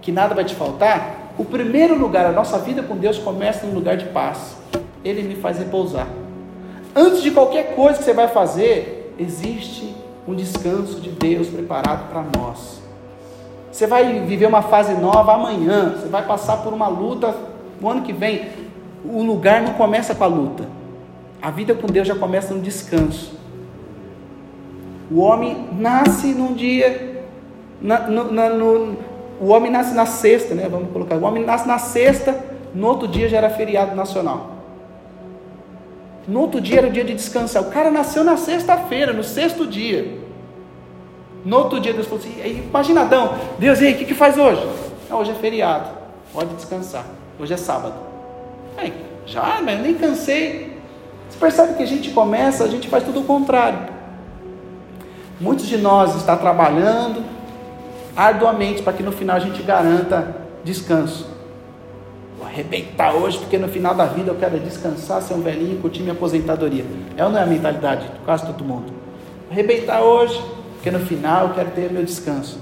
que 0.00 0.12
nada 0.12 0.34
vai 0.34 0.44
te 0.44 0.54
faltar, 0.54 1.32
o 1.38 1.44
primeiro 1.44 1.98
lugar, 1.98 2.26
a 2.26 2.32
nossa 2.32 2.58
vida 2.58 2.82
com 2.82 2.96
Deus 2.96 3.18
começa 3.18 3.66
num 3.66 3.74
lugar 3.74 3.96
de 3.96 4.06
paz. 4.06 4.56
Ele 5.04 5.22
me 5.22 5.34
faz 5.34 5.58
repousar. 5.58 6.06
Antes 6.94 7.22
de 7.22 7.30
qualquer 7.30 7.74
coisa 7.74 7.98
que 7.98 8.04
você 8.04 8.12
vai 8.12 8.28
fazer, 8.28 8.93
existe 9.18 9.94
um 10.26 10.34
descanso 10.34 11.00
de 11.00 11.10
Deus 11.10 11.48
preparado 11.48 12.08
para 12.08 12.24
nós. 12.38 12.82
Você 13.70 13.86
vai 13.86 14.20
viver 14.20 14.46
uma 14.46 14.62
fase 14.62 14.94
nova 14.94 15.34
amanhã, 15.34 15.96
você 15.96 16.08
vai 16.08 16.24
passar 16.24 16.58
por 16.58 16.72
uma 16.72 16.86
luta 16.86 17.34
no 17.80 17.88
ano 17.88 18.02
que 18.02 18.12
vem. 18.12 18.48
O 19.04 19.22
lugar 19.22 19.62
não 19.62 19.74
começa 19.74 20.14
com 20.14 20.24
a 20.24 20.28
luta. 20.28 20.68
A 21.42 21.50
vida 21.50 21.74
com 21.74 21.86
Deus 21.86 22.06
já 22.06 22.14
começa 22.14 22.54
no 22.54 22.60
descanso. 22.60 23.34
O 25.10 25.20
homem 25.20 25.68
nasce 25.72 26.28
num 26.28 26.54
dia, 26.54 27.24
na, 27.80 28.08
no, 28.08 28.32
na, 28.32 28.48
no, 28.48 28.96
o 29.40 29.48
homem 29.48 29.70
nasce 29.70 29.94
na 29.94 30.06
sexta, 30.06 30.54
né? 30.54 30.68
Vamos 30.70 30.90
colocar. 30.90 31.16
O 31.16 31.24
homem 31.24 31.44
nasce 31.44 31.68
na 31.68 31.78
sexta, 31.78 32.42
no 32.74 32.86
outro 32.86 33.06
dia 33.06 33.28
já 33.28 33.36
era 33.36 33.50
feriado 33.50 33.94
nacional. 33.94 34.53
No 36.26 36.40
outro 36.40 36.60
dia 36.60 36.78
era 36.78 36.86
o 36.86 36.90
dia 36.90 37.04
de 37.04 37.14
descansar. 37.14 37.62
O 37.62 37.70
cara 37.70 37.90
nasceu 37.90 38.24
na 38.24 38.36
sexta-feira, 38.36 39.12
no 39.12 39.22
sexto 39.22 39.66
dia. 39.66 40.18
No 41.44 41.58
outro 41.58 41.78
dia 41.78 41.92
Deus 41.92 42.06
falou 42.06 42.24
assim: 42.24 42.64
imagina 42.66 43.02
Adão, 43.02 43.34
Deus, 43.58 43.80
e 43.80 43.86
aí, 43.86 43.94
o 43.94 43.98
que, 43.98 44.06
que 44.06 44.14
faz 44.14 44.38
hoje? 44.38 44.66
Ah, 45.10 45.16
hoje 45.16 45.32
é 45.32 45.34
feriado, 45.34 45.90
pode 46.32 46.54
descansar. 46.54 47.04
Hoje 47.38 47.52
é 47.52 47.56
sábado. 47.56 47.94
Aí, 48.76 48.92
já, 49.26 49.60
mas 49.62 49.80
nem 49.80 49.94
cansei. 49.94 50.78
Você 51.28 51.38
percebe 51.38 51.74
que 51.74 51.82
a 51.82 51.86
gente 51.86 52.10
começa, 52.10 52.64
a 52.64 52.68
gente 52.68 52.88
faz 52.88 53.04
tudo 53.04 53.20
o 53.20 53.24
contrário. 53.24 53.78
Muitos 55.38 55.66
de 55.66 55.76
nós 55.76 56.14
estão 56.14 56.36
trabalhando 56.38 57.22
arduamente 58.16 58.82
para 58.82 58.92
que 58.92 59.02
no 59.02 59.12
final 59.12 59.36
a 59.36 59.40
gente 59.40 59.62
garanta 59.62 60.36
descanso 60.62 61.33
arrebentar 62.54 63.12
hoje, 63.14 63.38
porque 63.38 63.58
no 63.58 63.66
final 63.66 63.94
da 63.94 64.06
vida 64.06 64.30
eu 64.30 64.36
quero 64.36 64.58
descansar, 64.60 65.20
ser 65.20 65.34
um 65.34 65.42
velhinho, 65.42 65.80
curtir 65.80 66.00
minha 66.00 66.12
aposentadoria. 66.12 66.84
É 67.16 67.24
ou 67.24 67.30
não 67.30 67.38
é 67.38 67.42
a 67.42 67.46
mentalidade 67.46 68.04
de 68.04 68.18
quase 68.24 68.46
todo 68.46 68.64
mundo? 68.64 68.92
Arrebentar 69.50 70.00
hoje, 70.00 70.40
porque 70.74 70.90
no 70.90 71.00
final 71.00 71.48
eu 71.48 71.54
quero 71.54 71.70
ter 71.72 71.90
meu 71.90 72.04
descanso. 72.04 72.58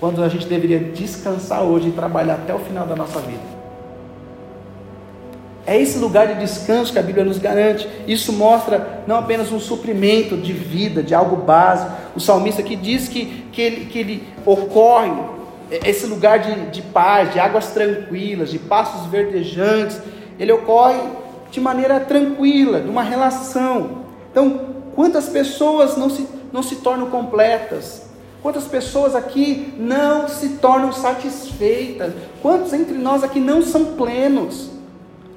Quando 0.00 0.24
a 0.24 0.28
gente 0.28 0.46
deveria 0.46 0.78
descansar 0.78 1.62
hoje 1.62 1.88
e 1.88 1.92
trabalhar 1.92 2.34
até 2.34 2.54
o 2.54 2.58
final 2.58 2.86
da 2.86 2.96
nossa 2.96 3.20
vida. 3.20 3.58
É 5.66 5.78
esse 5.78 5.98
lugar 5.98 6.28
de 6.28 6.40
descanso 6.40 6.92
que 6.92 6.98
a 6.98 7.02
Bíblia 7.02 7.24
nos 7.24 7.36
garante. 7.36 7.86
Isso 8.06 8.32
mostra 8.32 9.02
não 9.06 9.16
apenas 9.16 9.52
um 9.52 9.60
suprimento 9.60 10.34
de 10.34 10.52
vida, 10.54 11.02
de 11.02 11.14
algo 11.14 11.36
básico. 11.36 11.92
O 12.16 12.20
salmista 12.20 12.62
aqui 12.62 12.74
diz 12.74 13.08
que, 13.08 13.44
que, 13.52 13.60
ele, 13.60 13.84
que 13.86 13.98
ele 13.98 14.28
ocorre 14.46 15.10
esse 15.70 16.06
lugar 16.06 16.38
de, 16.38 16.70
de 16.70 16.82
paz, 16.82 17.32
de 17.32 17.38
águas 17.38 17.68
tranquilas, 17.68 18.50
de 18.50 18.58
passos 18.58 19.06
verdejantes, 19.10 20.00
ele 20.38 20.52
ocorre 20.52 20.98
de 21.50 21.60
maneira 21.60 22.00
tranquila, 22.00 22.80
de 22.80 22.88
uma 22.88 23.02
relação. 23.02 24.02
Então, 24.30 24.60
quantas 24.94 25.28
pessoas 25.28 25.96
não 25.96 26.08
se, 26.08 26.26
não 26.52 26.62
se 26.62 26.76
tornam 26.76 27.10
completas? 27.10 28.08
Quantas 28.42 28.64
pessoas 28.64 29.14
aqui 29.14 29.74
não 29.76 30.28
se 30.28 30.50
tornam 30.50 30.92
satisfeitas? 30.92 32.12
Quantos 32.40 32.72
entre 32.72 32.96
nós 32.96 33.24
aqui 33.24 33.40
não 33.40 33.62
são 33.62 33.96
plenos? 33.96 34.70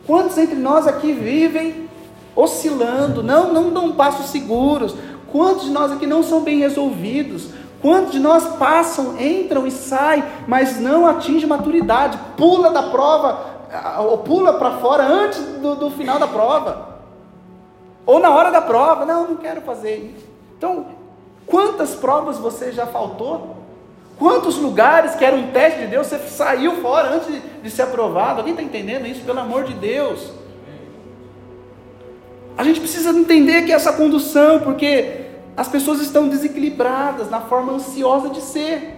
Quantos 0.05 0.37
entre 0.37 0.55
nós 0.55 0.87
aqui 0.87 1.11
vivem 1.11 1.89
oscilando, 2.35 3.23
não, 3.23 3.51
não 3.51 3.71
dão 3.71 3.93
passos 3.93 4.27
seguros? 4.29 4.95
Quantos 5.31 5.65
de 5.65 5.71
nós 5.71 5.91
aqui 5.91 6.05
não 6.05 6.21
são 6.21 6.41
bem 6.41 6.59
resolvidos? 6.59 7.47
Quantos 7.81 8.11
de 8.11 8.19
nós 8.19 8.45
passam, 8.57 9.19
entram 9.19 9.65
e 9.65 9.71
saem, 9.71 10.23
mas 10.47 10.79
não 10.79 11.07
atingem 11.07 11.49
maturidade, 11.49 12.17
pula 12.37 12.69
da 12.69 12.83
prova, 12.83 13.39
ou 13.99 14.19
pula 14.19 14.53
para 14.53 14.77
fora 14.77 15.03
antes 15.03 15.39
do, 15.39 15.75
do 15.75 15.89
final 15.89 16.19
da 16.19 16.27
prova, 16.27 16.99
ou 18.05 18.19
na 18.19 18.29
hora 18.29 18.51
da 18.51 18.61
prova, 18.61 19.05
não, 19.05 19.29
não 19.29 19.35
quero 19.37 19.61
fazer 19.61 20.13
isso. 20.15 20.25
Então, 20.57 20.87
quantas 21.47 21.95
provas 21.95 22.37
você 22.37 22.71
já 22.71 22.85
faltou? 22.85 23.57
Quantos 24.19 24.57
lugares 24.57 25.15
que 25.15 25.25
era 25.25 25.35
um 25.35 25.51
teste 25.51 25.79
de 25.79 25.87
Deus, 25.87 26.05
você 26.05 26.19
saiu 26.19 26.81
fora 26.81 27.15
antes 27.15 27.27
de, 27.27 27.39
de 27.39 27.71
ser 27.71 27.83
aprovado? 27.83 28.39
Alguém 28.39 28.53
está 28.53 28.61
entendendo 28.61 29.07
isso? 29.07 29.21
Pelo 29.21 29.39
amor 29.39 29.63
de 29.63 29.73
Deus. 29.73 30.31
A 32.55 32.63
gente 32.63 32.79
precisa 32.79 33.09
entender 33.09 33.63
que 33.63 33.71
essa 33.71 33.93
condução, 33.93 34.59
porque 34.59 35.30
as 35.55 35.67
pessoas 35.67 36.01
estão 36.01 36.27
desequilibradas 36.27 37.29
na 37.29 37.41
forma 37.41 37.73
ansiosa 37.73 38.29
de 38.29 38.41
ser. 38.41 38.97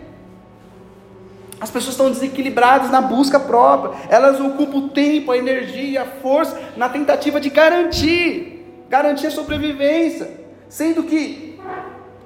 As 1.59 1.71
pessoas 1.71 1.93
estão 1.93 2.09
desequilibradas 2.11 2.91
na 2.91 3.01
busca 3.01 3.39
própria. 3.39 3.97
Elas 4.09 4.39
ocupam 4.39 4.77
o 4.77 4.89
tempo, 4.89 5.31
a 5.31 5.37
energia, 5.37 6.01
a 6.01 6.05
força 6.05 6.59
na 6.75 6.89
tentativa 6.89 7.39
de 7.39 7.49
garantir, 7.49 8.85
garantir 8.89 9.27
a 9.27 9.31
sobrevivência, 9.31 10.29
sendo 10.67 11.03
que 11.03 11.53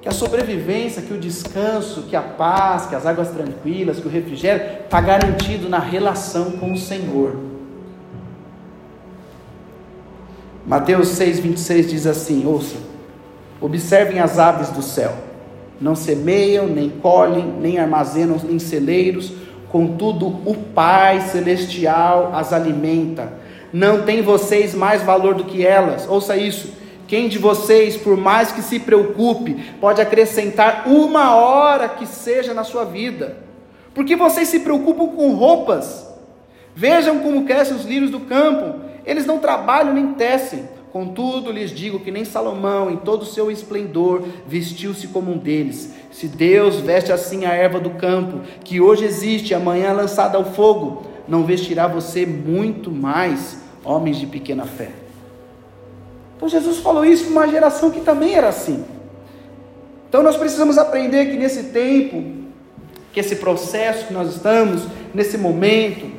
que 0.00 0.08
a 0.08 0.12
sobrevivência, 0.12 1.02
que 1.02 1.12
o 1.12 1.18
descanso, 1.18 2.02
que 2.02 2.14
a 2.14 2.22
paz, 2.22 2.86
que 2.86 2.94
as 2.94 3.04
águas 3.04 3.30
tranquilas, 3.30 3.98
que 3.98 4.06
o 4.06 4.10
refrigério 4.10 4.84
está 4.84 5.00
garantido 5.00 5.68
na 5.68 5.78
relação 5.78 6.52
com 6.52 6.72
o 6.72 6.76
Senhor. 6.76 7.36
Mateus 10.64 11.08
6,26 11.18 11.86
diz 11.88 12.06
assim: 12.06 12.46
ouça, 12.46 12.76
observem 13.60 14.20
as 14.20 14.38
aves 14.38 14.68
do 14.70 14.82
céu, 14.82 15.14
não 15.80 15.94
semeiam, 15.94 16.66
nem 16.66 16.90
colhem, 16.90 17.54
nem 17.60 17.78
armazenam 17.78 18.36
em 18.48 18.58
celeiros, 18.58 19.32
contudo 19.70 20.26
o 20.26 20.54
Pai 20.74 21.20
Celestial 21.20 22.32
as 22.34 22.52
alimenta. 22.52 23.32
Não 23.72 24.02
tem 24.02 24.22
vocês 24.22 24.74
mais 24.74 25.02
valor 25.02 25.34
do 25.34 25.44
que 25.44 25.64
elas, 25.64 26.08
ouça 26.08 26.36
isso. 26.36 26.76
Quem 27.06 27.28
de 27.28 27.38
vocês, 27.38 27.96
por 27.96 28.16
mais 28.16 28.52
que 28.52 28.60
se 28.60 28.78
preocupe, 28.78 29.54
pode 29.80 30.00
acrescentar 30.00 30.84
uma 30.86 31.34
hora 31.34 31.88
que 31.88 32.06
seja 32.06 32.52
na 32.52 32.64
sua 32.64 32.84
vida? 32.84 33.36
Porque 33.94 34.14
vocês 34.14 34.48
se 34.48 34.60
preocupam 34.60 35.08
com 35.08 35.34
roupas. 35.34 36.06
Vejam 36.74 37.20
como 37.20 37.44
crescem 37.44 37.76
os 37.76 37.84
lírios 37.84 38.10
do 38.10 38.20
campo 38.20 38.88
eles 39.08 39.24
não 39.24 39.38
trabalham 39.38 39.94
nem 39.94 40.12
tecem. 40.12 40.68
Contudo, 40.98 41.52
lhes 41.52 41.70
digo 41.70 42.00
que 42.00 42.10
nem 42.10 42.24
Salomão, 42.24 42.90
em 42.90 42.96
todo 42.96 43.22
o 43.22 43.24
seu 43.24 43.52
esplendor, 43.52 44.24
vestiu-se 44.48 45.06
como 45.06 45.30
um 45.30 45.38
deles. 45.38 45.92
Se 46.10 46.26
Deus 46.26 46.80
veste 46.80 47.12
assim 47.12 47.44
a 47.44 47.52
erva 47.52 47.78
do 47.78 47.90
campo, 47.90 48.40
que 48.64 48.80
hoje 48.80 49.04
existe, 49.04 49.54
amanhã 49.54 49.92
lançada 49.92 50.36
ao 50.36 50.44
fogo, 50.44 51.06
não 51.28 51.44
vestirá 51.44 51.86
você 51.86 52.26
muito 52.26 52.90
mais, 52.90 53.58
homens 53.84 54.16
de 54.16 54.26
pequena 54.26 54.64
fé. 54.64 54.90
Então 56.36 56.48
Jesus 56.48 56.78
falou 56.78 57.04
isso 57.04 57.26
para 57.26 57.32
uma 57.32 57.46
geração 57.46 57.92
que 57.92 58.00
também 58.00 58.34
era 58.34 58.48
assim. 58.48 58.84
Então 60.08 60.20
nós 60.20 60.36
precisamos 60.36 60.78
aprender 60.78 61.26
que 61.26 61.36
nesse 61.36 61.66
tempo, 61.66 62.24
que 63.12 63.20
esse 63.20 63.36
processo 63.36 64.08
que 64.08 64.12
nós 64.12 64.34
estamos, 64.34 64.82
nesse 65.14 65.38
momento, 65.38 66.10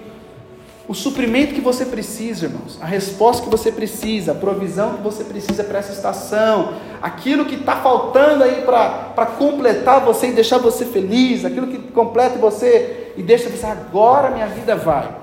o 0.89 0.95
suprimento 0.95 1.53
que 1.53 1.61
você 1.61 1.85
precisa, 1.85 2.47
irmãos, 2.47 2.79
a 2.81 2.85
resposta 2.87 3.43
que 3.43 3.49
você 3.49 3.71
precisa, 3.71 4.31
a 4.31 4.35
provisão 4.35 4.95
que 4.95 5.03
você 5.03 5.23
precisa 5.23 5.63
para 5.63 5.77
essa 5.77 5.93
estação, 5.93 6.73
aquilo 6.99 7.45
que 7.45 7.53
está 7.53 7.75
faltando 7.75 8.43
aí 8.43 8.63
para 8.63 9.27
completar 9.37 10.03
você 10.03 10.29
e 10.29 10.31
deixar 10.31 10.57
você 10.57 10.85
feliz, 10.85 11.45
aquilo 11.45 11.67
que 11.67 11.77
completa 11.91 12.39
você 12.39 13.13
e 13.15 13.21
deixa 13.21 13.49
você, 13.49 13.67
agora 13.67 14.31
minha 14.31 14.47
vida 14.47 14.75
vai. 14.75 15.15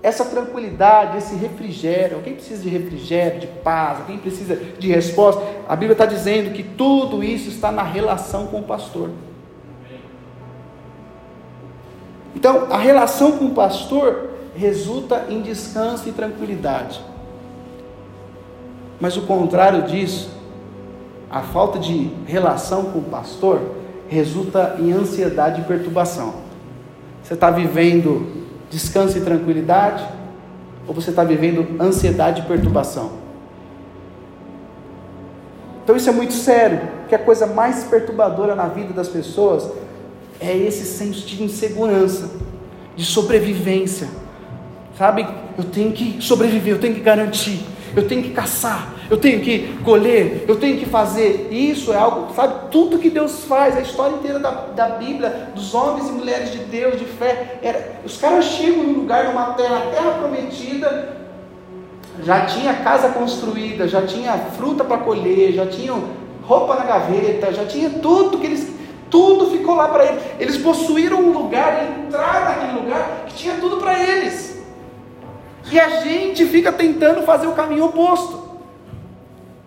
Essa 0.00 0.24
tranquilidade, 0.24 1.18
esse 1.18 1.34
refrigério, 1.34 2.20
quem 2.22 2.34
precisa 2.34 2.62
de 2.62 2.68
refrigério, 2.68 3.40
de 3.40 3.48
paz, 3.48 3.98
quem 4.06 4.18
precisa 4.18 4.54
de 4.54 4.86
resposta, 4.92 5.42
a 5.68 5.74
Bíblia 5.74 5.94
está 5.94 6.06
dizendo 6.06 6.52
que 6.52 6.62
tudo 6.62 7.24
isso 7.24 7.48
está 7.48 7.72
na 7.72 7.82
relação 7.82 8.46
com 8.46 8.60
o 8.60 8.62
pastor. 8.62 9.10
Então, 12.36 12.68
a 12.70 12.78
relação 12.78 13.32
com 13.32 13.46
o 13.46 13.50
pastor 13.50 14.30
resulta 14.54 15.26
em 15.28 15.40
descanso 15.42 16.08
e 16.08 16.12
tranquilidade. 16.12 17.00
Mas 19.00 19.16
o 19.16 19.22
contrário 19.22 19.82
disso, 19.82 20.30
a 21.30 21.40
falta 21.40 21.78
de 21.78 22.10
relação 22.26 22.84
com 22.86 22.98
o 22.98 23.02
pastor, 23.02 23.60
resulta 24.08 24.76
em 24.78 24.92
ansiedade 24.92 25.62
e 25.62 25.64
perturbação. 25.64 26.34
Você 27.22 27.34
está 27.34 27.50
vivendo 27.50 28.44
descanso 28.70 29.18
e 29.18 29.22
tranquilidade? 29.22 30.06
Ou 30.86 30.94
você 30.94 31.10
está 31.10 31.24
vivendo 31.24 31.80
ansiedade 31.80 32.42
e 32.42 32.44
perturbação? 32.44 33.22
Então 35.82 35.96
isso 35.96 36.08
é 36.08 36.12
muito 36.12 36.34
sério, 36.34 36.80
porque 37.00 37.14
a 37.14 37.18
coisa 37.18 37.46
mais 37.46 37.84
perturbadora 37.84 38.54
na 38.54 38.68
vida 38.68 38.92
das 38.92 39.08
pessoas 39.08 39.68
é 40.38 40.56
esse 40.56 40.84
senso 40.84 41.26
de 41.26 41.42
insegurança, 41.42 42.30
de 42.94 43.04
sobrevivência 43.04 44.08
Sabe? 45.02 45.26
Eu 45.58 45.64
tenho 45.64 45.90
que 45.90 46.18
sobreviver, 46.20 46.74
eu 46.74 46.80
tenho 46.80 46.94
que 46.94 47.00
garantir, 47.00 47.58
eu 47.96 48.06
tenho 48.06 48.22
que 48.22 48.30
caçar, 48.30 48.94
eu 49.10 49.16
tenho 49.16 49.40
que 49.40 49.76
colher, 49.82 50.44
eu 50.46 50.54
tenho 50.54 50.78
que 50.78 50.86
fazer. 50.86 51.48
Isso 51.50 51.92
é 51.92 51.96
algo, 51.96 52.32
sabe? 52.36 52.70
Tudo 52.70 53.00
que 53.00 53.10
Deus 53.10 53.42
faz, 53.42 53.76
a 53.76 53.80
história 53.80 54.14
inteira 54.14 54.38
da, 54.38 54.50
da 54.50 54.90
Bíblia, 54.90 55.48
dos 55.56 55.74
homens 55.74 56.08
e 56.08 56.12
mulheres 56.12 56.52
de 56.52 56.58
Deus, 56.58 57.00
de 57.00 57.04
fé, 57.04 57.58
era, 57.60 57.96
os 58.04 58.16
caras 58.16 58.44
chegam 58.44 58.84
num 58.84 58.92
lugar, 59.00 59.24
numa 59.24 59.54
terra, 59.54 59.80
terra 59.92 60.12
prometida, 60.20 61.16
já 62.22 62.46
tinha 62.46 62.72
casa 62.72 63.08
construída, 63.08 63.88
já 63.88 64.02
tinha 64.02 64.38
fruta 64.56 64.84
para 64.84 64.98
colher, 64.98 65.52
já 65.52 65.66
tinham 65.66 66.00
roupa 66.44 66.76
na 66.76 66.84
gaveta, 66.84 67.52
já 67.52 67.64
tinha 67.64 67.90
tudo 67.90 68.38
que 68.38 68.46
eles 68.46 68.72
tudo 69.10 69.50
ficou 69.50 69.74
lá 69.74 69.88
para 69.88 70.04
eles. 70.04 70.22
Eles 70.38 70.56
possuíram 70.58 71.18
um 71.18 71.32
lugar, 71.32 71.90
entrar 72.06 72.44
naquele 72.44 72.80
lugar 72.80 73.24
que 73.26 73.34
tinha 73.34 73.56
tudo 73.56 73.78
para 73.78 74.00
eles. 74.00 74.51
E 75.70 75.78
a 75.78 76.00
gente 76.00 76.44
fica 76.46 76.72
tentando 76.72 77.22
fazer 77.22 77.46
o 77.46 77.52
caminho 77.52 77.86
oposto. 77.86 78.42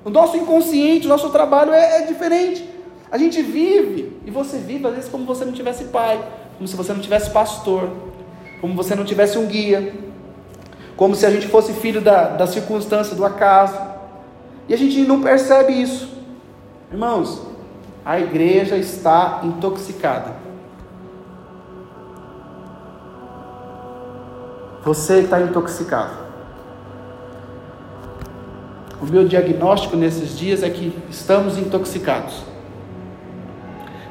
O 0.03 0.09
nosso 0.09 0.37
inconsciente, 0.37 1.05
o 1.05 1.09
nosso 1.09 1.29
trabalho 1.29 1.73
é, 1.73 2.03
é 2.03 2.05
diferente. 2.05 2.67
A 3.11 3.17
gente 3.17 3.41
vive, 3.41 4.17
e 4.25 4.31
você 4.31 4.57
vive 4.57 4.85
às 4.87 4.93
vezes 4.93 5.09
como 5.09 5.23
se 5.23 5.27
você 5.27 5.45
não 5.45 5.53
tivesse 5.53 5.85
pai, 5.85 6.23
como 6.57 6.67
se 6.67 6.75
você 6.75 6.93
não 6.93 6.99
tivesse 6.99 7.29
pastor, 7.29 7.89
como 8.61 8.73
se 8.73 8.77
você 8.77 8.95
não 8.95 9.05
tivesse 9.05 9.37
um 9.37 9.45
guia, 9.45 9.93
como 10.95 11.15
se 11.15 11.25
a 11.25 11.29
gente 11.29 11.47
fosse 11.47 11.73
filho 11.73 12.01
da, 12.01 12.29
da 12.29 12.47
circunstância, 12.47 13.15
do 13.15 13.25
acaso. 13.25 13.77
E 14.67 14.73
a 14.73 14.77
gente 14.77 14.99
não 15.01 15.21
percebe 15.21 15.73
isso. 15.73 16.09
Irmãos, 16.91 17.41
a 18.03 18.19
igreja 18.19 18.77
está 18.77 19.41
intoxicada. 19.43 20.44
Você 24.86 25.21
está 25.21 25.41
intoxicado. 25.41 26.13
O 29.01 29.05
meu 29.07 29.27
diagnóstico 29.27 29.97
nesses 29.97 30.38
dias 30.38 30.61
é 30.61 30.69
que 30.69 30.95
estamos 31.09 31.57
intoxicados. 31.57 32.43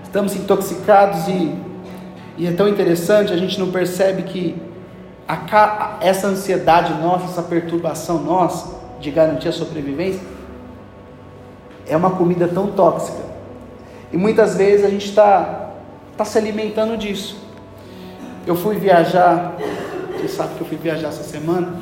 Estamos 0.03 0.35
intoxicados 0.35 1.29
e, 1.29 1.57
e 2.37 2.47
é 2.49 2.53
tão 2.53 2.69
interessante, 2.69 3.33
a 3.33 3.37
gente 3.37 3.59
não 3.61 3.71
percebe 3.71 4.25
que 4.25 4.61
a, 5.29 5.99
essa 6.01 6.27
ansiedade 6.27 6.93
nossa, 6.95 7.27
essa 7.27 7.43
perturbação 7.43 8.19
nossa 8.19 8.75
de 8.99 9.13
garantir 9.13 9.49
a 9.49 9.53
sobrevivência, 9.53 10.23
é 11.87 11.97
uma 11.97 12.11
comida 12.11 12.49
tão 12.49 12.73
tóxica. 12.73 13.23
E 14.13 14.17
muitas 14.17 14.57
vezes 14.57 14.85
a 14.85 14.91
gente 14.91 15.09
está 15.09 15.71
tá 16.17 16.25
se 16.25 16.37
alimentando 16.37 16.97
disso. 16.97 17.37
Eu 18.45 18.57
fui 18.57 18.77
viajar 18.77 19.55
sabe 20.29 20.55
que 20.55 20.61
eu 20.61 20.67
fui 20.67 20.77
viajar 20.77 21.09
essa 21.09 21.23
semana 21.23 21.75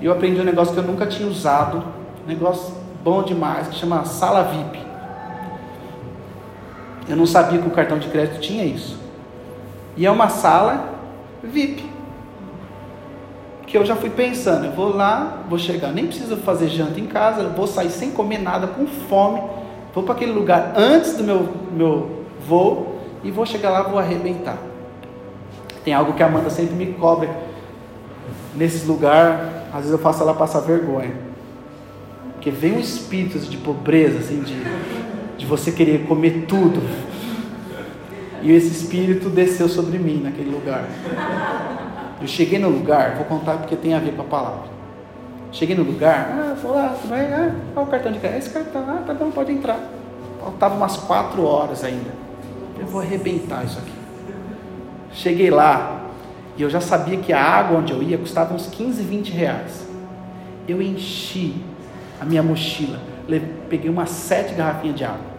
e 0.00 0.06
eu 0.06 0.12
aprendi 0.12 0.40
um 0.40 0.44
negócio 0.44 0.72
que 0.72 0.80
eu 0.80 0.84
nunca 0.84 1.06
tinha 1.06 1.28
usado, 1.28 1.84
um 2.24 2.28
negócio 2.28 2.74
bom 3.04 3.22
demais, 3.22 3.68
que 3.68 3.76
chama 3.76 4.04
sala 4.04 4.44
VIP. 4.44 4.80
Eu 7.08 7.16
não 7.16 7.26
sabia 7.26 7.60
que 7.60 7.66
o 7.66 7.70
cartão 7.70 7.98
de 7.98 8.08
crédito 8.08 8.40
tinha 8.40 8.64
isso. 8.64 8.98
E 9.96 10.06
é 10.06 10.10
uma 10.10 10.28
sala 10.28 10.94
VIP. 11.42 11.84
Que 13.66 13.76
eu 13.76 13.84
já 13.84 13.94
fui 13.94 14.10
pensando, 14.10 14.66
eu 14.66 14.72
vou 14.72 14.94
lá, 14.94 15.42
vou 15.48 15.58
chegar, 15.58 15.92
nem 15.92 16.06
preciso 16.06 16.36
fazer 16.38 16.68
janta 16.68 16.98
em 16.98 17.06
casa, 17.06 17.48
vou 17.48 17.66
sair 17.66 17.90
sem 17.90 18.10
comer 18.10 18.38
nada, 18.38 18.66
com 18.66 18.86
fome, 18.86 19.42
vou 19.94 20.02
para 20.02 20.14
aquele 20.14 20.32
lugar 20.32 20.72
antes 20.76 21.16
do 21.16 21.22
meu, 21.22 21.48
meu 21.72 22.24
voo 22.48 23.00
e 23.22 23.30
vou 23.30 23.44
chegar 23.44 23.70
lá, 23.70 23.82
vou 23.82 23.98
arrebentar. 23.98 24.69
Tem 25.90 25.96
algo 25.96 26.12
que 26.12 26.22
a 26.22 26.26
Amanda 26.26 26.48
sempre 26.50 26.76
me 26.76 26.92
cobra. 26.92 27.28
Nesse 28.54 28.86
lugar, 28.86 29.66
às 29.72 29.78
vezes 29.78 29.90
eu 29.90 29.98
faço 29.98 30.22
ela 30.22 30.32
passar 30.32 30.60
vergonha. 30.60 31.10
Porque 32.34 32.48
vem 32.48 32.74
um 32.74 32.78
espírito 32.78 33.40
de 33.40 33.56
pobreza, 33.56 34.20
assim, 34.20 34.40
de, 34.40 34.54
de 35.36 35.44
você 35.46 35.72
querer 35.72 36.06
comer 36.06 36.44
tudo. 36.46 36.80
E 38.40 38.52
esse 38.52 38.68
espírito 38.68 39.28
desceu 39.28 39.68
sobre 39.68 39.98
mim 39.98 40.20
naquele 40.22 40.50
lugar. 40.50 40.84
Eu 42.20 42.28
cheguei 42.28 42.60
no 42.60 42.68
lugar, 42.68 43.16
vou 43.16 43.24
contar 43.24 43.54
porque 43.54 43.74
tem 43.74 43.92
a 43.92 43.98
ver 43.98 44.12
com 44.12 44.22
a 44.22 44.26
palavra. 44.26 44.70
Cheguei 45.50 45.74
no 45.74 45.82
lugar, 45.82 46.30
ah, 46.30 46.56
vou 46.62 46.72
lá, 46.72 46.94
vai, 47.04 47.32
ah, 47.32 47.52
qual 47.74 47.84
o 47.84 47.88
cartão 47.88 48.12
de 48.12 48.20
crédito? 48.20 48.38
Esse 48.38 48.50
cartão, 48.50 48.84
ah, 48.88 49.02
tá 49.04 49.12
bom, 49.12 49.32
pode 49.32 49.50
entrar. 49.50 49.80
Faltava 50.38 50.76
umas 50.76 50.96
quatro 50.98 51.44
horas 51.44 51.82
ainda. 51.82 52.12
Eu 52.78 52.86
vou 52.86 53.00
arrebentar 53.00 53.64
isso 53.64 53.80
aqui. 53.80 53.99
Cheguei 55.12 55.50
lá 55.50 56.00
e 56.56 56.62
eu 56.62 56.70
já 56.70 56.80
sabia 56.80 57.16
que 57.18 57.32
a 57.32 57.42
água 57.42 57.78
onde 57.78 57.92
eu 57.92 58.02
ia 58.02 58.18
custava 58.18 58.54
uns 58.54 58.66
15, 58.66 59.02
20 59.02 59.30
reais. 59.30 59.86
Eu 60.68 60.80
enchi 60.80 61.56
a 62.20 62.24
minha 62.24 62.42
mochila, 62.42 63.00
peguei 63.68 63.90
umas 63.90 64.10
sete 64.10 64.54
garrafinhas 64.54 64.96
de 64.96 65.04
água. 65.04 65.30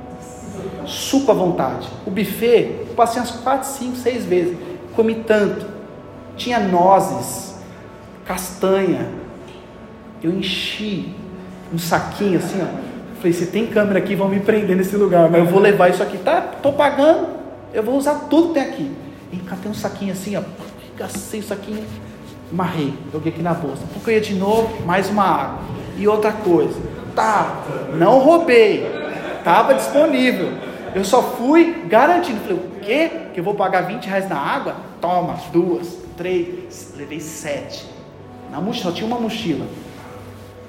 Suco 0.86 1.32
à 1.32 1.34
vontade. 1.34 1.88
O 2.06 2.12
buffet, 2.12 2.86
eu 2.90 2.96
passei 2.96 3.22
umas 3.22 3.32
quatro, 3.32 3.68
cinco, 3.68 3.96
seis 3.96 4.26
vezes. 4.26 4.58
Comi 4.96 5.16
tanto. 5.16 5.66
Tinha 6.36 6.60
nozes, 6.60 7.56
castanha, 8.26 9.10
eu 10.24 10.32
enchi 10.32 11.14
um 11.74 11.78
saquinho 11.78 12.38
assim, 12.38 12.62
ó. 12.62 12.92
Falei, 13.18 13.34
se 13.34 13.48
tem 13.48 13.68
câmera 13.68 14.00
aqui, 14.00 14.16
vão 14.16 14.28
me 14.28 14.40
prender 14.40 14.76
nesse 14.76 14.96
lugar, 14.96 15.30
mas 15.30 15.42
eu 15.42 15.48
vou 15.48 15.60
levar 15.60 15.90
isso 15.90 16.02
aqui, 16.02 16.18
tá? 16.18 16.42
Tô 16.62 16.74
pagando, 16.74 17.28
eu 17.74 17.84
vou 17.84 17.96
usar 17.96 18.28
tudo 18.30 18.48
que 18.48 18.54
tem 18.56 18.64
aqui. 18.64 18.92
E 19.32 19.38
catei 19.38 19.72
um 19.72 19.74
saquinho 19.74 20.14
assim, 20.14 20.36
ó, 20.36 20.42
gastei 20.98 21.40
o 21.40 21.44
saquinho, 21.44 21.86
marrei, 22.52 22.94
joguei 23.12 23.32
aqui 23.32 23.42
na 23.42 23.54
bolsa. 23.54 23.84
Ia 24.08 24.22
de 24.22 24.36
novo, 24.36 24.86
mais 24.86 25.10
uma 25.10 25.24
água. 25.24 25.60
E 25.98 26.08
outra 26.08 26.32
coisa, 26.32 26.80
tá, 27.16 27.64
não 27.94 28.20
roubei, 28.20 28.86
tava 29.44 29.74
disponível. 29.74 30.52
Eu 30.94 31.06
só 31.06 31.22
fui 31.22 31.86
garantindo. 31.88 32.42
Falei, 32.42 32.58
o 32.58 32.80
quê? 32.82 33.12
Que 33.34 33.40
eu 33.40 33.44
vou 33.44 33.56
pagar 33.56 33.82
20 33.82 34.06
reais 34.06 34.28
na 34.28 34.38
água? 34.38 34.76
Toma, 35.00 35.36
duas, 35.54 35.98
três, 36.18 36.94
levei 36.98 37.20
sete. 37.20 37.86
Na 38.52 38.60
mochila, 38.60 38.92
tinha 38.92 39.08
uma 39.08 39.20
mochila 39.20 39.66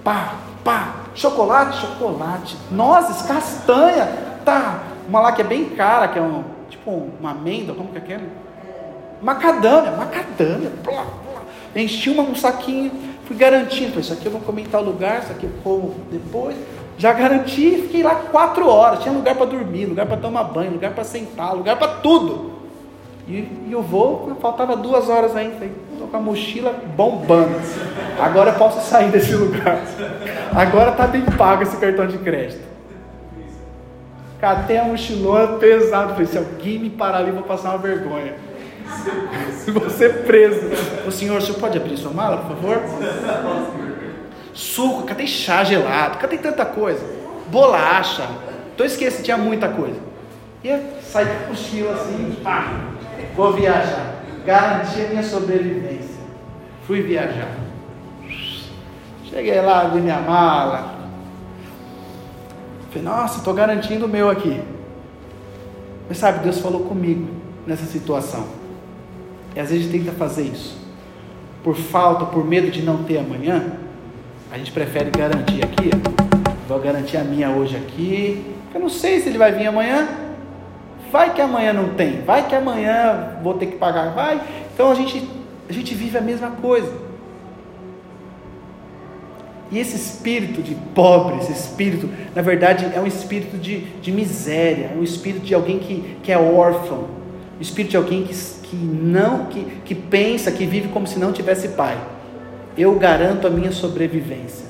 pá, 0.05 0.35
pá, 0.65 0.95
chocolate, 1.15 1.79
chocolate, 1.79 2.57
nozes, 2.71 3.23
castanha, 3.23 4.07
tá, 4.45 4.83
uma 5.09 5.21
lá 5.21 5.33
que 5.33 5.43
é 5.43 5.45
bem 5.45 5.71
cara, 5.71 6.09
que 6.09 6.19
é 6.19 6.23
um, 6.23 6.45
tipo 6.69 6.91
uma 6.91 7.31
amêndoa, 7.31 7.75
como 7.75 7.91
que 7.91 7.99
é 7.99 8.01
aquele? 8.01 8.29
Macadâmia, 9.23 9.93
macadâmia, 9.93 10.70
plá, 10.83 11.05
plá. 11.05 11.43
enchi 11.77 12.11
uma, 12.11 12.25
um 12.25 12.35
saquinho, 12.35 12.91
fui 13.25 13.37
garantindo, 13.37 14.01
isso 14.01 14.12
aqui 14.12 14.27
eu 14.27 14.33
vou 14.33 14.41
comer 14.41 14.62
em 14.62 14.66
tal 14.66 14.83
lugar, 14.83 15.20
isso 15.23 15.31
aqui 15.31 15.45
eu 15.45 15.53
como 15.62 15.95
depois, 16.11 16.57
já 16.99 17.12
garanti, 17.12 17.83
fiquei 17.83 18.03
lá 18.03 18.16
quatro 18.16 18.68
horas, 18.68 19.01
tinha 19.01 19.14
lugar 19.14 19.37
para 19.37 19.47
dormir, 19.47 19.87
lugar 19.87 20.07
para 20.07 20.16
tomar 20.16 20.45
banho, 20.45 20.73
lugar 20.73 20.93
para 20.93 21.05
sentar, 21.05 21.55
lugar 21.55 21.79
para 21.79 21.89
tudo, 21.89 22.53
e, 23.29 23.33
e 23.68 23.68
eu 23.70 23.83
vou, 23.83 24.37
faltava 24.41 24.77
duas 24.77 25.09
horas 25.09 25.37
ainda, 25.37 25.55
falei, 25.55 25.73
estou 25.93 26.09
com 26.09 26.16
a 26.16 26.20
mochila 26.20 26.75
bombando. 26.97 27.55
Agora 28.20 28.51
eu 28.51 28.55
posso 28.55 28.81
sair 28.89 29.11
desse 29.11 29.35
lugar. 29.35 29.81
Agora 30.55 30.91
está 30.91 31.07
bem 31.07 31.23
pago 31.23 31.62
esse 31.62 31.77
cartão 31.77 32.07
de 32.07 32.18
crédito. 32.18 32.62
Catei 34.41 34.77
a 34.77 34.85
mochilona 34.85 35.59
pesado. 35.59 36.14
Falei, 36.14 36.27
se 36.27 36.37
alguém 36.37 36.81
me 36.81 36.91
parar 36.91 37.18
ali, 37.18 37.31
vou 37.31 37.45
passar 37.45 37.70
uma 37.70 37.79
vergonha. 37.79 38.35
Vou 39.72 39.90
ser 39.90 40.24
preso. 40.24 40.61
O 41.07 41.11
senhor, 41.11 41.38
o 41.38 41.40
senhor 41.40 41.59
pode 41.59 41.78
abrir 41.78 41.97
sua 41.97 42.12
mala, 42.12 42.38
por 42.38 42.57
favor? 42.57 42.82
Suco, 44.53 45.05
catei 45.05 45.26
chá 45.26 45.64
gelado, 45.64 46.18
catei 46.18 46.38
tanta 46.38 46.64
coisa. 46.64 47.05
Bolacha. 47.49 48.26
Tô 48.76 48.84
esquecendo, 48.84 49.24
tinha 49.24 49.36
muita 49.36 49.68
coisa. 49.68 49.99
E 50.64 50.68
eu 50.68 50.80
saí 51.03 51.26
com 51.26 51.51
mochila 51.51 51.93
assim, 51.95 52.36
pá, 52.43 52.72
vou 53.34 53.53
viajar. 53.53 54.22
Garanti 54.45 55.01
a 55.01 55.09
minha 55.09 55.22
sobrevivência. 55.22 56.22
Fui 56.86 57.03
viajar. 57.03 57.57
Cheguei 59.24 59.61
lá, 59.61 59.84
vi 59.84 60.01
minha 60.01 60.20
mala. 60.20 60.95
Falei, 62.90 63.03
nossa, 63.03 63.38
estou 63.38 63.55
garantindo 63.55 64.05
o 64.05 64.09
meu 64.09 64.28
aqui. 64.28 64.62
Mas 66.09 66.18
sabe, 66.18 66.40
Deus 66.40 66.59
falou 66.59 66.80
comigo 66.84 67.28
nessa 67.66 67.86
situação. 67.86 68.45
E 69.55 69.61
às 69.61 69.71
vezes 69.71 69.87
a 69.87 69.91
gente 69.91 70.05
tenta 70.05 70.17
fazer 70.17 70.43
isso. 70.43 70.77
Por 71.63 71.77
falta, 71.77 72.25
por 72.25 72.45
medo 72.45 72.71
de 72.71 72.83
não 72.83 73.05
ter 73.05 73.19
amanhã, 73.19 73.79
a 74.51 74.59
gente 74.59 74.73
prefere 74.73 75.11
garantir 75.11 75.63
aqui. 75.65 75.91
Vou 76.69 76.79
garantir 76.81 77.17
a 77.17 77.25
minha 77.25 77.51
hoje 77.51 77.77
aqui. 77.77 78.45
Eu 78.75 78.81
não 78.81 78.89
sei 78.89 79.21
se 79.21 79.29
ele 79.29 79.39
vai 79.39 79.53
vir 79.53 79.67
amanhã. 79.67 80.09
Vai 81.11 81.35
que 81.35 81.41
amanhã 81.41 81.73
não 81.73 81.91
tem. 81.91 82.23
Vai 82.23 82.49
que 82.49 82.55
amanhã 82.55 83.39
vou 83.43 83.55
ter 83.55 83.67
que 83.67 83.77
pagar. 83.77 84.13
Vai. 84.15 84.41
Então 84.73 84.91
a 84.91 84.95
gente, 84.95 85.29
a 85.69 85.73
gente 85.73 85.95
vive 85.95 86.17
a 86.17 86.21
mesma 86.21 86.51
coisa. 86.51 86.93
E 89.73 89.79
esse 89.79 89.97
espírito 89.97 90.63
de 90.63 90.75
pobre, 90.95 91.39
esse 91.39 91.53
espírito, 91.53 92.09
na 92.35 92.43
verdade, 92.43 92.91
é 92.95 93.01
um 93.01 93.07
espírito 93.07 93.57
de, 93.57 93.81
de 93.81 94.13
miséria, 94.13 94.91
é 94.95 94.99
um 94.99 95.03
espírito 95.03 95.47
de 95.47 95.55
alguém 95.55 95.79
que, 95.79 96.19
que 96.23 96.31
é 96.31 96.37
órfão, 96.37 97.09
um 97.59 97.63
espírito 97.63 97.93
de 97.93 97.97
alguém 97.97 98.23
que, 98.23 98.35
que 98.73 98.77
não, 98.77 99.45
que, 99.47 99.64
que 99.85 99.95
pensa, 99.95 100.51
que 100.51 100.64
vive 100.64 100.89
como 100.89 101.07
se 101.07 101.18
não 101.18 101.31
tivesse 101.31 101.68
pai. 101.68 101.99
Eu 102.77 102.95
garanto 102.95 103.47
a 103.47 103.51
minha 103.51 103.70
sobrevivência, 103.70 104.64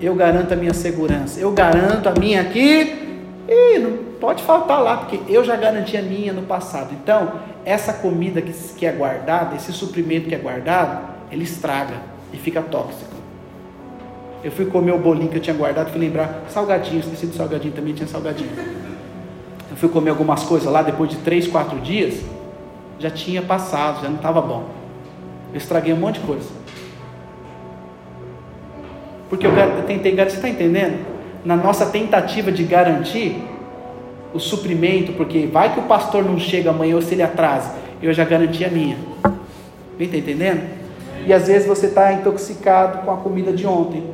eu 0.00 0.14
garanto 0.14 0.54
a 0.54 0.56
minha 0.56 0.72
segurança, 0.72 1.38
eu 1.38 1.52
garanto 1.52 2.08
a 2.08 2.18
minha 2.18 2.40
aqui, 2.40 3.20
e 3.46 3.78
não 3.78 3.98
pode 4.18 4.42
faltar 4.42 4.82
lá, 4.82 4.96
porque 4.96 5.20
eu 5.28 5.44
já 5.44 5.54
garanti 5.54 5.98
a 5.98 6.02
minha 6.02 6.32
no 6.32 6.42
passado. 6.42 6.94
Então, 6.94 7.32
essa 7.62 7.92
comida 7.92 8.40
que, 8.40 8.52
que 8.52 8.86
é 8.86 8.92
guardada, 8.92 9.54
esse 9.54 9.70
suprimento 9.70 10.26
que 10.26 10.34
é 10.34 10.38
guardado, 10.38 11.06
ele 11.30 11.44
estraga 11.44 11.96
e 12.32 12.38
fica 12.38 12.62
tóxico. 12.62 13.10
Eu 14.42 14.50
fui 14.50 14.64
comer 14.64 14.92
o 14.92 14.98
bolinho 14.98 15.28
que 15.28 15.36
eu 15.36 15.42
tinha 15.42 15.54
guardado, 15.54 15.90
fui 15.90 16.00
lembrar, 16.00 16.44
salgadinho, 16.48 17.00
esqueci 17.00 17.26
do 17.26 17.36
salgadinho, 17.36 17.74
também 17.74 17.92
tinha 17.92 18.08
salgadinho. 18.08 18.50
Eu 19.70 19.76
fui 19.76 19.90
comer 19.90 20.08
algumas 20.08 20.42
coisas 20.42 20.72
lá, 20.72 20.80
depois 20.80 21.10
de 21.10 21.16
três, 21.16 21.46
quatro 21.46 21.78
dias, 21.80 22.14
já 23.00 23.10
tinha 23.10 23.40
passado, 23.40 24.02
já 24.02 24.08
não 24.08 24.16
estava 24.16 24.40
bom. 24.40 24.66
Eu 25.52 25.56
estraguei 25.56 25.92
um 25.92 25.96
monte 25.96 26.20
de 26.20 26.26
coisa. 26.26 26.48
Porque 29.28 29.46
eu, 29.46 29.52
tentei 29.86 30.14
você 30.14 30.36
está 30.36 30.48
entendendo? 30.48 31.04
Na 31.44 31.56
nossa 31.56 31.86
tentativa 31.86 32.52
de 32.52 32.62
garantir 32.62 33.42
o 34.34 34.38
suprimento, 34.38 35.12
porque 35.14 35.46
vai 35.46 35.72
que 35.72 35.80
o 35.80 35.84
pastor 35.84 36.24
não 36.24 36.38
chega 36.38 36.70
amanhã 36.70 36.94
ou 36.94 37.02
se 37.02 37.14
ele 37.14 37.22
atrasa, 37.22 37.74
eu 38.02 38.12
já 38.12 38.24
garanti 38.24 38.64
a 38.64 38.68
minha. 38.68 38.98
Vem, 39.96 40.06
está 40.06 40.18
entendendo? 40.18 40.62
E 41.26 41.32
às 41.32 41.48
vezes 41.48 41.66
você 41.66 41.86
está 41.86 42.12
intoxicado 42.12 42.98
com 43.04 43.12
a 43.12 43.16
comida 43.16 43.52
de 43.52 43.66
ontem. 43.66 44.04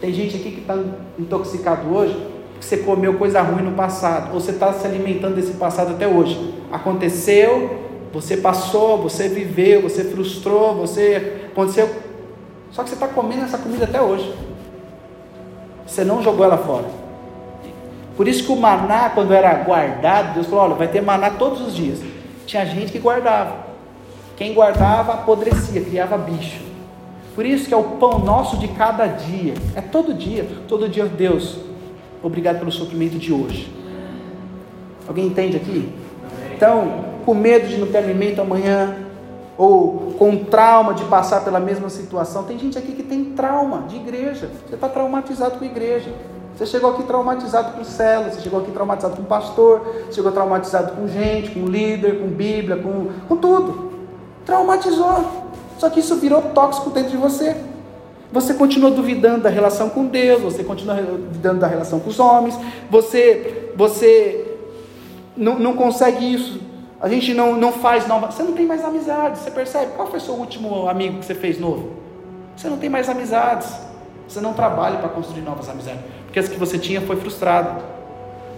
Tem 0.00 0.12
gente 0.12 0.36
aqui 0.36 0.50
que 0.52 0.60
está 0.60 0.78
intoxicado 1.18 1.94
hoje, 1.94 2.14
porque 2.14 2.64
você 2.66 2.78
comeu 2.78 3.14
coisa 3.14 3.40
ruim 3.42 3.62
no 3.62 3.72
passado, 3.72 4.32
ou 4.32 4.40
você 4.40 4.52
está 4.52 4.72
se 4.72 4.86
alimentando 4.86 5.34
desse 5.34 5.52
passado 5.52 5.92
até 5.92 6.06
hoje. 6.06 6.54
Aconteceu, 6.70 7.85
você 8.16 8.38
passou, 8.38 8.96
você 8.96 9.28
viveu, 9.28 9.82
você 9.82 10.02
frustrou, 10.04 10.74
você 10.74 11.48
aconteceu. 11.52 11.86
Só 12.72 12.82
que 12.82 12.88
você 12.88 12.94
está 12.94 13.06
comendo 13.06 13.44
essa 13.44 13.58
comida 13.58 13.84
até 13.84 14.00
hoje. 14.00 14.34
Você 15.86 16.02
não 16.02 16.22
jogou 16.22 16.46
ela 16.46 16.56
fora. 16.56 16.86
Por 18.16 18.26
isso 18.26 18.44
que 18.44 18.52
o 18.52 18.56
maná, 18.56 19.10
quando 19.10 19.34
era 19.34 19.52
guardado, 19.52 20.32
Deus 20.32 20.46
falou: 20.46 20.64
olha, 20.64 20.74
vai 20.74 20.88
ter 20.88 21.02
maná 21.02 21.28
todos 21.28 21.60
os 21.60 21.76
dias. 21.76 22.00
Tinha 22.46 22.64
gente 22.64 22.90
que 22.90 22.98
guardava. 22.98 23.66
Quem 24.34 24.54
guardava 24.54 25.12
apodrecia, 25.12 25.82
criava 25.82 26.16
bicho. 26.16 26.62
Por 27.34 27.44
isso 27.44 27.68
que 27.68 27.74
é 27.74 27.76
o 27.76 27.84
pão 27.84 28.18
nosso 28.18 28.56
de 28.56 28.68
cada 28.68 29.06
dia. 29.06 29.52
É 29.74 29.82
todo 29.82 30.14
dia. 30.14 30.46
Todo 30.66 30.88
dia, 30.88 31.04
Deus, 31.04 31.58
obrigado 32.22 32.60
pelo 32.60 32.72
suprimento 32.72 33.18
de 33.18 33.30
hoje. 33.30 33.70
Alguém 35.06 35.26
entende 35.26 35.58
aqui? 35.58 35.92
Então, 36.54 37.15
com 37.26 37.34
medo 37.34 37.66
de 37.66 37.76
não 37.76 37.88
ter 37.88 37.98
alimento 37.98 38.40
amanhã, 38.40 38.96
ou 39.58 40.14
com 40.16 40.44
trauma 40.44 40.94
de 40.94 41.04
passar 41.04 41.42
pela 41.42 41.58
mesma 41.58 41.90
situação. 41.90 42.44
Tem 42.44 42.58
gente 42.58 42.78
aqui 42.78 42.92
que 42.92 43.02
tem 43.02 43.24
trauma 43.24 43.82
de 43.88 43.96
igreja. 43.96 44.48
Você 44.66 44.76
está 44.76 44.88
traumatizado 44.88 45.58
com 45.58 45.64
a 45.64 45.66
igreja. 45.66 46.10
Você 46.56 46.64
chegou 46.64 46.90
aqui 46.90 47.02
traumatizado 47.02 47.72
com 47.76 47.84
célula, 47.84 48.30
você 48.30 48.40
chegou 48.40 48.60
aqui 48.60 48.70
traumatizado 48.70 49.16
com 49.16 49.24
pastor, 49.24 49.80
você 50.06 50.14
chegou 50.14 50.32
traumatizado 50.32 50.92
com 50.92 51.06
gente, 51.06 51.50
com 51.50 51.66
líder, 51.66 52.18
com 52.18 52.28
Bíblia, 52.28 52.76
com, 52.76 53.08
com 53.28 53.36
tudo. 53.36 53.92
Traumatizou. 54.44 55.44
Só 55.78 55.90
que 55.90 56.00
isso 56.00 56.16
virou 56.16 56.40
tóxico 56.54 56.88
dentro 56.90 57.10
de 57.10 57.16
você. 57.16 57.56
Você 58.32 58.54
continua 58.54 58.90
duvidando 58.90 59.42
da 59.42 59.50
relação 59.50 59.90
com 59.90 60.06
Deus, 60.06 60.42
você 60.42 60.64
continua 60.64 60.94
duvidando 60.94 61.60
da 61.60 61.66
relação 61.66 62.00
com 62.00 62.08
os 62.08 62.18
homens, 62.18 62.58
você, 62.90 63.72
você 63.76 64.58
não, 65.36 65.58
não 65.58 65.74
consegue 65.74 66.32
isso. 66.32 66.65
A 67.06 67.08
gente 67.08 67.32
não, 67.32 67.54
não 67.54 67.72
faz 67.72 68.08
nova. 68.08 68.32
Você 68.32 68.42
não 68.42 68.52
tem 68.52 68.66
mais 68.66 68.84
amizades. 68.84 69.42
Você 69.42 69.52
percebe? 69.52 69.92
Qual 69.94 70.08
foi 70.08 70.18
o 70.18 70.20
seu 70.20 70.34
último 70.34 70.88
amigo 70.88 71.20
que 71.20 71.24
você 71.24 71.36
fez 71.36 71.56
novo? 71.56 71.92
Você 72.56 72.68
não 72.68 72.78
tem 72.78 72.90
mais 72.90 73.08
amizades. 73.08 73.72
Você 74.26 74.40
não 74.40 74.52
trabalha 74.52 74.98
para 74.98 75.08
construir 75.10 75.42
novas 75.42 75.68
amizades. 75.68 76.00
Porque 76.24 76.40
as 76.40 76.48
que 76.48 76.58
você 76.58 76.80
tinha 76.80 77.00
foi 77.00 77.14
frustrado. 77.14 77.80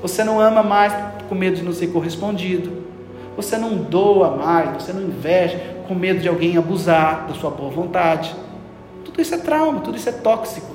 Você 0.01 0.25
não 0.25 0.41
ama 0.41 0.63
mais 0.63 0.95
com 1.29 1.35
medo 1.35 1.57
de 1.57 1.63
não 1.63 1.75
ser 1.75 1.89
correspondido. 1.89 2.87
você 3.37 3.59
não 3.59 3.77
doa 3.77 4.31
mais, 4.31 4.83
você 4.83 4.95
não 4.95 5.03
investe 5.03 5.61
com 5.87 5.95
medo 5.95 6.19
de 6.19 6.29
alguém 6.29 6.57
abusar 6.57 7.27
da 7.29 7.35
sua 7.35 7.51
boa 7.51 7.71
vontade. 7.71 8.35
Tudo 9.05 9.21
isso 9.21 9.35
é 9.35 9.39
trauma, 9.39 9.81
tudo 9.81 9.99
isso 9.99 10.09
é 10.09 10.13
tóxico. 10.13 10.75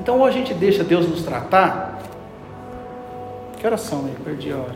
Então, 0.00 0.18
ou 0.18 0.24
a 0.24 0.32
gente 0.32 0.52
deixa 0.52 0.82
Deus 0.82 1.08
nos 1.08 1.22
tratar. 1.22 1.92
Que 3.62 3.66
oração 3.68 4.06
aí? 4.06 4.16
Perdi 4.24 4.50
a 4.50 4.56
hora. 4.56 4.74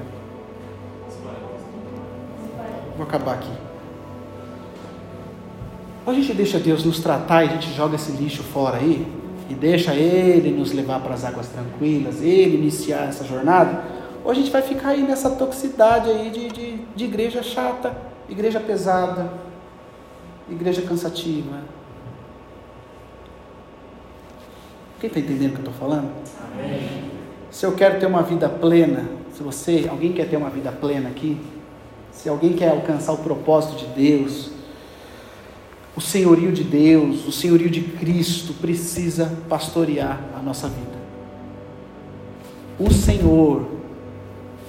Vou 2.97 3.05
acabar 3.05 3.34
aqui. 3.34 3.51
Ou 6.07 6.12
a 6.12 6.14
gente 6.14 6.32
deixa 6.32 6.61
Deus 6.61 6.84
nos 6.84 7.01
tratar 7.01 7.43
e 7.43 7.49
a 7.49 7.53
gente 7.55 7.72
joga 7.72 7.97
esse 7.97 8.12
lixo 8.12 8.45
fora 8.45 8.76
aí 8.76 9.05
e 9.51 9.55
deixa 9.55 9.93
Ele 9.93 10.57
nos 10.57 10.70
levar 10.70 11.01
para 11.01 11.14
as 11.14 11.24
águas 11.24 11.49
tranquilas, 11.49 12.22
Ele 12.22 12.59
iniciar 12.59 13.09
essa 13.09 13.24
jornada, 13.24 13.82
ou 14.24 14.30
a 14.30 14.34
gente 14.34 14.53
vai 14.53 14.62
ficar 14.62 14.91
aí 14.91 15.03
nessa 15.03 15.30
toxicidade 15.30 16.09
aí 16.09 16.30
de, 16.30 16.47
de, 16.47 16.76
de 16.95 17.05
igreja 17.07 17.43
chata, 17.43 17.93
igreja 18.28 18.61
pesada, 18.61 19.32
igreja 20.49 20.82
cansativa. 20.82 21.59
Quem 25.01 25.09
está 25.09 25.18
entendendo 25.18 25.51
o 25.51 25.55
que 25.55 25.66
eu 25.66 25.72
estou 25.72 25.74
falando? 25.74 26.09
Amém. 26.53 27.16
Se 27.51 27.64
eu 27.64 27.72
quero 27.72 27.99
ter 27.99 28.07
uma 28.07 28.22
vida 28.22 28.49
plena, 28.49 29.05
se 29.32 29.42
você, 29.42 29.86
alguém 29.88 30.12
quer 30.12 30.28
ter 30.28 30.36
uma 30.36 30.51
vida 30.51 30.72
plena 30.72 31.09
aqui, 31.09 31.40
se 32.11 32.28
alguém 32.28 32.55
quer 32.55 32.70
alcançar 32.70 33.12
o 33.12 33.18
propósito 33.18 33.76
de 33.76 33.86
Deus, 33.86 34.51
o 35.97 36.01
senhorio 36.01 36.53
de 36.53 36.62
Deus, 36.62 37.26
o 37.26 37.32
senhorio 37.32 37.70
de 37.70 37.80
Cristo 37.80 38.53
precisa 38.55 39.32
pastorear 39.49 40.20
a 40.38 40.42
nossa 40.42 40.68
vida. 40.68 40.97
O 42.78 42.92
Senhor 42.92 43.66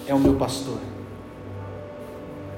é 0.07 0.13
o 0.13 0.19
meu 0.19 0.35
pastor. 0.35 0.77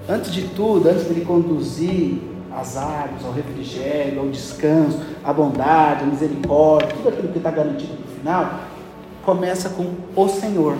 Antes 0.07 0.31
de 0.31 0.43
tudo, 0.49 0.87
antes 0.87 1.05
de 1.05 1.11
ele 1.11 1.25
conduzir 1.25 2.19
as 2.55 2.77
águas, 2.77 3.23
ao 3.25 3.31
refrigério, 3.31 4.19
ao 4.19 4.27
descanso, 4.27 4.99
à 5.23 5.31
bondade, 5.31 6.03
à 6.03 6.05
misericórdia, 6.05 6.89
tudo 6.95 7.09
aquilo 7.09 7.29
que 7.29 7.37
está 7.37 7.51
garantido 7.51 7.93
no 7.93 8.15
final, 8.17 8.59
começa 9.29 9.69
com 9.69 9.93
o 10.15 10.27
Senhor. 10.27 10.75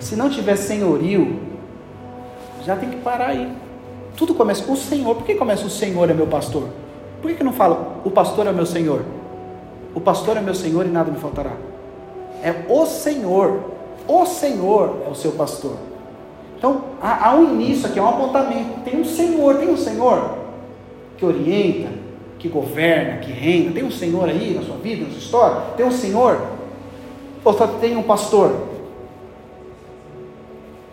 Se 0.00 0.16
não 0.16 0.28
tiver 0.28 0.56
senhorio, 0.56 1.38
já 2.64 2.74
tem 2.74 2.90
que 2.90 2.96
parar 2.96 3.28
aí. 3.28 3.48
Tudo 4.16 4.34
começa 4.34 4.64
com 4.64 4.72
o 4.72 4.76
Senhor. 4.76 5.14
Por 5.14 5.24
que 5.24 5.36
começa 5.36 5.64
o 5.64 5.70
Senhor 5.70 6.10
é 6.10 6.12
meu 6.12 6.26
pastor? 6.26 6.64
Por 7.20 7.30
que, 7.30 7.36
que 7.36 7.44
não 7.44 7.52
fala 7.52 8.00
o 8.04 8.10
pastor 8.10 8.48
é 8.48 8.52
meu 8.52 8.66
Senhor? 8.66 9.02
O 9.94 10.00
pastor 10.00 10.36
é 10.36 10.40
meu 10.40 10.54
Senhor 10.54 10.84
e 10.84 10.88
nada 10.88 11.12
me 11.12 11.18
faltará. 11.18 11.52
É 12.42 12.64
o 12.68 12.84
Senhor. 12.86 13.70
O 14.08 14.26
Senhor 14.26 15.02
é 15.06 15.08
o 15.08 15.14
seu 15.14 15.30
pastor. 15.30 15.76
Então, 16.58 16.86
há, 17.00 17.28
há 17.28 17.36
um 17.36 17.54
início 17.54 17.86
aqui, 17.86 18.00
há 18.00 18.02
um 18.02 18.08
apontamento. 18.08 18.80
Tem 18.84 19.00
um 19.00 19.04
Senhor, 19.04 19.58
tem 19.58 19.68
um 19.68 19.76
Senhor 19.76 20.38
que 21.16 21.24
orienta, 21.24 21.88
que 22.40 22.48
governa, 22.48 23.18
que 23.18 23.30
reina. 23.30 23.70
Tem 23.70 23.84
um 23.84 23.92
Senhor 23.92 24.28
aí 24.28 24.54
na 24.54 24.62
sua 24.62 24.76
vida, 24.78 25.04
na 25.04 25.10
sua 25.10 25.18
história? 25.18 25.56
Tem 25.76 25.86
um 25.86 25.92
Senhor? 25.92 26.61
Ou 27.44 27.52
só 27.52 27.66
tem 27.66 27.96
um 27.96 28.02
pastor? 28.02 28.72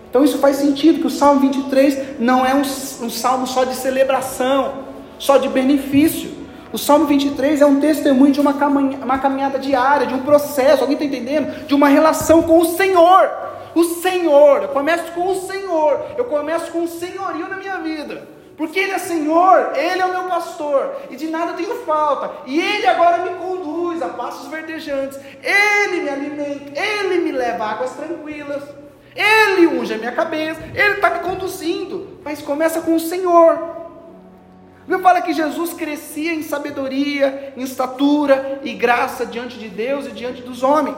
Então 0.10 0.24
isso 0.24 0.39
faz 0.39 0.56
sentido, 0.56 1.00
que 1.00 1.08
o 1.08 1.10
Salmo 1.10 1.41
23 1.41 2.20
não 2.20 2.45
é 2.45 2.54
um, 2.54 2.62
um 2.62 3.10
salmo 3.10 3.45
só 3.45 3.64
de 3.64 3.76
celebração, 3.76 4.74
só 5.20 5.38
de 5.38 5.47
benefício. 5.47 6.39
O 6.72 6.78
Salmo 6.78 7.06
23 7.06 7.62
é 7.62 7.66
um 7.66 7.80
testemunho 7.80 8.32
de 8.32 8.39
uma 8.39 8.54
caminhada, 8.54 9.06
uma 9.06 9.18
caminhada 9.18 9.58
diária, 9.58 10.06
de 10.06 10.14
um 10.14 10.20
processo, 10.20 10.82
alguém 10.82 10.95
está 10.95 11.06
entendendo? 11.06 11.66
De 11.66 11.74
uma 11.74 11.88
relação 11.88 12.43
com 12.43 12.60
o 12.60 12.66
Senhor. 12.66 13.30
O 13.74 13.84
Senhor, 13.84 14.64
eu 14.64 14.70
começo 14.70 15.12
com 15.14 15.28
o 15.32 15.36
Senhor, 15.36 16.00
eu 16.18 16.26
começo 16.26 16.72
com 16.72 16.84
o 16.84 16.88
senhorio 16.88 17.47
na 17.47 17.58
minha 17.58 17.78
vida. 17.78 18.28
Porque 18.58 18.80
Ele 18.80 18.91
é 18.91 18.97
Senhor, 18.97 19.72
Ele 19.76 20.02
é 20.02 20.06
o 20.06 20.12
meu 20.12 20.24
pastor, 20.24 20.91
e 21.10 21.16
de 21.16 21.28
nada 21.28 21.54
tenho 21.54 21.76
falta, 21.86 22.30
e 22.45 22.60
Ele 22.60 22.88
agora 22.88 23.20
me 23.20 23.30
conduz 23.38 23.89
a 24.02 24.10
passos 24.10 24.47
verdejantes, 24.47 25.20
Ele 25.41 26.02
me 26.02 26.10
alimenta, 26.10 26.80
Ele 26.80 27.20
me 27.20 27.32
leva 27.32 27.64
a 27.64 27.72
águas 27.72 27.91
tranquilas. 27.91 28.64
Ele 29.16 29.68
unge 29.68 29.93
a 29.93 29.97
minha 29.97 30.12
cabeça, 30.12 30.62
Ele 30.74 30.95
está 30.95 31.10
me 31.10 31.20
conduzindo, 31.20 32.20
mas 32.24 32.41
começa 32.41 32.82
com 32.82 32.95
o 32.95 33.00
Senhor. 33.00 33.78
Bíblia 34.82 35.04
fala 35.04 35.22
que 35.22 35.34
Jesus 35.34 35.74
crescia 35.74 36.34
em 36.34 36.41
sabedoria, 36.41 37.54
em 37.56 37.62
estatura 37.62 38.60
e 38.64 38.74
graça 38.74 39.24
diante 39.24 39.60
de 39.60 39.70
Deus 39.70 40.08
e 40.08 40.12
diante 40.12 40.41
dos 40.41 40.64
homens. 40.64 40.97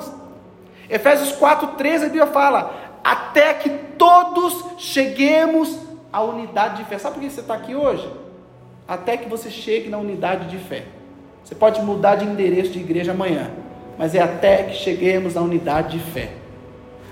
Efésios 0.90 1.34
4,13 1.34 1.96
a 1.96 2.04
Bíblia 2.04 2.28
fala: 2.28 3.00
até 3.04 3.54
que 3.54 3.70
todos 3.98 4.64
cheguemos 4.78 5.78
à 6.12 6.22
unidade 6.22 6.78
de 6.78 6.86
fé. 6.86 6.98
Sabe 6.98 7.16
por 7.16 7.24
que 7.24 7.30
você 7.30 7.42
está 7.42 7.56
aqui 7.56 7.76
hoje? 7.76 8.10
Até 8.88 9.18
que 9.18 9.28
você 9.28 9.50
chegue 9.50 9.90
na 9.90 9.98
unidade 9.98 10.48
de 10.50 10.58
fé. 10.58 10.86
Você 11.44 11.56
pode 11.56 11.82
mudar 11.82 12.16
de 12.16 12.26
endereço 12.26 12.72
de 12.72 12.80
igreja 12.80 13.12
amanhã, 13.12 13.52
mas 13.98 14.16
é 14.16 14.22
até 14.22 14.64
que 14.64 14.76
cheguemos 14.76 15.36
na 15.36 15.42
unidade 15.42 15.98
de 15.98 16.04
fé 16.12 16.42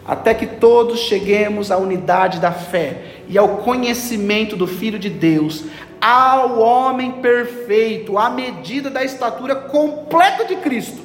até 0.10 0.34
que 0.34 0.48
todos 0.48 1.02
cheguemos 1.02 1.70
à 1.70 1.78
unidade 1.78 2.40
da 2.40 2.52
fé 2.52 2.98
e 3.28 3.38
ao 3.38 3.58
conhecimento 3.58 4.56
do 4.56 4.66
Filho 4.66 4.98
de 4.98 5.08
Deus, 5.08 5.66
ao 6.02 6.58
homem 6.60 7.12
perfeito, 7.22 8.18
à 8.18 8.28
medida 8.28 8.90
da 8.90 9.04
estatura 9.04 9.56
completa 9.56 10.46
de 10.46 10.56
Cristo. 10.56 11.00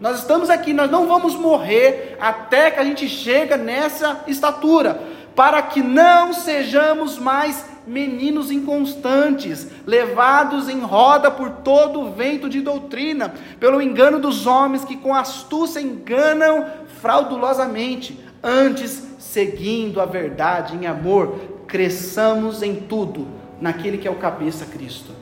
Nós 0.00 0.20
estamos 0.20 0.48
aqui, 0.48 0.72
nós 0.72 0.90
não 0.90 1.06
vamos 1.06 1.34
morrer 1.34 2.16
até 2.18 2.70
que 2.70 2.80
a 2.80 2.84
gente 2.84 3.06
chega 3.06 3.58
nessa 3.58 4.22
estatura, 4.26 4.98
para 5.34 5.62
que 5.62 5.82
não 5.82 6.32
sejamos 6.32 7.18
mais 7.18 7.64
meninos 7.86 8.50
inconstantes, 8.50 9.68
levados 9.86 10.68
em 10.68 10.80
roda 10.80 11.30
por 11.30 11.50
todo 11.50 12.00
o 12.00 12.12
vento 12.12 12.48
de 12.48 12.60
doutrina, 12.60 13.34
pelo 13.58 13.82
engano 13.82 14.20
dos 14.20 14.46
homens 14.46 14.84
que 14.84 14.96
com 14.96 15.14
astúcia 15.14 15.80
enganam 15.80 16.66
fraudulosamente, 17.00 18.18
antes, 18.42 19.06
seguindo 19.18 20.00
a 20.00 20.06
verdade 20.06 20.76
em 20.76 20.86
amor, 20.86 21.38
cresçamos 21.66 22.62
em 22.62 22.76
tudo 22.76 23.26
naquele 23.60 23.98
que 23.98 24.06
é 24.06 24.10
o 24.10 24.16
cabeça 24.16 24.66
Cristo. 24.66 25.12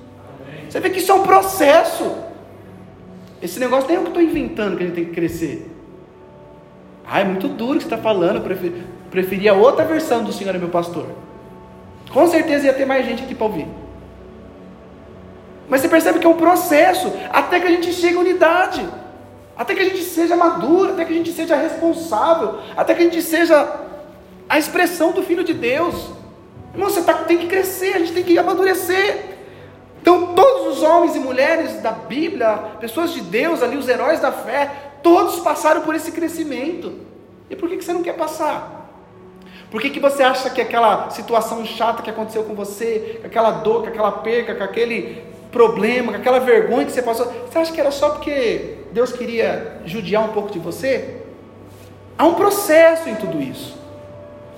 Você 0.68 0.80
vê 0.80 0.90
que 0.90 0.98
isso 0.98 1.12
é 1.12 1.14
um 1.14 1.22
processo. 1.22 2.16
Esse 3.42 3.58
negócio 3.58 3.88
nem 3.88 3.96
é 3.96 4.00
o 4.00 4.02
que 4.02 4.08
eu 4.08 4.20
estou 4.20 4.22
inventando 4.22 4.76
que 4.76 4.82
a 4.82 4.86
gente 4.86 4.94
tem 4.94 5.04
que 5.06 5.12
crescer. 5.12 5.70
Ah, 7.04 7.20
é 7.20 7.24
muito 7.24 7.48
duro 7.48 7.78
que 7.78 7.84
você 7.84 7.94
está 7.94 7.98
falando. 7.98 8.36
Eu 8.36 8.42
prefer, 8.42 8.84
preferia 9.10 9.54
outra 9.54 9.84
versão 9.84 10.22
do 10.22 10.32
Senhor 10.32 10.54
é 10.54 10.58
meu 10.58 10.68
pastor. 10.68 11.06
Com 12.12 12.26
certeza 12.28 12.66
ia 12.66 12.72
ter 12.72 12.84
mais 12.84 13.06
gente 13.06 13.22
aqui 13.22 13.34
para 13.34 13.46
ouvir. 13.46 13.66
Mas 15.68 15.80
você 15.80 15.88
percebe 15.88 16.18
que 16.18 16.26
é 16.26 16.30
um 16.30 16.36
processo 16.36 17.12
até 17.32 17.60
que 17.60 17.66
a 17.66 17.70
gente 17.70 17.92
chegue 17.92 18.16
à 18.16 18.20
unidade 18.20 18.88
até 19.60 19.74
que 19.74 19.82
a 19.82 19.84
gente 19.84 20.02
seja 20.02 20.34
maduro, 20.34 20.92
até 20.92 21.04
que 21.04 21.12
a 21.12 21.16
gente 21.16 21.32
seja 21.32 21.54
responsável, 21.54 22.60
até 22.74 22.94
que 22.94 23.02
a 23.02 23.04
gente 23.04 23.20
seja 23.20 23.78
a 24.48 24.58
expressão 24.58 25.12
do 25.12 25.22
Filho 25.22 25.44
de 25.44 25.52
Deus. 25.52 26.12
Irmão, 26.72 26.88
você 26.88 27.02
tá, 27.02 27.12
tem 27.12 27.36
que 27.36 27.46
crescer, 27.46 27.94
a 27.94 27.98
gente 27.98 28.14
tem 28.14 28.24
que 28.24 28.38
amadurecer. 28.38 29.36
Então, 30.00 30.34
todos 30.34 30.78
os 30.78 30.82
homens 30.82 31.14
e 31.14 31.18
mulheres 31.18 31.74
da 31.82 31.92
Bíblia, 31.92 32.56
pessoas 32.80 33.12
de 33.12 33.20
Deus 33.20 33.62
ali, 33.62 33.76
os 33.76 33.86
heróis 33.86 34.18
da 34.18 34.32
fé, 34.32 34.70
todos 35.02 35.40
passaram 35.40 35.82
por 35.82 35.94
esse 35.94 36.10
crescimento. 36.10 36.94
E 37.50 37.54
por 37.54 37.68
que, 37.68 37.76
que 37.76 37.84
você 37.84 37.92
não 37.92 38.02
quer 38.02 38.14
passar? 38.14 38.79
Por 39.70 39.80
que, 39.80 39.90
que 39.90 40.00
você 40.00 40.22
acha 40.22 40.50
que 40.50 40.60
aquela 40.60 41.10
situação 41.10 41.64
chata 41.64 42.02
que 42.02 42.10
aconteceu 42.10 42.42
com 42.42 42.54
você, 42.54 43.18
com 43.20 43.26
aquela 43.26 43.50
dor, 43.52 43.82
com 43.82 43.88
aquela 43.88 44.10
perca, 44.10 44.54
com 44.54 44.64
aquele 44.64 45.22
problema, 45.52 46.12
com 46.12 46.18
aquela 46.18 46.40
vergonha 46.40 46.84
que 46.84 46.92
você 46.92 47.02
passou, 47.02 47.26
você 47.26 47.58
acha 47.58 47.72
que 47.72 47.80
era 47.80 47.90
só 47.90 48.10
porque 48.10 48.78
Deus 48.92 49.12
queria 49.12 49.80
judiar 49.84 50.24
um 50.24 50.32
pouco 50.32 50.50
de 50.50 50.58
você? 50.58 51.20
Há 52.18 52.26
um 52.26 52.34
processo 52.34 53.08
em 53.08 53.14
tudo 53.14 53.40
isso. 53.40 53.78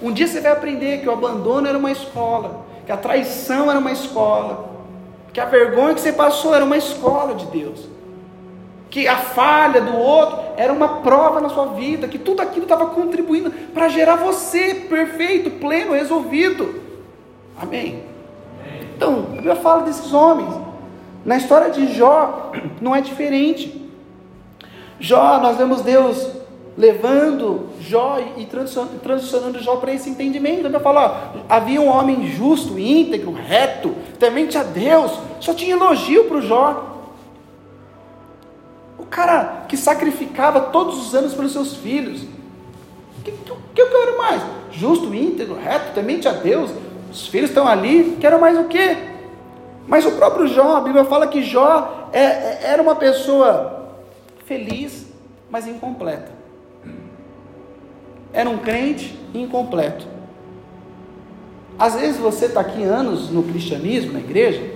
Um 0.00 0.12
dia 0.12 0.26
você 0.26 0.40
vai 0.40 0.52
aprender 0.52 1.00
que 1.00 1.08
o 1.08 1.12
abandono 1.12 1.68
era 1.68 1.78
uma 1.78 1.92
escola, 1.92 2.64
que 2.84 2.90
a 2.90 2.96
traição 2.96 3.70
era 3.70 3.78
uma 3.78 3.92
escola, 3.92 4.70
que 5.32 5.40
a 5.40 5.44
vergonha 5.44 5.94
que 5.94 6.00
você 6.00 6.12
passou 6.12 6.54
era 6.54 6.64
uma 6.64 6.76
escola 6.76 7.34
de 7.34 7.46
Deus, 7.46 7.86
que 8.92 9.08
a 9.08 9.16
falha 9.16 9.80
do 9.80 9.96
outro 9.96 10.38
era 10.54 10.70
uma 10.70 11.00
prova 11.00 11.40
na 11.40 11.48
sua 11.48 11.68
vida, 11.68 12.06
que 12.06 12.18
tudo 12.18 12.42
aquilo 12.42 12.64
estava 12.64 12.88
contribuindo 12.88 13.50
para 13.72 13.88
gerar 13.88 14.16
você 14.16 14.74
perfeito, 14.86 15.50
pleno, 15.52 15.94
resolvido. 15.94 16.78
Amém? 17.58 18.04
Então, 18.94 19.28
a 19.30 19.36
Bíblia 19.36 19.56
fala 19.56 19.84
desses 19.84 20.12
homens. 20.12 20.54
Na 21.24 21.38
história 21.38 21.70
de 21.70 21.94
Jó, 21.94 22.52
não 22.82 22.94
é 22.94 23.00
diferente. 23.00 23.90
Jó, 25.00 25.38
nós 25.38 25.56
vemos 25.56 25.80
Deus 25.80 26.28
levando 26.76 27.70
Jó 27.80 28.18
e 28.36 28.44
transicionando 28.44 29.58
Jó 29.62 29.76
para 29.76 29.94
esse 29.94 30.10
entendimento. 30.10 30.66
Ele 30.66 30.78
fala: 30.80 31.32
havia 31.48 31.80
um 31.80 31.88
homem 31.88 32.26
justo, 32.26 32.78
íntegro, 32.78 33.32
reto, 33.32 33.94
temente 34.18 34.58
a 34.58 34.62
Deus, 34.62 35.12
só 35.40 35.54
tinha 35.54 35.76
elogio 35.76 36.24
para 36.24 36.36
o 36.36 36.42
Jó. 36.42 36.91
Cara 39.12 39.66
que 39.68 39.76
sacrificava 39.76 40.58
todos 40.58 41.06
os 41.06 41.14
anos 41.14 41.34
pelos 41.34 41.52
seus 41.52 41.76
filhos, 41.76 42.22
O 42.22 43.22
que, 43.22 43.30
que, 43.30 43.52
que 43.74 43.80
eu 43.82 43.90
quero 43.90 44.18
mais? 44.18 44.42
Justo, 44.72 45.14
íntegro, 45.14 45.54
reto, 45.54 45.92
temente 45.94 46.26
a 46.26 46.32
Deus. 46.32 46.70
Os 47.10 47.26
filhos 47.28 47.50
estão 47.50 47.68
ali, 47.68 48.16
quero 48.18 48.40
mais 48.40 48.58
o 48.58 48.64
quê? 48.64 48.96
Mas 49.86 50.06
o 50.06 50.12
próprio 50.12 50.48
Jó, 50.48 50.76
a 50.76 50.80
Bíblia 50.80 51.04
fala 51.04 51.26
que 51.26 51.42
Jó 51.42 52.08
é, 52.10 52.20
é, 52.20 52.60
era 52.64 52.80
uma 52.80 52.96
pessoa 52.96 53.90
feliz, 54.46 55.06
mas 55.50 55.66
incompleta. 55.66 56.32
Era 58.32 58.48
um 58.48 58.58
crente 58.58 59.14
incompleto. 59.34 60.06
Às 61.78 61.96
vezes 61.96 62.16
você 62.16 62.46
está 62.46 62.62
aqui 62.62 62.82
anos 62.82 63.28
no 63.28 63.42
cristianismo, 63.42 64.14
na 64.14 64.20
igreja, 64.20 64.72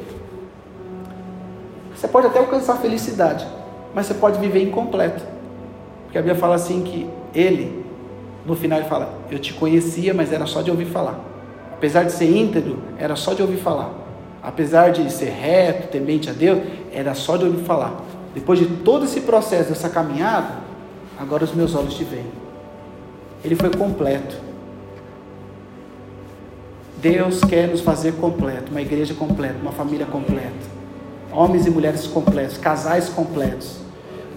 você 1.95 2.07
pode 2.07 2.27
até 2.27 2.39
alcançar 2.39 2.77
felicidade, 2.77 3.47
mas 3.97 4.05
você 4.05 4.13
pode 4.13 4.39
viver 4.39 4.63
incompleto. 4.63 5.25
Porque 6.05 6.19
a 6.19 6.21
Bíblia 6.21 6.39
fala 6.39 6.55
assim 6.55 6.83
que 6.83 7.09
ele, 7.35 7.83
no 8.45 8.55
final 8.55 8.79
ele 8.79 8.87
fala, 8.87 9.19
eu 9.31 9.39
te 9.39 9.55
conhecia, 9.55 10.13
mas 10.13 10.35
era 10.35 10.45
só 10.45 10.61
de 10.61 10.71
ouvir 10.71 10.85
falar. 10.85 11.19
Apesar 11.73 12.03
de 12.03 12.13
ser 12.13 12.31
íntegro, 12.31 12.79
era 12.99 13.17
só 13.17 13.33
de 13.33 13.41
ouvir 13.41 13.57
falar. 13.57 13.91
Apesar 14.43 14.93
de 14.93 15.11
ser 15.11 15.31
reto, 15.31 15.89
temente 15.89 16.29
a 16.29 16.35
Deus, 16.35 16.61
era 16.93 17.15
só 17.15 17.39
de 17.39 17.47
ouvir 17.47 17.65
falar. 17.65 18.03
Depois 18.35 18.59
de 18.59 18.67
todo 18.67 19.07
esse 19.07 19.23
processo, 19.23 19.71
dessa 19.71 19.89
caminhada, 19.89 20.57
agora 21.19 21.45
os 21.45 21.55
meus 21.55 21.75
olhos 21.75 21.95
te 21.95 22.05
veem. 22.05 22.27
Ele 23.43 23.57
foi 23.57 23.71
completo. 23.71 24.37
Deus 26.99 27.41
quer 27.41 27.67
nos 27.69 27.81
fazer 27.81 28.13
completo, 28.17 28.71
uma 28.71 28.83
igreja 28.83 29.15
completa, 29.15 29.57
uma 29.63 29.73
família 29.73 30.05
completa 30.05 30.77
homens 31.37 31.67
e 31.67 31.71
mulheres 31.71 32.07
completos, 32.07 32.57
casais 32.57 33.11
completos. 33.11 33.86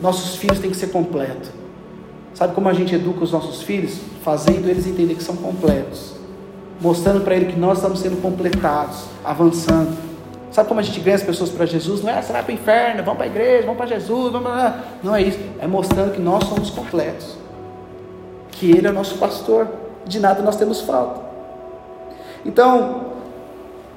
Nossos 0.02 0.36
filhos 0.36 0.60
têm 0.60 0.70
que 0.72 0.78
ser 0.78 0.88
completos. 0.88 1.50
Sabe 2.34 2.54
como 2.54 2.70
a 2.70 2.74
gente 2.74 2.96
educa 2.96 3.24
os 3.24 3.32
nossos 3.32 3.62
filhos? 3.64 4.00
Fazendo 4.24 4.70
eles 4.70 4.88
entender 4.88 5.16
que 5.16 5.24
são 5.24 5.36
completos, 5.36 6.14
mostrando 6.80 7.22
para 7.22 7.36
eles 7.36 7.54
que 7.54 7.60
nós 7.60 7.80
estamos 7.80 8.00
sendo 8.00 8.22
completados, 8.22 9.06
avançando. 9.26 9.98
Sabe 10.52 10.68
como 10.68 10.80
a 10.80 10.84
gente 10.84 11.00
ganha 11.00 11.16
as 11.16 11.24
pessoas 11.24 11.50
para 11.50 11.66
Jesus? 11.66 12.02
Não 12.02 12.12
é, 12.12 12.22
você 12.22 12.32
vai 12.32 12.44
para 12.44 12.52
o 12.52 12.56
inferno, 12.56 13.04
vamos 13.04 13.18
para 13.18 13.26
a 13.26 13.30
igreja, 13.30 13.64
vamos 13.64 13.78
para 13.78 13.88
Jesus, 13.88 14.32
vamos 14.32 14.50
para... 14.50 14.84
não 15.04 15.16
é 15.16 15.22
isso. 15.22 15.40
É 15.60 15.68
mostrando 15.68 16.14
que 16.14 16.22
nós 16.22 16.44
somos 16.46 16.70
completos, 16.70 17.38
que 18.52 18.72
Ele 18.72 18.88
é 18.88 18.90
o 18.90 18.94
nosso 18.94 19.18
pastor, 19.18 19.68
de 20.06 20.20
nada 20.20 20.42
nós 20.42 20.56
temos 20.56 20.82
falta. 20.82 21.22
Então, 22.46 23.06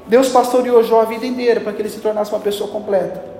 Deus 0.07 0.29
pastoreou 0.29 0.83
Jó 0.83 1.03
a 1.03 1.05
vida 1.05 1.25
inteira 1.25 1.61
para 1.61 1.73
que 1.73 1.81
ele 1.81 1.89
se 1.89 2.01
tornasse 2.01 2.33
uma 2.33 2.41
pessoa 2.41 2.69
completa. 2.71 3.32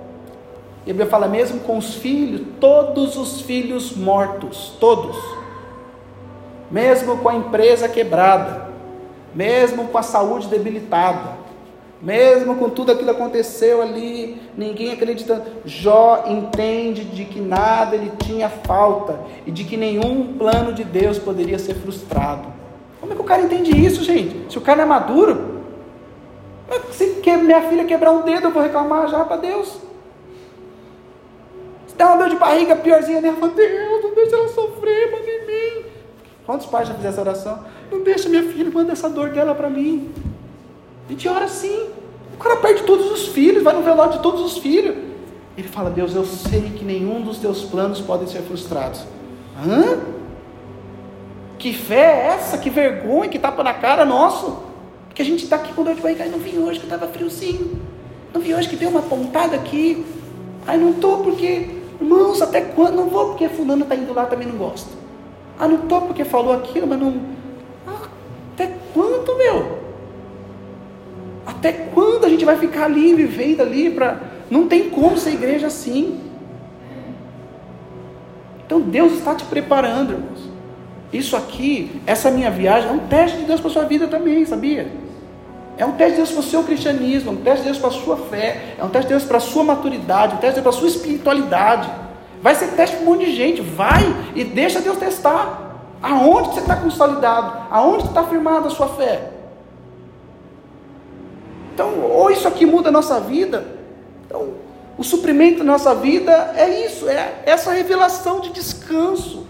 E 0.85 0.91
a 0.91 0.93
Bíblia 0.93 1.07
fala 1.07 1.27
mesmo 1.27 1.61
com 1.61 1.77
os 1.77 1.95
filhos, 1.95 2.41
todos 2.59 3.15
os 3.15 3.41
filhos 3.41 3.95
mortos, 3.95 4.73
todos. 4.79 5.17
Mesmo 6.69 7.17
com 7.17 7.29
a 7.29 7.35
empresa 7.35 7.87
quebrada, 7.87 8.67
mesmo 9.33 9.87
com 9.87 9.97
a 9.97 10.03
saúde 10.03 10.47
debilitada, 10.47 11.43
mesmo 12.01 12.55
com 12.55 12.69
tudo 12.69 12.91
aquilo 12.91 13.13
que 13.13 13.21
aconteceu 13.21 13.81
ali, 13.81 14.41
ninguém 14.57 14.91
acreditando. 14.91 15.43
Jó 15.63 16.25
entende 16.27 17.05
de 17.05 17.23
que 17.23 17.39
nada 17.39 17.95
ele 17.95 18.11
tinha 18.17 18.49
falta 18.49 19.19
e 19.45 19.51
de 19.51 19.63
que 19.63 19.77
nenhum 19.77 20.33
plano 20.37 20.73
de 20.73 20.83
Deus 20.83 21.17
poderia 21.17 21.57
ser 21.57 21.75
frustrado. 21.75 22.47
Como 22.99 23.13
é 23.13 23.15
que 23.15 23.21
o 23.21 23.25
cara 23.25 23.43
entende 23.43 23.71
isso, 23.71 24.03
gente? 24.03 24.51
Se 24.51 24.57
o 24.57 24.61
cara 24.61 24.81
é 24.81 24.85
maduro, 24.85 25.61
se 26.91 27.13
minha 27.43 27.61
filha 27.61 27.85
quebrar 27.85 28.11
um 28.11 28.21
dedo, 28.21 28.47
eu 28.47 28.51
vou 28.51 28.61
reclamar 28.61 29.07
já 29.07 29.23
para 29.23 29.37
Deus. 29.37 29.77
Der 31.97 32.05
uma 32.07 32.17
dor 32.17 32.29
de 32.29 32.35
barriga 32.35 32.75
piorzinha 32.75 33.21
nela, 33.21 33.37
eu 33.41 33.49
Deus, 33.49 34.03
não 34.03 34.15
deixa 34.15 34.35
ela 34.35 34.47
sofrer, 34.49 35.11
manda 35.11 35.29
em 35.29 35.47
mim. 35.47 35.85
Quantos 36.45 36.65
pais 36.65 36.87
já 36.87 36.93
fizeram 36.93 37.13
essa 37.13 37.21
oração? 37.21 37.65
Não 37.91 38.03
deixa 38.03 38.29
minha 38.29 38.43
filha, 38.43 38.69
manda 38.71 38.91
essa 38.91 39.09
dor 39.09 39.29
dela 39.29 39.53
para 39.53 39.69
mim. 39.69 40.11
A 41.07 41.11
gente 41.11 41.27
ora 41.27 41.45
assim. 41.45 41.89
O 42.33 42.37
cara 42.37 42.57
perde 42.57 42.83
todos 42.83 43.11
os 43.11 43.27
filhos, 43.27 43.63
vai 43.63 43.73
no 43.73 43.83
velório 43.83 44.13
de 44.13 44.19
todos 44.19 44.41
os 44.41 44.57
filhos. 44.57 44.95
Ele 45.57 45.67
fala, 45.67 45.89
Deus, 45.89 46.15
eu 46.15 46.25
sei 46.25 46.71
que 46.75 46.83
nenhum 46.83 47.21
dos 47.21 47.37
teus 47.37 47.63
planos 47.63 48.01
podem 48.01 48.27
ser 48.27 48.41
frustrados. 48.41 49.05
Hã? 49.55 49.99
Que 51.59 51.71
fé 51.71 51.95
é 51.95 52.27
essa? 52.33 52.57
Que 52.57 52.69
vergonha, 52.69 53.29
que 53.29 53.37
tapa 53.37 53.63
na 53.63 53.73
cara 53.73 54.03
nosso. 54.03 54.63
Porque 55.07 55.21
a 55.21 55.25
gente 55.25 55.43
está 55.43 55.57
aqui 55.57 55.71
com 55.73 55.83
dor 55.83 55.93
de 55.93 56.01
barriga, 56.01 56.25
não 56.25 56.39
vim 56.39 56.57
hoje 56.57 56.79
que 56.79 56.85
estava 56.85 57.07
friozinho. 57.07 57.79
Não 58.33 58.41
vim 58.41 58.53
hoje 58.53 58.67
que 58.67 58.75
deu 58.75 58.89
uma 58.89 59.03
pontada 59.03 59.55
aqui. 59.55 60.03
Ai, 60.65 60.77
não 60.77 60.89
estou 60.89 61.23
porque, 61.23 61.69
irmãos, 61.99 62.41
até 62.41 62.61
quando? 62.61 62.95
Não 62.95 63.09
vou 63.09 63.27
porque 63.29 63.49
fulano 63.49 63.83
está 63.83 63.95
indo 63.95 64.13
lá, 64.13 64.25
também 64.25 64.47
não 64.47 64.57
gosto. 64.57 64.89
Ah, 65.59 65.67
não 65.67 65.83
estou 65.83 66.01
porque 66.01 66.23
falou 66.23 66.53
aquilo, 66.53 66.87
mas 66.87 66.99
não. 66.99 67.15
Ah, 67.87 68.07
até 68.53 68.75
quando, 68.93 69.37
meu? 69.37 69.79
Até 71.45 71.71
quando 71.71 72.25
a 72.25 72.29
gente 72.29 72.45
vai 72.45 72.57
ficar 72.57 72.85
ali, 72.85 73.13
vivendo 73.13 73.61
ali 73.61 73.89
para. 73.91 74.19
Não 74.49 74.67
tem 74.67 74.89
como 74.89 75.17
ser 75.17 75.31
igreja 75.31 75.67
assim. 75.67 76.19
Então 78.65 78.79
Deus 78.81 79.13
está 79.13 79.35
te 79.35 79.45
preparando, 79.45 80.13
irmãos. 80.13 80.49
Isso 81.11 81.35
aqui, 81.35 82.01
essa 82.07 82.31
minha 82.31 82.49
viagem, 82.49 82.89
é 82.89 82.91
um 82.91 83.07
teste 83.07 83.37
de 83.37 83.45
Deus 83.45 83.59
para 83.59 83.69
a 83.69 83.73
sua 83.73 83.83
vida 83.83 84.07
também, 84.07 84.45
sabia? 84.45 84.91
É 85.77 85.85
um 85.85 85.93
teste 85.93 86.11
de 86.11 86.17
Deus 86.17 86.31
para 86.31 86.39
o 86.39 86.43
seu 86.43 86.63
cristianismo, 86.63 87.31
é 87.31 87.33
um 87.33 87.37
teste 87.37 87.59
de 87.59 87.65
Deus 87.65 87.77
para 87.79 87.89
a 87.89 87.91
sua 87.91 88.17
fé, 88.17 88.75
é 88.77 88.83
um 88.83 88.89
teste 88.89 89.07
de 89.07 89.13
Deus 89.13 89.23
para 89.23 89.37
a 89.37 89.41
sua 89.41 89.63
maturidade, 89.63 90.35
um 90.35 90.37
teste 90.37 90.55
de 90.55 90.61
Deus 90.61 90.75
para 90.75 90.85
a 90.85 90.89
sua 90.89 90.97
espiritualidade. 90.97 91.89
Vai 92.41 92.55
ser 92.55 92.67
teste 92.71 92.97
para 92.97 93.05
um 93.05 93.09
monte 93.09 93.25
de 93.25 93.35
gente, 93.35 93.61
vai 93.61 94.03
e 94.35 94.43
deixa 94.43 94.81
Deus 94.81 94.97
testar. 94.97 95.71
Aonde 96.01 96.49
você 96.49 96.59
está 96.59 96.75
consolidado? 96.75 97.67
Aonde 97.71 98.05
está 98.05 98.23
firmada 98.23 98.67
a 98.67 98.69
sua 98.69 98.89
fé? 98.89 99.31
Então, 101.73 102.01
ou 102.01 102.29
isso 102.29 102.47
aqui 102.47 102.65
muda 102.65 102.89
a 102.89 102.91
nossa 102.91 103.19
vida. 103.19 103.65
Então, 104.25 104.49
o 104.97 105.03
suprimento 105.03 105.59
da 105.59 105.63
nossa 105.63 105.95
vida 105.95 106.53
é 106.55 106.85
isso, 106.85 107.09
é 107.09 107.41
essa 107.45 107.71
revelação 107.71 108.41
de 108.41 108.49
descanso. 108.51 109.47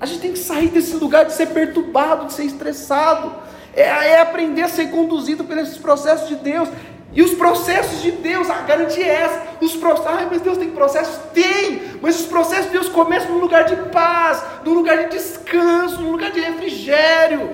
A 0.00 0.06
gente 0.06 0.20
tem 0.20 0.32
que 0.32 0.38
sair 0.38 0.68
desse 0.68 0.96
lugar 0.96 1.24
de 1.24 1.32
ser 1.32 1.46
perturbado, 1.46 2.26
de 2.26 2.32
ser 2.32 2.44
estressado, 2.44 3.32
é, 3.74 3.82
é 3.82 4.20
aprender 4.20 4.62
a 4.62 4.68
ser 4.68 4.90
conduzido 4.90 5.44
pelos 5.44 5.76
processos 5.78 6.28
de 6.28 6.36
Deus. 6.36 6.68
E 7.14 7.22
os 7.22 7.34
processos 7.34 8.00
de 8.00 8.10
Deus, 8.10 8.48
a 8.48 8.62
garantia 8.62 9.04
é 9.04 9.22
essa. 9.22 9.42
Os 9.60 9.76
processos, 9.76 10.06
ai, 10.06 10.26
mas 10.30 10.40
Deus 10.40 10.56
tem 10.56 10.70
processos? 10.70 11.18
Tem, 11.34 11.98
mas 12.00 12.20
os 12.20 12.26
processos 12.26 12.66
de 12.66 12.72
Deus 12.72 12.88
começam 12.88 13.32
num 13.32 13.38
lugar 13.38 13.64
de 13.64 13.76
paz, 13.90 14.42
num 14.64 14.72
lugar 14.72 14.96
de 14.96 15.10
descanso, 15.10 16.00
num 16.00 16.12
lugar 16.12 16.30
de 16.30 16.40
refrigério. 16.40 17.50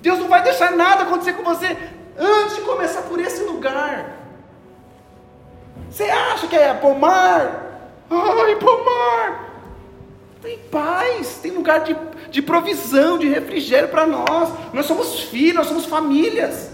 Deus 0.00 0.18
não 0.18 0.28
vai 0.28 0.42
deixar 0.42 0.72
nada 0.72 1.02
acontecer 1.02 1.34
com 1.34 1.44
você 1.44 1.76
antes 2.18 2.56
de 2.56 2.62
começar 2.62 3.02
por 3.02 3.20
esse 3.20 3.42
lugar. 3.44 4.16
Você 5.88 6.04
acha 6.04 6.46
que 6.48 6.56
é 6.56 6.74
pomar? 6.74 7.80
Ai, 8.10 8.56
pomar! 8.56 9.47
Tem 10.40 10.58
paz, 10.70 11.40
tem 11.42 11.50
lugar 11.50 11.80
de, 11.80 11.96
de 12.30 12.40
provisão, 12.40 13.18
de 13.18 13.28
refrigério 13.28 13.88
para 13.88 14.06
nós. 14.06 14.50
Nós 14.72 14.86
somos 14.86 15.20
filhos, 15.20 15.56
nós 15.56 15.66
somos 15.66 15.86
famílias. 15.86 16.70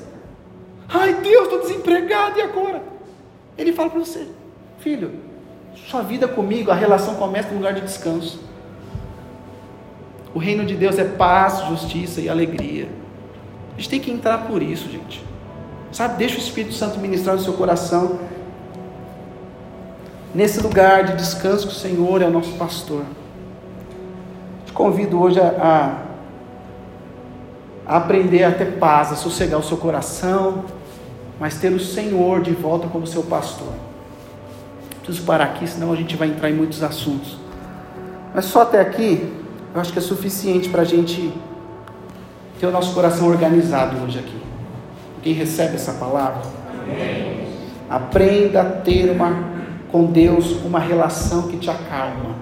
Ai 0.88 1.14
Deus, 1.14 1.44
estou 1.44 1.60
desempregado, 1.62 2.38
e 2.38 2.42
agora? 2.42 2.82
Ele 3.56 3.72
fala 3.72 3.88
para 3.88 4.00
você, 4.00 4.28
filho, 4.80 5.12
sua 5.88 6.02
vida 6.02 6.28
comigo, 6.28 6.70
a 6.70 6.74
relação 6.74 7.14
começa 7.14 7.48
no 7.48 7.56
lugar 7.56 7.72
de 7.72 7.80
descanso. 7.80 8.40
O 10.34 10.38
reino 10.38 10.64
de 10.66 10.74
Deus 10.74 10.98
é 10.98 11.04
paz, 11.04 11.60
justiça 11.68 12.20
e 12.20 12.28
alegria. 12.28 12.88
A 13.72 13.76
gente 13.76 13.88
tem 13.88 14.00
que 14.00 14.10
entrar 14.10 14.46
por 14.46 14.62
isso, 14.62 14.90
gente. 14.90 15.24
Sabe, 15.90 16.18
deixa 16.18 16.36
o 16.36 16.38
Espírito 16.38 16.74
Santo 16.74 16.98
ministrar 16.98 17.36
no 17.36 17.42
seu 17.42 17.54
coração. 17.54 18.18
Nesse 20.34 20.60
lugar 20.60 21.04
de 21.04 21.16
descanso 21.16 21.68
que 21.68 21.72
o 21.72 21.76
Senhor 21.76 22.20
é 22.20 22.26
o 22.26 22.30
nosso 22.30 22.52
pastor 22.54 23.04
convido 24.74 25.20
hoje 25.22 25.40
a, 25.40 26.02
a, 27.86 27.96
aprender 27.96 28.42
a 28.42 28.52
ter 28.52 28.76
paz, 28.78 29.12
a 29.12 29.16
sossegar 29.16 29.58
o 29.58 29.62
seu 29.62 29.76
coração, 29.76 30.64
mas 31.38 31.56
ter 31.58 31.72
o 31.72 31.80
Senhor 31.80 32.42
de 32.42 32.52
volta 32.52 32.88
como 32.88 33.06
seu 33.06 33.22
pastor. 33.22 33.72
Preciso 35.02 35.24
parar 35.24 35.44
aqui, 35.44 35.66
senão 35.66 35.92
a 35.92 35.96
gente 35.96 36.16
vai 36.16 36.28
entrar 36.28 36.50
em 36.50 36.54
muitos 36.54 36.82
assuntos. 36.82 37.38
Mas 38.34 38.46
só 38.46 38.62
até 38.62 38.80
aqui, 38.80 39.32
eu 39.74 39.80
acho 39.80 39.92
que 39.92 39.98
é 39.98 40.02
suficiente 40.02 40.68
para 40.68 40.82
a 40.82 40.84
gente 40.84 41.32
ter 42.58 42.66
o 42.66 42.70
nosso 42.70 42.92
coração 42.94 43.28
organizado 43.28 44.02
hoje 44.02 44.18
aqui. 44.18 44.42
Quem 45.22 45.32
recebe 45.32 45.74
essa 45.76 45.92
palavra? 45.92 46.42
Amém. 46.82 47.44
Aprenda 47.88 48.62
a 48.62 48.64
ter 48.64 49.10
uma, 49.10 49.44
com 49.90 50.06
Deus 50.06 50.52
uma 50.64 50.78
relação 50.78 51.48
que 51.48 51.58
te 51.58 51.70
acalma 51.70 52.34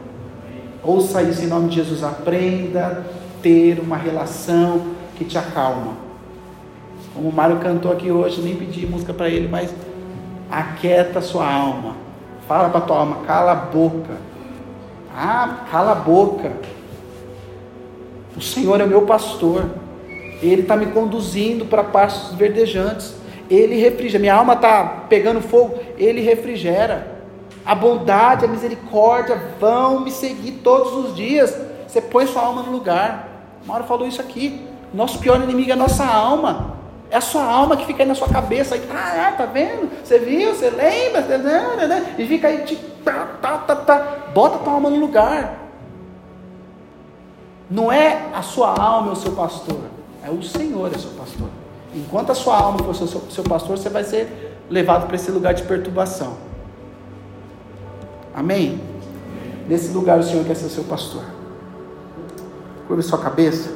Ouça 0.85 1.23
isso 1.23 1.43
em 1.43 1.47
nome 1.47 1.69
de 1.69 1.77
Jesus. 1.77 2.03
Aprenda 2.03 2.87
a 2.87 3.41
ter 3.43 3.79
uma 3.79 3.97
relação 3.97 4.87
que 5.17 5.25
te 5.25 5.39
acalma. 5.39 5.95
Como 7.15 7.29
o 7.29 7.33
Mário 7.33 7.59
cantou 7.59 7.93
aqui 7.93 8.11
hoje, 8.11 8.41
nem 8.41 8.57
pedi 8.57 8.87
música 8.87 9.13
para 9.13 9.29
ele, 9.29 9.47
mas 9.47 9.73
aquieta 10.51 11.21
sua 11.21 11.51
alma. 11.51 11.97
Fala 12.49 12.69
para 12.69 12.81
tua 12.81 12.99
alma, 12.99 13.17
cala 13.27 13.53
a 13.53 13.55
boca. 13.55 14.15
Ah, 15.15 15.67
cala 15.71 15.93
a 15.93 15.97
boca. 15.97 16.53
O 18.37 18.41
Senhor 18.41 18.81
é 18.81 18.85
o 18.85 18.89
meu 18.89 19.03
pastor. 19.03 19.67
Ele 20.43 20.63
está 20.63 20.77
me 20.77 20.87
conduzindo 20.87 21.67
para 21.67 21.85
pastos 21.85 22.35
verdejantes. 22.37 23.15
Ele 23.49 23.77
refrigera. 23.77 24.21
Minha 24.21 24.35
alma 24.35 24.55
está 24.55 25.05
pegando 25.09 25.41
fogo. 25.41 25.79
Ele 25.99 26.21
refrigera. 26.23 27.12
A 27.65 27.75
bondade, 27.75 28.45
a 28.45 28.49
misericórdia 28.49 29.41
vão 29.61 30.01
me 30.01 30.11
seguir 30.11 30.53
todos 30.65 30.93
os 30.93 31.17
dias. 31.17 31.57
Você 31.87 32.01
põe 32.01 32.27
sua 32.27 32.43
alma 32.43 32.63
no 32.63 32.73
lugar. 32.73 33.29
Mauro 33.65 33.85
falou 33.85 34.07
isso 34.07 34.21
aqui. 34.21 34.67
Nosso 34.93 35.19
pior 35.19 35.41
inimigo 35.41 35.71
é 35.71 35.73
a 35.73 35.77
nossa 35.77 36.05
alma. 36.05 36.77
É 37.11 37.17
a 37.17 37.21
sua 37.21 37.45
alma 37.45 37.77
que 37.77 37.87
fica 37.87 38.03
aí 38.03 38.09
na 38.09 38.15
sua 38.15 38.29
cabeça. 38.29 38.75
Aí, 38.75 38.83
ah, 38.91 39.17
é, 39.17 39.33
tá 39.33 39.47
vendo? 39.47 39.91
Você 40.03 40.19
viu? 40.19 40.55
Você 40.55 40.71
lembra? 40.71 41.23
E 42.19 42.27
fica 42.27 42.49
aí, 42.49 42.65
te, 42.65 42.77
tá, 43.05 43.29
tá, 43.41 43.59
tá, 43.59 43.77
tá. 43.77 43.99
Bota 44.35 44.59
tua 44.59 44.73
alma 44.73 44.91
no 44.91 44.97
lugar. 44.97 45.59
Não 47.71 47.93
é 47.93 48.29
a 48.35 48.43
sua 48.43 48.75
alma 48.75 49.13
o 49.13 49.17
seu 49.17 49.33
pastor. 49.33 49.81
É 50.25 50.31
o 50.31 50.43
Senhor 50.43 50.91
é 50.95 50.99
seu 50.99 51.11
pastor. 51.11 51.49
Enquanto 51.95 52.31
a 52.31 52.35
sua 52.35 52.57
alma 52.57 52.79
for 52.79 52.95
seu, 52.95 53.07
seu 53.07 53.45
pastor, 53.45 53.77
você 53.77 53.89
vai 53.89 54.05
ser 54.05 54.65
levado 54.71 55.07
para 55.07 55.17
esse 55.17 55.31
lugar 55.31 55.55
de 55.55 55.63
perturbação. 55.63 56.52
Amém? 58.35 58.81
Nesse 59.69 59.93
lugar 59.93 60.19
o 60.19 60.23
Senhor 60.23 60.45
quer 60.45 60.57
ser 60.57 60.69
seu 60.69 60.85
pastor. 60.85 61.23
Curva 62.87 63.03
sua 63.03 63.19
cabeça. 63.19 63.75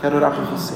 Quero 0.00 0.16
orar 0.16 0.34
por 0.34 0.44
você. 0.44 0.74